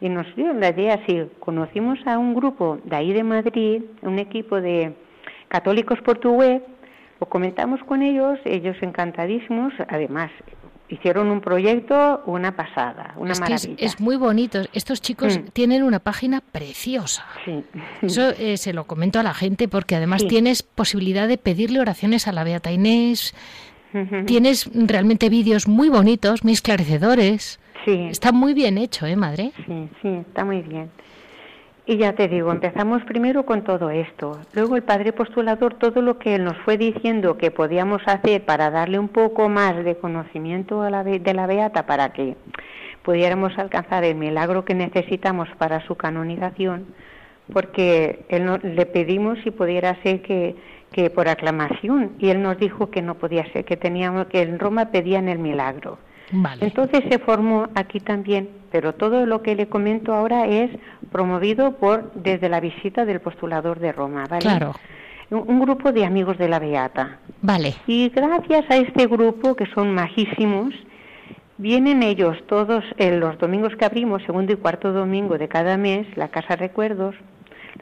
Y 0.01 0.09
nos 0.09 0.35
dio 0.35 0.53
la 0.55 0.71
idea 0.71 0.95
así, 0.95 1.31
conocimos 1.41 1.99
a 2.07 2.19
un 2.19 2.35
grupo 2.35 2.79
de 2.85 2.97
ahí 2.97 3.13
de 3.13 3.23
Madrid, 3.23 3.83
un 4.03 4.19
equipo 4.19 4.61
de 4.61 4.95
católicos 5.49 6.01
portugueses, 6.01 6.63
lo 7.21 7.29
comentamos 7.29 7.81
con 7.85 8.03
ellos, 8.03 8.39
ellos 8.45 8.77
encantadísimos, 8.81 9.73
además 9.89 10.31
hicieron 10.89 11.31
un 11.31 11.41
proyecto 11.41 12.23
una 12.27 12.57
pasada, 12.57 13.15
una 13.17 13.33
es 13.33 13.41
maravilla. 13.41 13.75
es, 13.79 14.01
muy 14.01 14.17
bonito. 14.17 14.61
Estos 14.73 15.01
chicos 15.01 15.39
mm. 15.39 15.49
tienen 15.53 15.83
una 15.85 16.01
página 16.01 16.41
preciosa. 16.41 17.25
Sí. 17.45 17.65
Eso 18.03 18.31
eh, 18.31 18.57
se 18.57 18.73
lo 18.73 18.85
comento 18.85 19.21
a 19.21 19.23
la 19.23 19.35
gente 19.35 19.69
porque 19.69 19.95
además 19.95 20.27
tienes 20.27 20.63
posibilidad 20.63 21.29
de 21.29 21.39
pedirle 21.39 21.81
oraciones 21.81 22.27
a 22.27 22.33
la 22.33 22.45
Beata 22.45 22.73
Inés. 22.73 23.35
Tienes 24.27 24.71
realmente 24.73 25.29
vídeos 25.29 25.67
muy 25.67 25.89
bonitos, 25.89 26.45
muy 26.45 26.53
esclarecedores. 26.53 27.59
Sí. 27.85 28.07
Está 28.09 28.31
muy 28.31 28.55
bien 28.55 28.79
hecho, 28.79 29.07
¿eh, 29.07 29.17
madre? 29.17 29.53
Sí, 29.67 29.89
sí, 30.01 30.09
está 30.09 30.45
muy 30.45 30.63
bien. 30.63 30.91
Y 31.91 31.97
ya 31.97 32.13
te 32.13 32.29
digo, 32.29 32.53
empezamos 32.53 33.03
primero 33.03 33.45
con 33.45 33.65
todo 33.65 33.91
esto. 33.91 34.39
Luego 34.55 34.77
el 34.77 34.85
padre 34.85 35.13
postulador, 35.13 35.75
todo 35.75 36.01
lo 36.03 36.21
que 36.21 36.37
él 36.37 36.45
nos 36.45 36.57
fue 36.59 36.79
diciendo 36.79 37.37
que 37.37 37.51
podíamos 37.51 38.01
hacer 38.07 38.45
para 38.45 38.71
darle 38.71 38.97
un 39.01 39.09
poco 39.09 39.49
más 39.49 39.75
de 39.85 39.97
conocimiento 39.97 40.83
a 40.83 40.91
la, 40.91 41.03
de 41.03 41.35
la 41.35 41.49
Beata 41.49 41.87
para 41.87 42.13
que 42.13 42.37
pudiéramos 43.03 43.59
alcanzar 43.59 44.05
el 44.05 44.15
milagro 44.15 44.65
que 44.65 44.77
necesitamos 44.77 45.49
para 45.59 45.85
su 45.85 45.97
canonización, 45.97 46.87
porque 47.53 48.25
él 48.29 48.61
le 48.63 48.87
pedimos 48.87 49.41
si 49.43 49.51
pudiera 49.51 50.01
ser 50.05 50.23
que, 50.23 50.55
que 50.93 51.11
por 51.11 51.27
aclamación, 51.27 52.13
y 52.21 52.29
él 52.29 52.41
nos 52.41 52.57
dijo 52.57 52.89
que 52.93 53.03
no 53.03 53.17
podía 53.17 53.53
ser, 53.53 53.65
que 53.65 53.77
teníamos 53.77 54.29
que 54.29 54.43
en 54.43 54.61
Roma 54.61 54.93
pedían 54.93 55.29
el 55.29 55.41
milagro. 55.41 55.99
Entonces 56.61 57.03
se 57.11 57.19
formó 57.19 57.69
aquí 57.75 58.01
también, 58.01 58.49
pero 58.71 58.95
todo 58.95 59.27
lo 59.27 59.43
que 59.43 59.55
le 59.55 59.69
comento 59.69 60.15
ahora 60.15 60.47
es 60.47 60.71
promovido 61.11 61.73
por 61.73 62.13
desde 62.15 62.49
la 62.49 62.61
visita 62.61 63.05
del 63.05 63.21
postulador 63.21 63.81
de 63.81 63.93
Roma, 63.93 64.27
¿vale? 64.29 64.43
Claro. 64.43 64.75
Un, 65.31 65.61
grupo 65.61 65.93
de 65.93 66.05
amigos 66.05 66.39
de 66.39 66.49
la 66.49 66.59
Beata. 66.59 67.19
Vale. 67.41 67.75
Y 67.87 68.09
gracias 68.09 68.65
a 68.69 68.77
este 68.77 69.07
grupo, 69.07 69.55
que 69.55 69.67
son 69.67 69.95
majísimos, 69.95 70.75
vienen 71.57 72.03
ellos 72.03 72.37
todos 72.49 72.85
en 72.97 73.21
los 73.21 73.39
domingos 73.39 73.77
que 73.77 73.85
abrimos, 73.85 74.23
segundo 74.25 74.53
y 74.53 74.57
cuarto 74.57 74.93
domingo 74.93 75.39
de 75.39 75.47
cada 75.47 75.77
mes, 75.77 76.07
la 76.17 76.29
Casa 76.29 76.57
Recuerdos, 76.57 77.15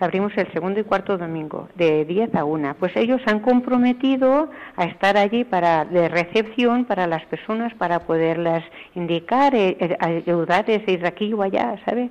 abrimos 0.01 0.33
el 0.37 0.51
segundo 0.53 0.81
y 0.81 0.85
cuarto 0.85 1.19
domingo, 1.19 1.69
de 1.75 2.05
10 2.05 2.35
a 2.35 2.45
1. 2.45 2.77
Pues 2.79 2.97
ellos 2.97 3.21
han 3.27 3.41
comprometido 3.41 4.51
a 4.77 4.85
estar 4.85 5.17
allí 5.17 5.45
para 5.45 5.85
de 5.85 6.09
recepción 6.09 6.85
para 6.85 7.07
las 7.07 7.25
personas, 7.27 7.75
para 7.75 8.01
poderlas 8.01 8.65
indicar, 8.95 9.55
eh, 9.55 9.77
eh, 9.81 9.97
ayudarles 10.01 10.87
ir 10.89 11.07
aquí 11.07 11.33
o 11.33 11.43
allá, 11.43 11.77
¿sabe? 11.85 12.11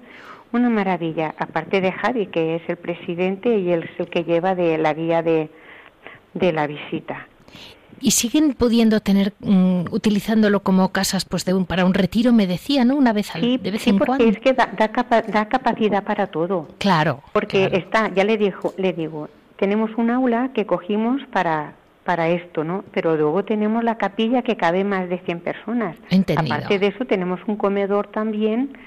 Una 0.52 0.70
maravilla, 0.70 1.36
aparte 1.38 1.82
de 1.82 1.92
Javi, 1.92 2.28
que 2.28 2.56
es 2.56 2.62
el 2.70 2.78
presidente 2.78 3.58
y 3.58 3.72
él 3.72 3.84
es 3.84 4.00
el 4.00 4.10
que 4.10 4.24
lleva 4.24 4.56
de 4.56 4.78
la 4.78 4.94
guía 4.94 5.22
de, 5.22 5.50
de 6.34 6.54
la 6.54 6.68
visita. 6.68 7.28
Y 8.02 8.12
siguen 8.12 8.54
pudiendo 8.54 9.00
tener 9.00 9.34
mm, 9.40 9.86
utilizándolo 9.92 10.62
como 10.62 10.90
casas 10.90 11.26
pues 11.26 11.46
de 11.46 11.54
un 11.54 11.66
para 11.66 11.86
un 11.86 11.94
retiro 11.94 12.32
me 12.34 12.48
decía 12.48 12.86
no 12.86 12.96
una 12.96 13.14
vez 13.14 13.34
al, 13.36 13.42
de 13.42 13.72
vez 13.72 13.82
sí, 13.82 13.90
en 13.92 13.98
porque 13.98 14.08
cuando. 14.18 14.26
es 14.26 14.40
que 14.40 14.54
da, 14.54 14.70
da, 14.78 14.88
capa- 14.90 15.22
da 15.24 15.46
capacidad 15.48 16.04
para 16.04 16.28
todo. 16.28 16.68
Claro 16.78 17.22
porque 17.34 17.68
claro. 17.70 17.78
está 17.78 18.14
ya 18.14 18.24
le 18.24 18.38
dijo 18.38 18.74
le 18.78 18.94
digo 18.94 19.30
tenemos 19.58 19.90
un 19.98 20.10
aula 20.12 20.52
que 20.54 20.66
cogimos 20.66 21.22
para 21.32 21.74
para 22.04 22.30
esto 22.30 22.64
no 22.64 22.84
pero 22.94 23.16
luego 23.18 23.44
tenemos 23.44 23.84
la 23.84 23.96
capilla 23.98 24.42
que 24.42 24.56
cabe 24.56 24.84
más 24.84 25.10
de 25.10 25.20
100 25.20 25.40
personas. 25.42 25.96
Entendido. 26.10 26.54
aparte 26.56 26.80
de 26.80 26.88
eso 26.88 27.06
tenemos 27.06 27.40
un 27.48 27.56
comedor 27.58 28.08
también 28.08 28.78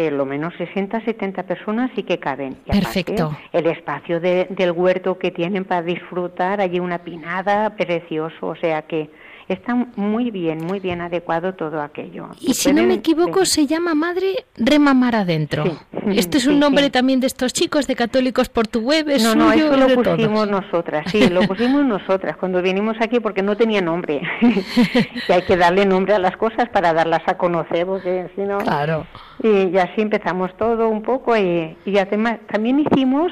que 0.00 0.10
lo 0.10 0.24
menos 0.24 0.54
60, 0.56 1.00
70 1.04 1.42
personas 1.42 1.90
sí 1.94 2.02
que 2.04 2.18
caben. 2.18 2.56
Y 2.66 2.70
aparte, 2.70 2.80
Perfecto. 3.04 3.36
el 3.52 3.66
espacio 3.66 4.18
de- 4.18 4.46
del 4.50 4.72
huerto 4.72 5.18
que 5.18 5.30
tienen 5.30 5.64
para 5.64 5.82
disfrutar, 5.82 6.60
allí 6.60 6.80
una 6.80 6.98
pinada, 6.98 7.76
precioso, 7.76 8.46
o 8.46 8.56
sea 8.56 8.82
que 8.82 9.10
está 9.54 9.74
muy 9.96 10.30
bien, 10.30 10.64
muy 10.64 10.80
bien 10.80 11.00
adecuado 11.00 11.54
todo 11.54 11.80
aquello. 11.82 12.28
y 12.40 12.54
si 12.54 12.72
no 12.72 12.82
me 12.84 12.94
equivoco 12.94 13.44
se 13.44 13.66
llama 13.66 13.94
madre 13.94 14.44
remamar 14.56 15.14
adentro 15.16 15.64
Sí. 15.64 16.18
este 16.18 16.38
es 16.38 16.44
Sí, 16.44 16.50
un 16.50 16.58
nombre 16.60 16.84
sí. 16.84 16.90
tamí 16.90 17.16
de 17.16 17.26
estos 17.26 17.52
chicos 17.52 17.86
de 17.86 17.94
católicos 17.96 18.48
por 18.48 18.66
tu 18.66 18.80
web 18.80 19.08
es 19.10 19.22
No, 19.22 19.34
no, 19.34 19.50
suyo, 19.52 19.66
eso 19.66 19.74
es 19.74 19.80
de 19.88 19.94
lo 19.96 20.02
todos. 20.02 20.16
pusimos 20.16 20.48
nosotras, 20.48 21.04
sí, 21.10 21.28
lo 21.28 21.42
pusimos 21.42 21.84
nosotras 21.84 22.36
cuando 22.36 22.62
vinimos 22.62 22.96
aquí 23.00 23.20
porque 23.20 23.42
no 23.42 23.56
tenía 23.56 23.80
nombre. 23.80 24.22
y 25.28 25.32
hay 25.32 25.42
que 25.42 25.56
darle 25.56 25.84
nombre 25.86 26.14
a 26.14 26.18
las 26.18 26.36
cosas 26.36 26.68
para 26.70 26.92
darlas 26.92 27.22
a 27.26 27.36
conocer, 27.36 27.86
porque 27.86 28.28
si 28.34 28.42
no... 28.42 28.58
claro 28.58 29.06
Y, 29.42 29.68
y 29.74 29.78
así 29.78 30.00
empezamos 30.00 30.56
todo 30.56 30.88
un 30.88 31.02
poco 31.02 31.36
y, 31.36 31.76
y 31.84 31.98
además 31.98 32.38
también 32.50 32.80
hicimos 32.80 33.30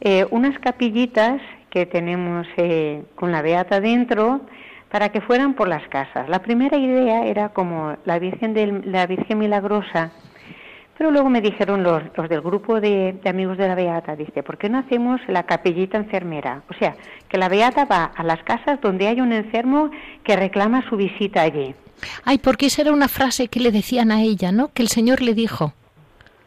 eh, 0.00 0.26
unas 0.30 0.58
capillitas 0.58 1.40
que 1.70 1.86
tenemos 1.86 2.46
eh, 2.56 3.02
con 3.16 3.32
la 3.32 3.42
Beata 3.42 3.80
dentro 3.80 4.42
para 4.94 5.08
que 5.08 5.20
fueran 5.20 5.54
por 5.54 5.66
las 5.66 5.82
casas. 5.88 6.28
La 6.28 6.38
primera 6.38 6.76
idea 6.76 7.26
era 7.26 7.48
como 7.48 7.96
la 8.04 8.20
Virgen, 8.20 8.54
del, 8.54 8.92
la 8.92 9.08
Virgen 9.08 9.40
Milagrosa, 9.40 10.12
pero 10.96 11.10
luego 11.10 11.28
me 11.28 11.40
dijeron 11.40 11.82
los, 11.82 12.00
los 12.16 12.28
del 12.28 12.40
grupo 12.40 12.80
de, 12.80 13.18
de 13.20 13.28
amigos 13.28 13.58
de 13.58 13.66
la 13.66 13.74
Beata, 13.74 14.14
dice, 14.14 14.44
¿por 14.44 14.56
qué 14.56 14.68
no 14.68 14.78
hacemos 14.78 15.20
la 15.26 15.42
capillita 15.42 15.98
enfermera? 15.98 16.62
O 16.70 16.74
sea, 16.74 16.94
que 17.28 17.38
la 17.38 17.48
Beata 17.48 17.86
va 17.86 18.04
a 18.04 18.22
las 18.22 18.40
casas 18.44 18.80
donde 18.80 19.08
hay 19.08 19.20
un 19.20 19.32
enfermo 19.32 19.90
que 20.22 20.36
reclama 20.36 20.88
su 20.88 20.94
visita 20.96 21.42
allí. 21.42 21.74
Ay, 22.24 22.38
porque 22.38 22.66
esa 22.66 22.82
era 22.82 22.92
una 22.92 23.08
frase 23.08 23.48
que 23.48 23.58
le 23.58 23.72
decían 23.72 24.12
a 24.12 24.22
ella, 24.22 24.52
¿no? 24.52 24.68
Que 24.72 24.82
el 24.82 24.88
Señor 24.88 25.22
le 25.22 25.34
dijo. 25.34 25.72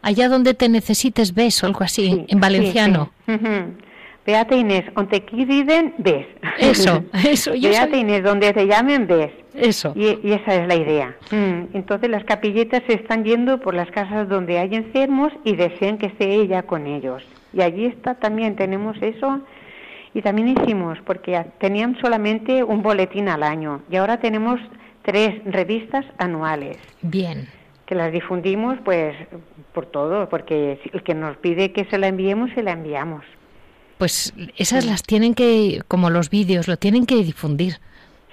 Allá 0.02 0.30
donde 0.30 0.54
te 0.54 0.70
necesites 0.70 1.34
ves, 1.34 1.62
o 1.64 1.66
algo 1.66 1.84
así, 1.84 2.12
Sí, 2.14 2.26
en 2.30 2.40
valenciano. 2.40 3.10
sí, 3.26 3.34
sí. 3.38 3.87
Beata 4.28 4.56
Inés, 4.56 4.84
donde 4.94 5.24
quiden, 5.24 5.96
ves. 5.98 6.28
Eso, 6.60 7.04
eso, 7.28 7.56
yo 7.56 7.70
Beata 7.70 7.92
soy- 7.92 8.00
Inés, 8.02 8.24
donde 8.24 8.54
te 8.54 8.68
llamen, 8.68 9.08
ves. 9.08 9.32
Eso. 9.56 9.94
Y, 9.96 10.20
y 10.22 10.34
esa 10.34 10.54
es 10.54 10.68
la 10.68 10.76
idea. 10.76 11.16
Mm, 11.32 11.76
Entonces 11.76 12.10
las 12.12 12.24
capilletas 12.26 12.84
se 12.86 12.94
están 12.94 13.24
yendo 13.24 13.60
por 13.60 13.74
las 13.74 13.90
casas 13.90 14.28
donde 14.30 14.60
hay 14.60 14.76
enfermos 14.76 15.32
y 15.44 15.56
desean 15.56 15.98
que 15.98 16.08
esté 16.08 16.36
ella 16.36 16.62
con 16.64 16.86
ellos. 16.86 17.24
Y 17.54 17.62
allí 17.62 17.86
está 17.86 18.14
también, 18.16 18.56
tenemos 18.56 18.96
eso. 19.02 19.40
Y 20.14 20.22
también 20.22 20.50
hicimos, 20.50 20.98
porque 21.06 21.44
tenían 21.60 21.98
solamente 22.02 22.64
un 22.64 22.82
boletín 22.84 23.30
al 23.30 23.44
año 23.44 23.82
y 23.90 23.96
ahora 23.96 24.18
tenemos 24.20 24.60
tres 25.04 25.42
revistas 25.46 26.06
anuales 26.18 26.78
Bien. 27.02 27.48
que 27.86 27.94
las 27.96 28.12
difundimos 28.12 28.78
pues 28.84 29.16
por 29.74 29.86
todo, 29.86 30.28
porque 30.28 30.80
el 30.92 31.04
que 31.04 31.14
nos 31.14 31.38
pide 31.38 31.72
que 31.72 31.86
se 31.86 31.98
la 31.98 32.08
enviemos, 32.08 32.50
se 32.56 32.64
la 32.64 32.72
enviamos. 32.72 33.24
Pues 33.98 34.34
esas 34.58 34.86
las 34.86 35.04
tienen 35.04 35.34
que, 35.34 35.82
como 35.88 36.10
los 36.10 36.30
vídeos, 36.30 36.68
lo 36.68 36.78
tienen 36.78 37.06
que 37.06 37.16
difundir. 37.16 37.78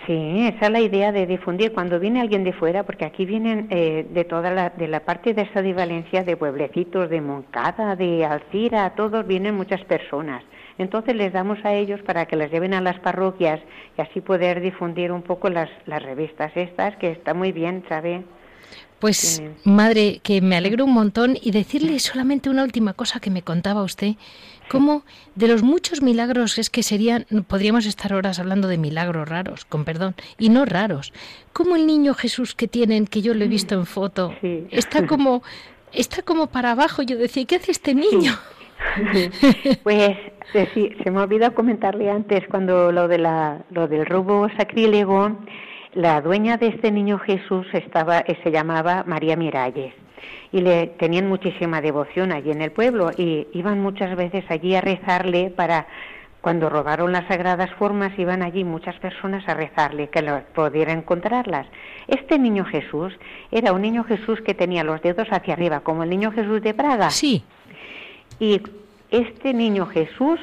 Sí, 0.07 0.47
esa 0.47 0.67
es 0.67 0.71
la 0.71 0.81
idea 0.81 1.13
de 1.13 1.27
difundir. 1.27 1.73
Cuando 1.73 1.99
viene 1.99 2.21
alguien 2.21 2.45
de 2.45 2.53
fuera, 2.53 2.83
porque 2.83 3.07
aquí 3.07 3.25
vienen 3.25 3.69
eh, 3.71 4.07
de 4.13 4.25
toda 4.25 4.51
la, 4.51 4.69
de 4.69 4.87
la 4.87 5.01
parte 5.01 5.33
de 5.33 5.43
esta 5.43 5.63
de 5.63 5.73
Valencia, 5.73 6.23
de 6.25 6.37
pueblecitos, 6.37 7.09
de 7.09 7.23
Moncada, 7.23 7.97
de 7.97 8.25
Alcira, 8.27 8.91
todos 8.97 9.27
vienen 9.27 9.55
muchas 9.55 9.83
personas. 9.85 10.43
Entonces 10.77 11.15
les 11.15 11.33
damos 11.33 11.59
a 11.65 11.73
ellos 11.73 12.01
para 12.03 12.27
que 12.27 12.37
las 12.37 12.51
lleven 12.51 12.75
a 12.75 12.83
las 12.83 12.99
parroquias 13.01 13.61
y 13.97 14.03
así 14.03 14.21
poder 14.21 14.61
difundir 14.61 15.11
un 15.11 15.23
poco 15.23 15.49
las, 15.49 15.71
las 15.87 16.03
revistas 16.03 16.53
estas, 16.55 16.97
que 16.97 17.13
está 17.13 17.33
muy 17.33 17.53
bien, 17.53 17.85
¿sabe? 17.89 18.25
Pues, 18.99 19.43
madre, 19.65 20.21
que 20.23 20.41
me 20.41 20.57
alegro 20.57 20.85
un 20.85 20.93
montón 20.93 21.37
y 21.41 21.51
decirle 21.51 21.99
solamente 21.99 22.49
una 22.49 22.63
última 22.65 22.95
cosa 22.95 23.21
que 23.21 23.31
me 23.31 23.43
contaba 23.43 23.83
usted, 23.83 24.15
como 24.75 25.05
de 25.35 25.49
los 25.49 25.63
muchos 25.63 26.03
milagros 26.03 26.59
es 26.59 26.69
que 26.69 26.83
serían, 26.83 27.27
podríamos 27.47 27.87
estar 27.87 28.13
horas 28.13 28.39
hablando 28.39 28.69
de 28.69 28.77
milagros 28.77 29.29
raros, 29.29 29.65
con 29.65 29.85
perdón, 29.85 30.15
y 30.39 30.49
no 30.49 30.65
raros, 30.65 31.13
como 31.53 31.77
el 31.77 31.87
niño 31.87 32.15
Jesús 32.15 32.55
que 32.55 32.69
tienen, 32.69 33.07
que 33.07 33.23
yo 33.23 33.33
lo 33.35 33.45
he 33.45 33.49
visto 33.49 33.75
en 33.75 33.87
foto, 33.87 34.35
Sí. 34.41 34.67
está 34.71 35.07
como, 35.07 35.43
está 35.93 36.23
como 36.23 36.49
para 36.49 36.73
abajo, 36.73 37.03
yo 37.03 37.17
decía, 37.17 37.45
¿qué 37.47 37.57
hace 37.57 37.73
este 37.73 37.95
niño? 37.95 38.33
Pues 39.83 40.17
sí, 40.75 40.91
se 41.03 41.11
me 41.11 41.21
olvidó 41.21 41.55
comentarle 41.55 42.11
antes 42.11 42.43
cuando 42.51 42.93
lo 42.93 43.09
de 43.09 43.19
la, 43.19 43.65
lo 43.71 43.89
del 43.89 44.05
robo 44.05 44.49
sacrílego, 44.59 45.39
la 45.95 46.21
dueña 46.21 46.59
de 46.59 46.69
este 46.69 46.91
niño 46.91 47.19
Jesús 47.19 47.67
estaba, 47.73 48.25
se 48.43 48.51
llamaba 48.51 49.05
María 49.07 49.37
Miralles 49.37 49.95
y 50.53 50.61
le 50.61 50.87
tenían 50.87 51.29
muchísima 51.29 51.81
devoción 51.81 52.33
allí 52.33 52.51
en 52.51 52.63
el 52.63 52.71
pueblo 52.71 53.11
y 53.17 53.49
iban 53.53 53.81
muchas 53.81 54.17
veces 54.17 54.45
allí 54.49 54.75
a 54.75 54.81
rezarle 54.81 55.51
para 55.51 55.87
cuando 56.45 56.69
robaron 56.69 57.11
las 57.11 57.27
sagradas 57.27 57.71
formas 57.79 58.13
iban 58.19 58.43
allí 58.43 58.65
muchas 58.65 58.95
personas 58.97 59.49
a 59.49 59.55
rezarle 59.55 60.11
que 60.11 60.21
lo, 60.21 60.43
pudiera 60.55 60.93
encontrarlas. 60.93 61.67
Este 62.07 62.39
niño 62.39 62.67
Jesús 62.67 63.15
era 63.51 63.73
un 63.73 63.81
niño 63.81 64.05
Jesús 64.05 64.43
que 64.43 64.53
tenía 64.53 64.85
los 64.85 65.01
dedos 65.01 65.27
hacia 65.31 65.55
arriba, 65.55 65.81
como 65.81 66.03
el 66.03 66.11
niño 66.11 66.33
Jesús 66.33 66.61
de 66.61 66.75
Praga. 66.75 67.09
Sí, 67.11 67.43
Y 68.39 68.61
este 69.11 69.55
niño 69.55 69.87
Jesús 69.87 70.39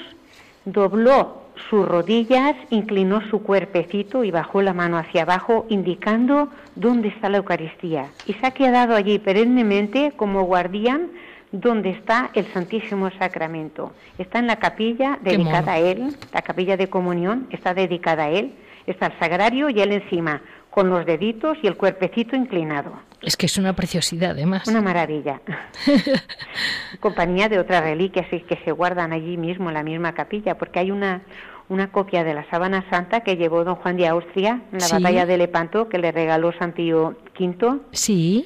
dobló 0.66 1.41
sus 1.70 1.88
rodillas, 1.88 2.56
inclinó 2.70 3.22
su 3.30 3.44
cuerpecito 3.44 4.24
y 4.24 4.32
bajó 4.32 4.62
la 4.62 4.74
mano 4.74 4.98
hacia 4.98 5.24
abajo, 5.24 5.66
indicando 5.70 6.50
dónde 6.76 7.10
está 7.10 7.30
la 7.30 7.38
Eucaristía. 7.38 8.08
Y 8.26 8.34
se 8.34 8.46
ha 8.46 8.52
quedado 8.52 8.96
allí 8.96 9.20
perennemente 9.20 10.14
como 10.16 10.44
guardián 10.44 11.10
donde 11.52 11.90
está 11.90 12.30
el 12.34 12.46
Santísimo 12.54 13.10
Sacramento. 13.12 13.92
Está 14.18 14.40
en 14.40 14.48
la 14.48 14.58
capilla 14.58 15.20
dedicada 15.22 15.74
a 15.74 15.80
él, 15.80 16.16
la 16.34 16.42
capilla 16.42 16.78
de 16.78 16.90
comunión 16.90 17.48
está 17.52 17.74
dedicada 17.74 18.24
a 18.24 18.30
él, 18.30 18.54
está 18.88 19.08
el 19.08 19.20
sagrario 19.20 19.70
y 19.70 19.82
él 19.82 19.92
encima, 19.92 20.42
con 20.72 20.90
los 20.90 21.06
deditos 21.06 21.58
y 21.62 21.68
el 21.68 21.78
cuerpecito 21.78 22.36
inclinado. 22.36 22.94
es 23.22 23.38
que 23.38 23.46
es 23.46 23.58
una 23.58 23.74
preciosidad 23.76 24.32
además. 24.32 24.68
Una 24.68 24.82
maravilla. 24.82 25.42
Compañía 27.00 27.50
de 27.50 27.60
otras 27.60 27.84
reliquias 27.84 28.28
que 28.30 28.60
se 28.64 28.72
guardan 28.72 29.14
allí 29.14 29.38
mismo 29.38 29.70
en 29.70 29.76
la 29.76 29.84
misma 29.84 30.14
capilla, 30.14 30.58
porque 30.58 30.80
hay 30.80 30.92
una, 30.92 31.22
una 31.70 31.92
copia 31.92 32.24
de 32.24 32.34
la 32.34 32.50
sábana 32.50 32.86
santa 32.90 33.22
que 33.22 33.38
llevó 33.38 33.64
don 33.64 33.76
Juan 33.76 33.98
de 33.98 34.08
Austria 34.08 34.62
en 34.72 34.80
la 34.80 34.86
Sí. 34.86 34.94
batalla 34.96 35.26
de 35.26 35.38
Lepanto, 35.38 35.88
que 35.90 35.98
le 35.98 36.12
regaló 36.12 36.52
San 36.54 36.72
Pío 36.74 37.16
V, 37.40 37.80
Sí, 37.92 38.46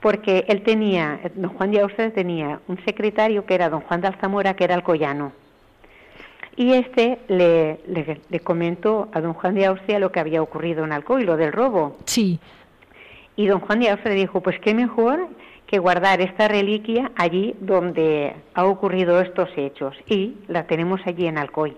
porque 0.00 0.44
él 0.48 0.62
tenía, 0.62 1.20
don 1.34 1.50
Juan 1.54 1.70
de 1.70 1.80
Austria 1.80 2.12
tenía 2.12 2.60
un 2.68 2.82
secretario 2.84 3.44
que 3.46 3.54
era 3.54 3.68
don 3.68 3.80
Juan 3.82 4.00
de 4.00 4.08
Alzamora, 4.08 4.54
que 4.54 4.64
era 4.64 4.74
alcoyano. 4.74 5.32
Y 6.56 6.72
este 6.72 7.18
le, 7.28 7.80
le, 7.88 8.20
le 8.28 8.40
comentó 8.40 9.08
a 9.12 9.20
don 9.20 9.34
Juan 9.34 9.54
de 9.54 9.66
Austria 9.66 9.98
lo 9.98 10.12
que 10.12 10.20
había 10.20 10.40
ocurrido 10.42 10.84
en 10.84 10.92
Alcoy, 10.92 11.24
lo 11.24 11.36
del 11.36 11.52
robo. 11.52 11.96
sí, 12.04 12.38
Y 13.36 13.46
don 13.46 13.60
Juan 13.60 13.80
de 13.80 13.90
Austria 13.90 14.14
dijo, 14.14 14.40
pues 14.40 14.58
qué 14.60 14.74
mejor 14.74 15.28
que 15.66 15.78
guardar 15.78 16.20
esta 16.20 16.46
reliquia 16.46 17.10
allí 17.16 17.56
donde 17.60 18.34
ha 18.54 18.64
ocurrido 18.66 19.20
estos 19.20 19.48
hechos. 19.56 19.96
Y 20.06 20.34
la 20.46 20.66
tenemos 20.66 21.00
allí 21.06 21.26
en 21.26 21.38
Alcoy. 21.38 21.76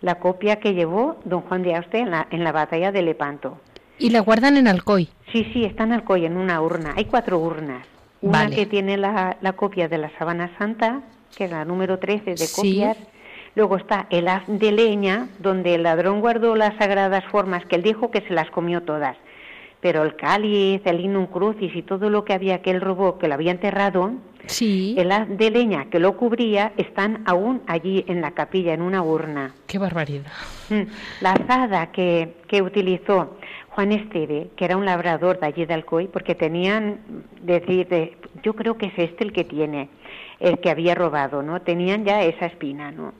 La 0.00 0.14
copia 0.14 0.56
que 0.56 0.72
llevó 0.72 1.18
don 1.26 1.42
Juan 1.42 1.62
de 1.62 1.74
Austria 1.76 2.00
en 2.02 2.10
la, 2.10 2.26
en 2.30 2.42
la 2.44 2.52
batalla 2.52 2.92
de 2.92 3.02
Lepanto. 3.02 3.58
y 3.98 4.08
la 4.08 4.20
guardan 4.20 4.56
en 4.56 4.66
Alcoy. 4.66 5.10
Sí, 5.30 5.46
sí, 5.52 5.64
está 5.64 5.84
en 5.84 5.92
Alcoy, 5.92 6.24
en 6.24 6.38
una 6.38 6.62
urna. 6.62 6.94
Hay 6.96 7.04
cuatro 7.04 7.38
urnas. 7.38 7.86
Una 8.22 8.44
Vale. 8.44 8.56
que 8.56 8.64
tiene 8.66 8.96
la, 8.96 9.36
la 9.42 9.52
copia 9.52 9.88
de 9.88 9.98
la 9.98 10.10
sábana 10.18 10.50
santa, 10.56 11.02
que 11.36 11.44
es 11.44 11.50
la 11.50 11.64
número 11.66 11.98
13 11.98 12.30
de 12.30 12.36
Sí. 12.38 12.82
Luego 13.54 13.76
está 13.76 14.06
el 14.10 14.28
haz 14.28 14.42
de 14.46 14.72
leña, 14.72 15.28
donde 15.38 15.74
el 15.74 15.82
ladrón 15.82 16.20
guardó 16.20 16.54
las 16.54 16.76
sagradas 16.76 17.24
formas, 17.26 17.64
que 17.66 17.76
él 17.76 17.82
dijo 17.82 18.10
que 18.10 18.20
se 18.22 18.32
las 18.32 18.50
comió 18.50 18.82
todas. 18.82 19.16
Pero 19.80 20.02
el 20.02 20.14
cáliz, 20.14 20.82
el 20.84 20.98
linum 20.98 21.26
crucis 21.26 21.74
y 21.74 21.82
todo 21.82 22.10
lo 22.10 22.24
que 22.24 22.34
había 22.34 22.60
que 22.62 22.70
él 22.70 22.80
robó, 22.82 23.18
que 23.18 23.28
lo 23.28 23.34
había 23.34 23.50
enterrado, 23.52 24.12
Sí, 24.46 24.94
el 24.98 25.12
haz 25.12 25.28
de 25.28 25.50
leña 25.50 25.86
que 25.90 25.98
lo 25.98 26.16
cubría, 26.16 26.72
están 26.76 27.22
aún 27.26 27.62
allí 27.66 28.04
en 28.08 28.20
la 28.20 28.32
capilla, 28.32 28.72
en 28.74 28.82
una 28.82 29.02
urna. 29.02 29.54
qué 29.66 29.78
barbaridad. 29.78 30.32
Mm, 30.70 30.82
La 31.20 31.32
azada 31.32 31.92
que, 31.92 32.36
que 32.48 32.60
utilizó 32.62 33.36
Juan 33.70 33.92
Esteve, 33.92 34.48
que 34.56 34.64
era 34.64 34.76
un 34.76 34.84
labrador 34.86 35.38
de 35.40 35.46
allí 35.46 35.66
de 35.66 35.74
Alcoy, 35.74 36.08
porque 36.08 36.34
tenían, 36.34 37.00
decir, 37.42 37.86
de- 37.88 38.16
yo 38.42 38.54
creo 38.54 38.76
que 38.76 38.86
es 38.86 38.98
este 38.98 39.24
el 39.24 39.32
que 39.32 39.44
tiene, 39.44 39.88
el 40.40 40.58
que 40.58 40.70
había 40.70 40.94
robado, 40.94 41.42
¿no? 41.42 41.60
Tenían 41.62 42.04
ya 42.04 42.22
esa 42.22 42.46
espina, 42.46 42.90
¿no? 42.90 43.12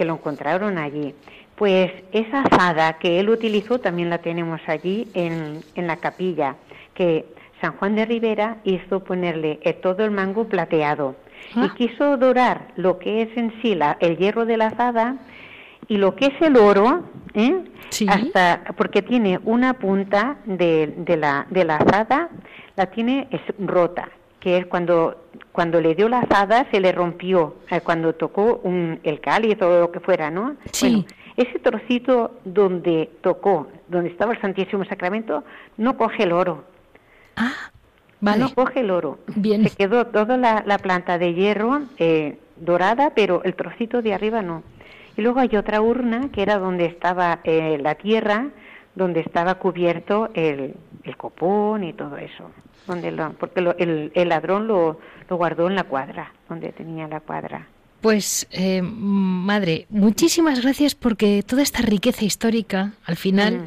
Que 0.00 0.06
lo 0.06 0.14
encontraron 0.14 0.78
allí. 0.78 1.14
Pues 1.56 1.92
esa 2.12 2.40
azada 2.44 2.94
que 2.94 3.20
él 3.20 3.28
utilizó 3.28 3.80
también 3.80 4.08
la 4.08 4.16
tenemos 4.16 4.58
allí 4.66 5.06
en, 5.12 5.60
en 5.74 5.86
la 5.86 5.96
capilla, 5.96 6.56
que 6.94 7.26
San 7.60 7.72
Juan 7.76 7.96
de 7.96 8.06
Rivera 8.06 8.56
hizo 8.64 9.04
ponerle 9.04 9.60
eh, 9.62 9.74
todo 9.74 10.02
el 10.06 10.10
mango 10.10 10.46
plateado 10.48 11.16
y 11.54 11.60
Ah. 11.60 11.74
quiso 11.76 12.16
dorar 12.16 12.68
lo 12.76 12.98
que 12.98 13.20
es 13.20 13.36
en 13.36 13.52
sí 13.60 13.74
la- 13.74 13.98
el 14.00 14.16
hierro 14.16 14.46
de 14.46 14.56
la 14.56 14.68
azada 14.68 15.16
y 15.86 15.98
lo 15.98 16.16
que 16.16 16.28
es 16.28 16.40
el 16.40 16.56
oro, 16.56 17.04
¿eh? 17.34 17.62
Sí. 17.90 18.06
hasta 18.08 18.62
porque 18.78 19.02
tiene 19.02 19.38
una 19.44 19.74
punta 19.74 20.38
de, 20.46 20.94
de 20.96 21.16
la, 21.18 21.46
de 21.50 21.64
la 21.66 21.76
azada, 21.76 22.30
la 22.74 22.86
tiene 22.86 23.28
es 23.30 23.42
rota, 23.58 24.08
que 24.40 24.56
es 24.56 24.66
cuando 24.66 25.16
cuando 25.52 25.80
le 25.80 25.94
dio 25.94 26.08
la 26.08 26.20
azada 26.20 26.66
se 26.70 26.80
le 26.80 26.92
rompió 26.92 27.56
eh, 27.70 27.80
cuando 27.80 28.14
tocó 28.14 28.60
un, 28.62 29.00
el 29.02 29.20
cáliz 29.20 29.60
o 29.62 29.80
lo 29.80 29.92
que 29.92 30.00
fuera, 30.00 30.30
¿no? 30.30 30.56
Sí. 30.72 30.88
Bueno, 30.88 31.04
ese 31.36 31.58
trocito 31.58 32.32
donde 32.44 33.10
tocó, 33.20 33.68
donde 33.88 34.10
estaba 34.10 34.32
el 34.32 34.40
Santísimo 34.40 34.84
Sacramento, 34.84 35.44
no 35.76 35.96
coge 35.96 36.24
el 36.24 36.32
oro. 36.32 36.64
Ah, 37.36 37.70
vale. 38.20 38.40
No 38.40 38.54
coge 38.54 38.80
el 38.80 38.90
oro. 38.90 39.18
Bien. 39.36 39.66
Se 39.68 39.76
quedó 39.76 40.06
toda 40.06 40.36
la, 40.36 40.62
la 40.66 40.78
planta 40.78 41.18
de 41.18 41.34
hierro 41.34 41.82
eh, 41.98 42.38
dorada, 42.56 43.12
pero 43.14 43.42
el 43.44 43.54
trocito 43.54 44.02
de 44.02 44.14
arriba 44.14 44.42
no. 44.42 44.62
Y 45.16 45.22
luego 45.22 45.40
hay 45.40 45.56
otra 45.56 45.80
urna 45.80 46.30
que 46.30 46.42
era 46.42 46.58
donde 46.58 46.86
estaba 46.86 47.40
eh, 47.44 47.78
la 47.80 47.94
tierra, 47.94 48.48
donde 48.94 49.20
estaba 49.20 49.54
cubierto 49.56 50.30
el, 50.34 50.74
el 51.04 51.16
copón 51.16 51.84
y 51.84 51.92
todo 51.92 52.16
eso. 52.16 52.50
Donde 52.86 53.10
lo- 53.12 53.32
porque 53.34 53.60
lo- 53.60 53.76
el, 53.78 54.10
el 54.14 54.28
ladrón 54.28 54.66
lo, 54.66 54.98
lo 55.28 55.36
guardó 55.36 55.68
en 55.68 55.74
la 55.76 55.84
cuadra, 55.84 56.32
donde 56.48 56.72
tenía 56.72 57.06
la 57.08 57.20
cuadra. 57.20 57.66
Pues, 58.00 58.46
eh, 58.50 58.80
madre, 58.82 59.86
muchísimas 59.90 60.62
gracias 60.62 60.94
porque 60.94 61.42
toda 61.46 61.62
esta 61.62 61.82
riqueza 61.82 62.24
histórica, 62.24 62.92
al 63.04 63.16
final, 63.16 63.58
Mm. 63.58 63.64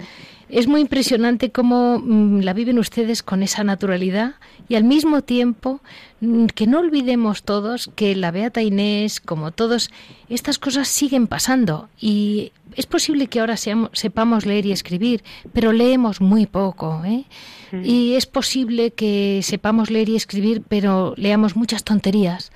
Es 0.54 0.68
muy 0.68 0.82
impresionante 0.82 1.51
cómo 1.51 1.99
mm, 1.99 2.39
la 2.41 2.54
viven 2.54 2.80
ustedes 2.80 3.24
con 3.24 3.43
esa 3.43 3.64
naturalidad 3.64 4.36
y 4.70 4.76
al 4.76 4.84
mismo 4.84 5.22
tiempo 5.22 5.82
mm, 6.22 6.45
que 6.47 6.68
no 6.68 6.80
olvidemos 6.80 7.43
todos 7.43 7.89
que 7.95 8.16
la 8.16 8.32
Beata 8.32 8.62
Inés, 8.62 9.20
como 9.20 9.51
todos, 9.51 9.89
estas 10.30 10.60
cosas 10.60 10.88
siguen 10.88 11.28
pasando 11.28 11.89
y 11.99 12.51
es 12.76 12.86
posible 12.86 13.28
que 13.28 13.39
ahora 13.39 13.58
seamos- 13.58 13.89
sepamos 13.93 14.45
leer 14.45 14.66
y 14.66 14.72
escribir, 14.72 15.24
pero 15.54 15.74
leemos 15.74 16.22
muy 16.22 16.45
poco, 16.45 17.01
¿eh? 17.06 17.26
Mm. 17.72 17.86
Y 17.86 18.14
es 18.16 18.26
posible 18.26 18.91
que 18.91 19.41
sepamos 19.43 19.89
leer 19.89 20.10
y 20.10 20.16
escribir, 20.16 20.62
pero 20.68 21.14
leamos 21.18 21.56
muchas 21.56 21.84
tonterías 21.84 22.51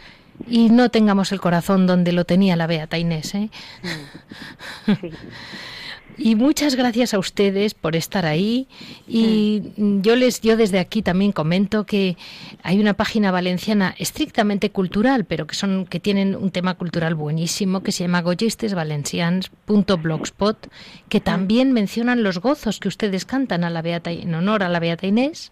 y 0.48 0.70
no 0.70 0.90
tengamos 0.90 1.32
el 1.32 1.40
corazón 1.42 1.88
donde 1.88 2.12
lo 2.12 2.24
tenía 2.26 2.56
la 2.56 2.68
Beata 2.68 2.98
Inés. 3.00 3.34
¿eh? 3.36 3.50
Sí. 5.02 5.10
Y 6.18 6.36
muchas 6.36 6.76
gracias 6.76 7.14
a 7.14 7.20
ustedes 7.20 7.76
por 7.76 7.96
estar 7.96 8.26
ahí. 8.26 8.68
Y 9.08 9.62
yo 9.78 10.16
les, 10.16 10.42
yo 10.42 10.58
desde 10.58 10.80
aquí 10.80 11.04
también 11.04 11.32
comento 11.32 11.86
que 11.86 12.18
hay 12.64 12.80
una 12.80 12.96
página 12.96 13.30
valenciana 13.32 13.94
estrictamente 14.00 14.72
cultural, 14.72 15.26
pero 15.26 15.46
que 15.46 15.54
son, 15.56 15.86
que 15.86 16.00
tienen 16.00 16.36
un 16.36 16.50
tema 16.52 16.74
cultural 16.74 17.14
buenísimo, 17.14 17.84
que 17.84 17.92
se 17.92 18.06
llama 18.06 18.22
goyestesvalencians.blogspot, 18.22 20.72
que 21.08 21.22
también 21.22 21.72
mencionan 21.72 22.24
los 22.24 22.40
gozos 22.40 22.80
que 22.80 22.88
ustedes 22.88 23.26
cantan 23.26 23.64
a 23.64 23.70
la 23.70 23.84
Beata, 23.84 24.10
en 24.12 24.34
honor 24.34 24.64
a 24.64 24.70
la 24.70 24.80
Beata 24.80 25.06
Inés. 25.06 25.52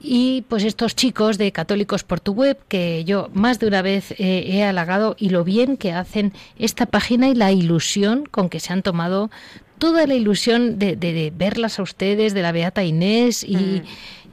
Y 0.00 0.44
pues 0.48 0.64
estos 0.64 0.96
chicos 0.96 1.38
de 1.38 1.52
Católicos 1.52 2.02
por 2.02 2.18
tu 2.20 2.32
web, 2.32 2.58
que 2.68 3.04
yo 3.04 3.30
más 3.32 3.60
de 3.60 3.68
una 3.68 3.82
vez 3.82 4.10
eh, 4.12 4.46
he 4.48 4.64
halagado 4.64 5.14
y 5.18 5.28
lo 5.30 5.44
bien 5.44 5.76
que 5.76 5.92
hacen 5.92 6.32
esta 6.58 6.86
página 6.86 7.28
y 7.28 7.34
la 7.34 7.52
ilusión 7.52 8.24
con 8.26 8.48
que 8.48 8.60
se 8.60 8.72
han 8.72 8.82
tomado 8.82 9.30
toda 9.78 10.06
la 10.06 10.14
ilusión 10.14 10.78
de, 10.78 10.96
de- 10.96 11.12
de 11.12 11.32
verlas 11.34 11.78
a 11.78 11.82
ustedes, 11.82 12.34
de 12.34 12.42
la 12.42 12.52
Beata 12.52 12.84
Inés 12.84 13.42
y, 13.44 13.82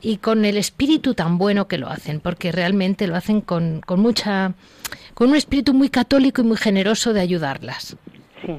y 0.01 0.17
con 0.17 0.45
el 0.45 0.57
espíritu 0.57 1.13
tan 1.13 1.37
bueno 1.37 1.67
que 1.67 1.77
lo 1.77 1.87
hacen, 1.89 2.19
porque 2.19 2.51
realmente 2.51 3.07
lo 3.07 3.15
hacen 3.15 3.41
con, 3.41 3.81
con 3.85 3.99
mucha, 4.01 4.53
con 5.13 5.29
un 5.29 5.35
espíritu 5.35 5.73
muy 5.73 5.89
católico 5.89 6.41
y 6.41 6.45
muy 6.45 6.57
generoso 6.57 7.13
de 7.13 7.21
ayudarlas. 7.21 7.95
sí. 8.45 8.53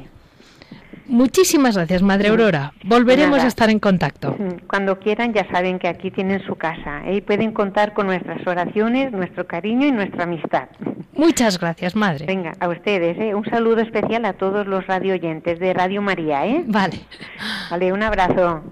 Muchísimas 1.08 1.76
gracias, 1.76 2.02
Madre 2.02 2.28
Aurora. 2.28 2.72
Volveremos 2.84 3.38
a 3.40 3.46
estar 3.46 3.70
en 3.70 3.78
contacto. 3.78 4.36
Cuando 4.66 4.98
quieran 4.98 5.32
ya 5.32 5.46
saben 5.50 5.78
que 5.78 5.88
aquí 5.88 6.10
tienen 6.10 6.44
su 6.46 6.56
casa 6.56 7.02
¿eh? 7.06 7.16
y 7.16 7.20
pueden 7.20 7.52
contar 7.52 7.92
con 7.94 8.06
nuestras 8.06 8.46
oraciones, 8.46 9.12
nuestro 9.12 9.46
cariño 9.46 9.86
y 9.86 9.92
nuestra 9.92 10.24
amistad. 10.24 10.68
Muchas 11.14 11.58
gracias, 11.58 11.96
Madre. 11.96 12.26
Venga, 12.26 12.52
a 12.60 12.68
ustedes, 12.68 13.18
¿eh? 13.18 13.34
un 13.34 13.44
saludo 13.44 13.80
especial 13.80 14.24
a 14.24 14.34
todos 14.34 14.66
los 14.66 14.86
radio 14.86 15.14
oyentes 15.14 15.58
de 15.58 15.72
Radio 15.72 16.02
María. 16.02 16.46
¿eh? 16.46 16.64
Vale. 16.66 17.00
Vale, 17.70 17.92
un 17.92 18.02
abrazo. 18.02 18.62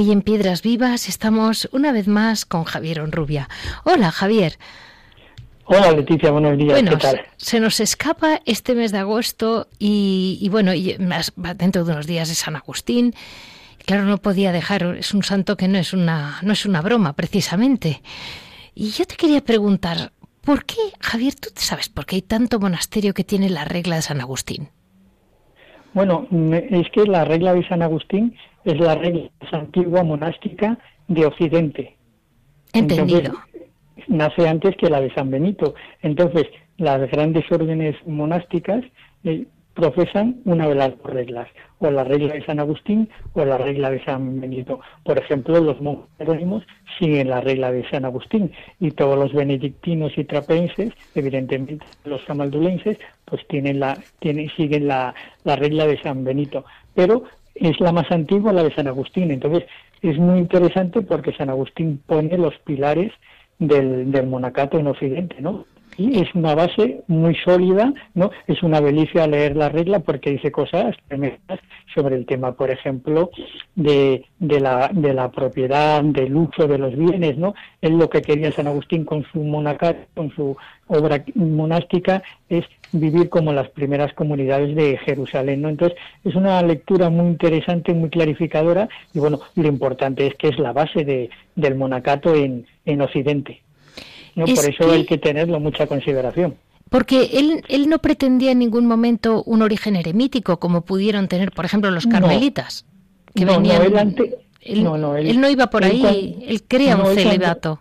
Hoy 0.00 0.12
en 0.12 0.22
Piedras 0.22 0.62
Vivas 0.62 1.08
estamos 1.08 1.68
una 1.72 1.90
vez 1.90 2.06
más 2.06 2.44
con 2.46 2.62
Javier 2.62 3.00
Onrubia. 3.00 3.48
Hola, 3.82 4.12
Javier. 4.12 4.52
Hola 5.64 5.90
Leticia, 5.90 6.30
buenos 6.30 6.56
días, 6.56 6.70
Bueno, 6.70 6.92
¿qué 6.92 6.96
tal? 6.98 7.20
se 7.36 7.58
nos 7.58 7.80
escapa 7.80 8.40
este 8.46 8.76
mes 8.76 8.92
de 8.92 8.98
agosto 8.98 9.66
y, 9.80 10.38
y 10.40 10.48
bueno, 10.50 10.72
y 10.72 10.96
más- 11.00 11.32
dentro 11.56 11.84
de 11.84 11.90
unos 11.94 12.06
días 12.06 12.30
es 12.30 12.38
San 12.38 12.54
Agustín. 12.54 13.12
Claro, 13.86 14.04
no 14.04 14.18
podía 14.18 14.52
dejar, 14.52 14.84
es 15.00 15.12
un 15.14 15.24
santo 15.24 15.56
que 15.56 15.66
no 15.66 15.78
es 15.78 15.92
una, 15.92 16.38
no 16.42 16.52
es 16.52 16.64
una 16.64 16.80
broma, 16.80 17.14
precisamente. 17.14 18.00
Y 18.76 18.90
yo 18.92 19.04
te 19.04 19.16
quería 19.16 19.40
preguntar, 19.40 20.12
¿por 20.42 20.64
qué, 20.64 20.76
Javier, 21.00 21.34
tú 21.34 21.48
sabes 21.56 21.88
por 21.88 22.06
qué 22.06 22.14
hay 22.16 22.22
tanto 22.22 22.60
monasterio 22.60 23.14
que 23.14 23.24
tiene 23.24 23.50
la 23.50 23.64
regla 23.64 23.96
de 23.96 24.02
San 24.02 24.20
Agustín? 24.20 24.68
Bueno, 25.92 26.28
es 26.30 26.86
que 26.92 27.02
la 27.04 27.24
regla 27.24 27.52
de 27.52 27.66
San 27.66 27.82
Agustín 27.82 28.36
es 28.64 28.78
la 28.78 28.94
regla 28.94 29.30
más 29.40 29.52
antigua 29.52 30.02
monástica 30.02 30.78
de 31.06 31.26
Occidente. 31.26 31.96
Entendido. 32.72 33.18
Entonces, 33.18 33.48
nace 34.08 34.48
antes 34.48 34.76
que 34.76 34.90
la 34.90 35.00
de 35.00 35.12
San 35.14 35.30
Benito. 35.30 35.74
Entonces, 36.02 36.46
las 36.76 37.10
grandes 37.10 37.50
órdenes 37.50 37.96
monásticas 38.06 38.84
eh, 39.24 39.46
profesan 39.74 40.40
una 40.44 40.68
de 40.68 40.74
las 40.74 40.90
dos 40.98 41.12
reglas, 41.12 41.48
o 41.78 41.88
la 41.88 42.02
regla 42.02 42.34
de 42.34 42.44
San 42.44 42.58
Agustín 42.58 43.08
o 43.34 43.44
la 43.44 43.58
regla 43.58 43.90
de 43.90 44.02
San 44.04 44.40
Benito. 44.40 44.80
Por 45.04 45.18
ejemplo, 45.18 45.60
los 45.60 45.80
monjes 45.80 46.08
jerónimos 46.18 46.64
siguen 46.98 47.30
la 47.30 47.40
regla 47.40 47.70
de 47.70 47.88
San 47.88 48.04
Agustín 48.04 48.50
y 48.80 48.90
todos 48.90 49.16
los 49.16 49.32
benedictinos 49.32 50.10
y 50.16 50.24
trapenses, 50.24 50.92
evidentemente 51.14 51.78
los 52.04 52.20
camaldulenses, 52.24 52.98
pues 53.24 53.46
tienen 53.46 53.78
la, 53.78 53.96
tienen, 54.18 54.50
siguen 54.56 54.88
la, 54.88 55.14
la 55.44 55.54
regla 55.54 55.86
de 55.86 56.02
San 56.02 56.24
Benito. 56.24 56.64
Pero 56.94 57.22
es 57.60 57.80
la 57.80 57.92
más 57.92 58.10
antigua, 58.10 58.52
la 58.52 58.62
de 58.62 58.74
San 58.74 58.86
Agustín. 58.86 59.30
Entonces, 59.30 59.64
es 60.02 60.18
muy 60.18 60.38
interesante 60.38 61.02
porque 61.02 61.32
San 61.32 61.50
Agustín 61.50 62.00
pone 62.06 62.36
los 62.38 62.56
pilares 62.64 63.12
del, 63.58 64.10
del 64.12 64.26
monacato 64.26 64.78
en 64.78 64.86
Occidente, 64.86 65.36
¿no? 65.40 65.66
Y 65.98 66.20
es 66.20 66.32
una 66.32 66.54
base 66.54 67.02
muy 67.08 67.34
sólida, 67.34 67.92
¿no? 68.14 68.30
Es 68.46 68.62
una 68.62 68.80
delicia 68.80 69.26
leer 69.26 69.56
la 69.56 69.68
regla 69.68 69.98
porque 69.98 70.30
dice 70.30 70.52
cosas 70.52 70.96
tremendas 71.08 71.58
sobre 71.92 72.14
el 72.14 72.24
tema, 72.24 72.52
por 72.52 72.70
ejemplo, 72.70 73.30
de, 73.74 74.24
de, 74.38 74.60
la, 74.60 74.90
de 74.92 75.12
la 75.12 75.28
propiedad, 75.32 76.00
del 76.04 76.36
uso 76.36 76.68
de 76.68 76.78
los 76.78 76.96
bienes, 76.96 77.36
¿no? 77.36 77.52
Es 77.82 77.90
lo 77.90 78.08
que 78.08 78.22
quería 78.22 78.52
San 78.52 78.68
Agustín 78.68 79.04
con 79.04 79.24
su 79.32 79.40
monacato, 79.40 79.98
con 80.14 80.30
su 80.36 80.56
obra 80.86 81.24
monástica, 81.34 82.22
es 82.48 82.64
vivir 82.92 83.28
como 83.28 83.52
las 83.52 83.68
primeras 83.70 84.12
comunidades 84.14 84.76
de 84.76 84.98
Jerusalén, 84.98 85.62
¿no? 85.62 85.68
Entonces, 85.68 85.98
es 86.24 86.36
una 86.36 86.62
lectura 86.62 87.10
muy 87.10 87.26
interesante, 87.26 87.92
muy 87.92 88.08
clarificadora, 88.08 88.88
y 89.12 89.18
bueno, 89.18 89.40
lo 89.56 89.66
importante 89.66 90.28
es 90.28 90.36
que 90.36 90.46
es 90.46 90.60
la 90.60 90.72
base 90.72 91.04
de, 91.04 91.28
del 91.56 91.74
monacato 91.74 92.36
en, 92.36 92.66
en 92.84 93.00
Occidente. 93.02 93.62
¿No? 94.38 94.44
Es 94.46 94.54
Por 94.54 94.70
eso 94.70 94.86
que- 94.86 94.94
hay 94.94 95.04
que 95.04 95.18
tenerlo 95.18 95.60
mucha 95.60 95.86
consideración. 95.86 96.54
Porque 96.88 97.30
él, 97.34 97.62
él 97.68 97.88
no 97.88 97.98
pretendía 97.98 98.52
en 98.52 98.60
ningún 98.60 98.86
momento 98.86 99.42
un 99.44 99.60
origen 99.60 99.96
eremítico 99.96 100.58
como 100.58 100.82
pudieron 100.82 101.28
tener, 101.28 101.52
por 101.52 101.66
ejemplo, 101.66 101.90
los 101.90 102.06
carmelitas. 102.06 102.86
Que 103.34 103.44
no, 103.44 103.52
venían, 103.52 103.82
él, 103.82 104.84
no, 104.84 105.16
él, 105.16 105.40
no 105.40 105.50
iba 105.50 105.68
por 105.68 105.84
ahí, 105.84 106.38
él 106.46 106.62
crea 106.66 106.96
un 106.96 107.14
celibato. 107.14 107.80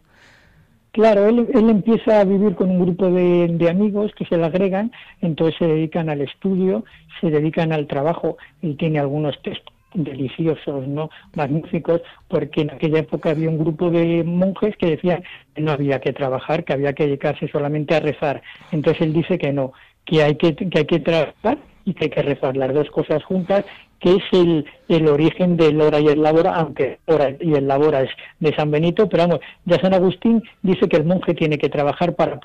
Claro, 0.91 1.28
él, 1.28 1.47
él, 1.53 1.70
empieza 1.70 2.20
a 2.20 2.24
vivir 2.26 2.55
con 2.55 2.70
un 2.70 2.82
grupo 2.82 3.10
de, 3.10 3.47
de, 3.47 3.70
amigos 3.70 4.12
que 4.18 4.26
se 4.26 4.36
le 4.36 4.45
agregan, 4.45 4.91
entonces 5.22 5.55
se 5.60 5.68
dedican 5.68 6.10
al 6.10 6.22
estudio, 6.22 6.84
se 7.22 7.30
dedican 7.30 7.72
al 7.72 7.88
trabajo 7.88 8.38
y 8.62 8.74
tiene 8.74 8.99
algunos 8.99 9.39
textos 9.41 9.77
deliciosos, 9.94 10.88
¿no? 10.88 11.10
magníficos, 11.36 12.02
porque 12.28 12.62
en 12.62 12.72
aquella 12.72 13.00
época 13.00 13.32
había 13.32 13.50
un 13.50 13.58
grupo 13.58 13.90
de 13.90 14.24
monjes 14.24 14.76
que 14.78 14.92
decían 14.92 15.24
que 15.54 15.62
no 15.62 15.72
había 15.72 16.00
que 16.00 16.14
trabajar, 16.14 16.64
que 16.64 16.74
había 16.74 16.94
que 16.94 17.06
dedicarse 17.06 17.48
solamente 17.48 17.96
a 17.96 18.00
rezar. 18.00 18.42
Entonces 18.72 19.02
él 19.02 19.14
dice 19.14 19.38
que 19.38 19.54
no, 19.54 19.74
que 20.06 20.24
hay 20.24 20.36
que, 20.36 20.56
que 20.56 20.80
hay 20.80 20.86
que 20.86 21.00
trabajar 21.00 21.58
y 21.86 21.94
que 21.94 22.06
hay 22.06 22.10
que 22.10 22.22
rezar 22.22 22.58
las 22.58 22.74
dos 22.74 22.90
cosas 22.90 23.24
juntas, 23.24 23.66
que 24.00 24.16
es 24.16 24.24
el, 24.32 24.66
el 24.90 25.08
origen 25.08 25.58
del 25.58 25.82
hora 25.82 26.00
y 26.00 26.08
el 26.08 26.22
labora, 26.22 26.54
aunque 26.56 27.00
hora 27.06 27.36
y 27.40 27.54
el 27.54 27.68
labora 27.68 28.02
es 28.02 28.12
de 28.40 28.54
San 28.56 28.70
Benito, 28.70 29.10
pero 29.10 29.24
vamos, 29.24 29.40
ya 29.66 29.80
San 29.80 29.94
Agustín 29.94 30.44
dice 30.62 30.88
que 30.88 30.98
el 30.98 31.06
monje 31.06 31.34
tiene 31.34 31.58
que 31.58 31.70
trabajar 31.70 32.16
para 32.16 32.40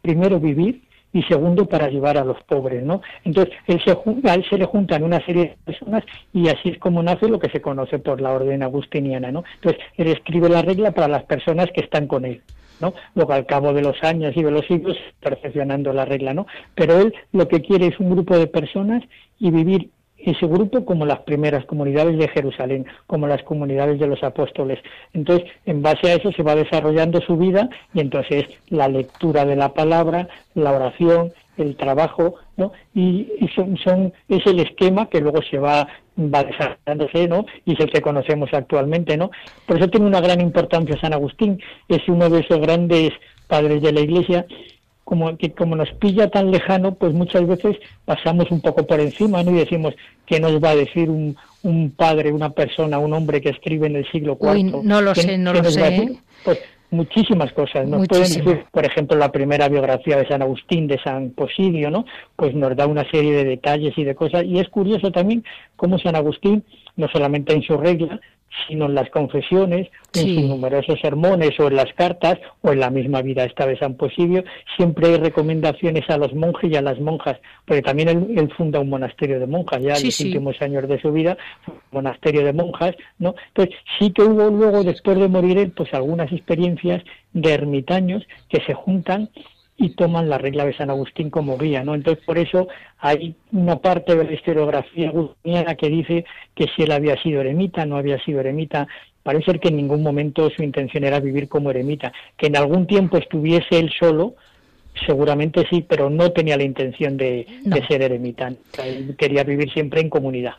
primero 0.00 0.40
vivir 0.40 0.82
y 1.14 1.22
segundo 1.22 1.64
para 1.64 1.86
ayudar 1.86 2.18
a 2.18 2.24
los 2.24 2.42
pobres, 2.42 2.84
¿no? 2.84 3.00
Entonces, 3.24 3.54
él 3.66 3.80
se, 3.82 3.92
a 3.92 4.34
él 4.34 4.44
se 4.50 4.58
le 4.58 4.66
juntan 4.66 5.04
una 5.04 5.24
serie 5.24 5.42
de 5.44 5.56
personas 5.64 6.04
y 6.32 6.48
así 6.48 6.70
es 6.70 6.78
como 6.78 7.02
nace 7.02 7.28
lo 7.28 7.38
que 7.38 7.48
se 7.48 7.62
conoce 7.62 8.00
por 8.00 8.20
la 8.20 8.32
orden 8.32 8.62
agustiniana, 8.62 9.30
¿no? 9.30 9.44
Entonces, 9.54 9.80
él 9.96 10.08
escribe 10.08 10.48
la 10.48 10.60
regla 10.60 10.90
para 10.90 11.08
las 11.08 11.22
personas 11.22 11.68
que 11.72 11.80
están 11.80 12.06
con 12.06 12.26
él. 12.26 12.42
¿no? 12.80 12.92
Luego 13.14 13.32
al 13.32 13.46
cabo 13.46 13.72
de 13.72 13.82
los 13.82 14.02
años 14.02 14.36
y 14.36 14.42
de 14.42 14.50
los 14.50 14.66
siglos 14.66 14.96
perfeccionando 15.20 15.92
la 15.92 16.04
regla, 16.04 16.34
¿no? 16.34 16.48
Pero 16.74 16.98
él 16.98 17.14
lo 17.32 17.46
que 17.46 17.62
quiere 17.62 17.86
es 17.86 18.00
un 18.00 18.10
grupo 18.10 18.36
de 18.36 18.48
personas 18.48 19.04
y 19.38 19.52
vivir 19.52 19.90
ese 20.24 20.46
grupo 20.46 20.84
como 20.84 21.06
las 21.06 21.20
primeras 21.20 21.64
comunidades 21.66 22.18
de 22.18 22.28
Jerusalén, 22.28 22.86
como 23.06 23.26
las 23.26 23.42
comunidades 23.42 23.98
de 24.00 24.06
los 24.06 24.22
apóstoles. 24.22 24.78
Entonces, 25.12 25.50
en 25.66 25.82
base 25.82 26.10
a 26.10 26.14
eso 26.14 26.32
se 26.32 26.42
va 26.42 26.54
desarrollando 26.54 27.20
su 27.20 27.36
vida 27.36 27.68
y 27.92 28.00
entonces 28.00 28.44
la 28.68 28.88
lectura 28.88 29.44
de 29.44 29.56
la 29.56 29.74
palabra, 29.74 30.28
la 30.54 30.72
oración, 30.72 31.32
el 31.56 31.76
trabajo, 31.76 32.36
¿no? 32.56 32.72
Y, 32.94 33.28
son, 33.54 33.76
son, 33.76 34.12
es 34.28 34.44
el 34.46 34.60
esquema 34.60 35.06
que 35.06 35.20
luego 35.20 35.40
se 35.42 35.58
va, 35.58 35.86
va 36.18 36.42
desarrollándose, 36.42 37.28
¿no? 37.28 37.46
Y 37.64 37.74
es 37.74 37.80
el 37.80 37.90
que 37.90 38.00
conocemos 38.00 38.52
actualmente, 38.52 39.16
¿no? 39.16 39.30
Por 39.66 39.76
eso 39.76 39.88
tiene 39.88 40.06
una 40.06 40.20
gran 40.20 40.40
importancia 40.40 40.98
San 41.00 41.12
Agustín, 41.12 41.60
es 41.88 42.08
uno 42.08 42.28
de 42.28 42.40
esos 42.40 42.58
grandes 42.60 43.10
padres 43.46 43.82
de 43.82 43.92
la 43.92 44.00
Iglesia 44.00 44.46
como 45.04 45.36
que 45.36 45.52
como 45.52 45.76
nos 45.76 45.90
pilla 45.92 46.28
tan 46.28 46.50
lejano, 46.50 46.94
pues 46.94 47.12
muchas 47.12 47.46
veces 47.46 47.76
pasamos 48.04 48.50
un 48.50 48.60
poco 48.60 48.86
por 48.86 49.00
encima, 49.00 49.42
¿no? 49.42 49.50
Y 49.50 49.56
decimos, 49.56 49.94
¿qué 50.26 50.40
nos 50.40 50.62
va 50.62 50.70
a 50.70 50.76
decir 50.76 51.10
un, 51.10 51.36
un 51.62 51.90
padre, 51.90 52.32
una 52.32 52.50
persona, 52.50 52.98
un 52.98 53.12
hombre 53.12 53.40
que 53.40 53.50
escribe 53.50 53.86
en 53.86 53.96
el 53.96 54.10
siglo 54.10 54.38
IV? 54.40 54.82
no 54.82 55.00
lo 55.00 55.14
sé, 55.14 55.38
no 55.38 55.52
lo 55.52 55.64
sé. 55.64 56.18
Pues 56.44 56.58
muchísimas 56.94 57.52
cosas. 57.52 57.86
Nos 57.86 58.08
pueden 58.08 58.24
decir, 58.24 58.64
por 58.70 58.86
ejemplo, 58.86 59.16
la 59.18 59.30
primera 59.30 59.68
biografía 59.68 60.16
de 60.16 60.26
San 60.26 60.40
Agustín, 60.42 60.86
de 60.86 60.98
San 61.02 61.30
Posidio, 61.30 61.90
¿no? 61.90 62.06
Pues 62.36 62.54
nos 62.54 62.74
da 62.76 62.86
una 62.86 63.08
serie 63.10 63.32
de 63.32 63.44
detalles 63.44 63.96
y 63.98 64.04
de 64.04 64.14
cosas. 64.14 64.44
Y 64.44 64.58
es 64.58 64.68
curioso 64.68 65.10
también 65.10 65.44
cómo 65.76 65.98
San 65.98 66.16
Agustín, 66.16 66.64
no 66.96 67.08
solamente 67.08 67.52
en 67.52 67.62
su 67.62 67.76
regla, 67.76 68.20
sino 68.66 68.86
en 68.86 68.94
las 68.94 69.10
confesiones, 69.10 69.88
en 70.14 70.34
sus 70.34 70.44
numerosos 70.44 70.98
sermones 71.00 71.58
o 71.58 71.68
en 71.68 71.76
las 71.76 71.92
cartas 71.94 72.38
o 72.62 72.72
en 72.72 72.80
la 72.80 72.90
misma 72.90 73.22
vida. 73.22 73.44
Esta 73.44 73.66
de 73.66 73.78
San 73.78 73.94
Posidio, 73.94 74.44
siempre 74.76 75.08
hay 75.08 75.16
recomendaciones 75.16 76.08
a 76.08 76.18
los 76.18 76.34
monjes 76.34 76.70
y 76.70 76.76
a 76.76 76.82
las 76.82 77.00
monjas, 77.00 77.38
porque 77.64 77.82
también 77.82 78.08
él, 78.08 78.52
funda 78.56 78.80
un 78.80 78.88
monasterio 78.88 79.40
de 79.40 79.46
monjas 79.46 79.82
ya 79.82 79.94
en 79.94 80.04
los 80.04 80.20
últimos 80.20 80.60
años 80.62 80.88
de 80.88 81.00
su 81.00 81.12
vida, 81.12 81.36
un 81.66 81.74
monasterio 81.92 82.44
de 82.44 82.52
monjas, 82.52 82.94
¿no? 83.18 83.34
Entonces 83.48 83.74
sí 83.98 84.10
que 84.12 84.22
hubo 84.22 84.50
luego, 84.50 84.84
después 84.84 85.18
de 85.18 85.28
morir 85.28 85.58
él, 85.58 85.72
pues 85.72 85.92
algunas 85.92 86.30
experiencias 86.32 87.02
de 87.32 87.52
ermitaños 87.52 88.22
que 88.48 88.60
se 88.64 88.74
juntan 88.74 89.28
y 89.76 89.90
toman 89.90 90.28
la 90.28 90.38
regla 90.38 90.64
de 90.64 90.76
San 90.76 90.90
Agustín 90.90 91.30
como 91.30 91.58
guía, 91.58 91.82
¿no? 91.82 91.94
Entonces, 91.94 92.24
por 92.24 92.38
eso 92.38 92.68
hay 92.98 93.34
una 93.52 93.76
parte 93.76 94.14
de 94.14 94.24
la 94.24 94.32
historiografía 94.32 95.08
agustiniana 95.08 95.74
que 95.74 95.88
dice 95.88 96.24
que 96.54 96.66
si 96.74 96.82
él 96.82 96.92
había 96.92 97.20
sido 97.22 97.40
eremita, 97.40 97.84
no 97.84 97.96
había 97.96 98.22
sido 98.24 98.40
eremita, 98.40 98.86
parece 99.22 99.46
ser 99.46 99.60
que 99.60 99.68
en 99.68 99.76
ningún 99.76 100.02
momento 100.02 100.48
su 100.50 100.62
intención 100.62 101.04
era 101.04 101.18
vivir 101.18 101.48
como 101.48 101.70
eremita, 101.70 102.12
que 102.36 102.46
en 102.46 102.56
algún 102.56 102.86
tiempo 102.86 103.16
estuviese 103.16 103.78
él 103.78 103.90
solo, 103.98 104.36
seguramente 105.06 105.66
sí, 105.68 105.84
pero 105.88 106.08
no 106.08 106.30
tenía 106.30 106.56
la 106.56 106.62
intención 106.62 107.16
de, 107.16 107.46
de 107.64 107.86
ser 107.86 108.02
eremita, 108.02 108.52
él 108.84 109.16
quería 109.18 109.42
vivir 109.42 109.72
siempre 109.72 110.00
en 110.00 110.08
comunidad. 110.08 110.54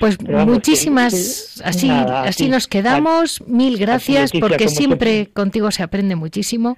Pues 0.00 0.20
muchísimas, 0.20 1.62
así, 1.64 1.90
así 1.90 2.48
nos 2.48 2.66
quedamos. 2.66 3.42
Mil 3.46 3.78
gracias 3.78 4.32
porque 4.32 4.68
siempre 4.68 5.28
contigo 5.32 5.70
se 5.70 5.82
aprende 5.82 6.16
muchísimo. 6.16 6.76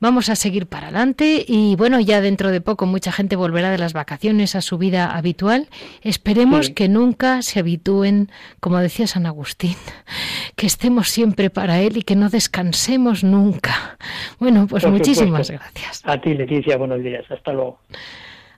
Vamos 0.00 0.28
a 0.28 0.36
seguir 0.36 0.66
para 0.66 0.88
adelante 0.88 1.44
y 1.46 1.76
bueno, 1.76 2.00
ya 2.00 2.20
dentro 2.20 2.50
de 2.50 2.60
poco 2.60 2.86
mucha 2.86 3.12
gente 3.12 3.36
volverá 3.36 3.70
de 3.70 3.78
las 3.78 3.92
vacaciones 3.92 4.54
a 4.54 4.60
su 4.60 4.78
vida 4.78 5.14
habitual. 5.14 5.68
Esperemos 6.02 6.70
que 6.70 6.88
nunca 6.88 7.42
se 7.42 7.60
habitúen, 7.60 8.30
como 8.60 8.78
decía 8.78 9.06
San 9.06 9.26
Agustín, 9.26 9.76
que 10.56 10.66
estemos 10.66 11.08
siempre 11.08 11.50
para 11.50 11.80
él 11.80 11.98
y 11.98 12.02
que 12.02 12.16
no 12.16 12.28
descansemos 12.30 13.24
nunca. 13.24 13.98
Bueno, 14.38 14.66
pues 14.66 14.86
muchísimas 14.86 15.50
gracias. 15.50 16.02
A 16.04 16.20
ti, 16.20 16.34
Leticia, 16.34 16.76
buenos 16.76 17.02
días. 17.02 17.24
Hasta 17.30 17.52
luego. 17.52 17.80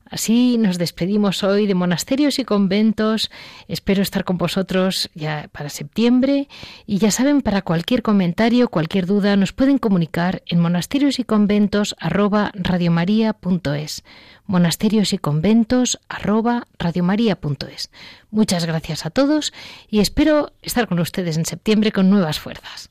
Así 0.09 0.57
nos 0.59 0.79
despedimos 0.79 1.43
hoy 1.43 1.67
de 1.67 1.75
monasterios 1.75 2.39
y 2.39 2.45
conventos. 2.45 3.31
Espero 3.67 4.03
estar 4.03 4.25
con 4.25 4.39
vosotros 4.39 5.11
ya 5.15 5.49
para 5.53 5.69
septiembre. 5.69 6.49
Y 6.87 6.99
ya 6.99 7.11
saben, 7.11 7.43
para 7.43 7.63
cualquier 7.63 8.03
comentario, 8.03 8.69
cualquier 8.69 9.07
duda, 9.07 9.37
nos 9.37 9.53
pueden 9.53 9.79
comunicar 9.79 10.43
en 10.47 10.61
monasterios 10.61 11.19
y 11.19 11.25
conventos 11.25 11.97
Monasterios 14.47 15.13
y 15.13 15.19
conventos 15.19 15.99
Muchas 18.31 18.65
gracias 18.65 19.07
a 19.07 19.11
todos 19.11 19.53
y 19.89 20.01
espero 20.01 20.53
estar 20.63 20.87
con 20.87 21.01
ustedes 21.01 21.37
en 21.37 21.47
septiembre 21.47 21.91
con 21.91 22.11
nuevas 22.11 22.39
fuerzas. 22.39 22.91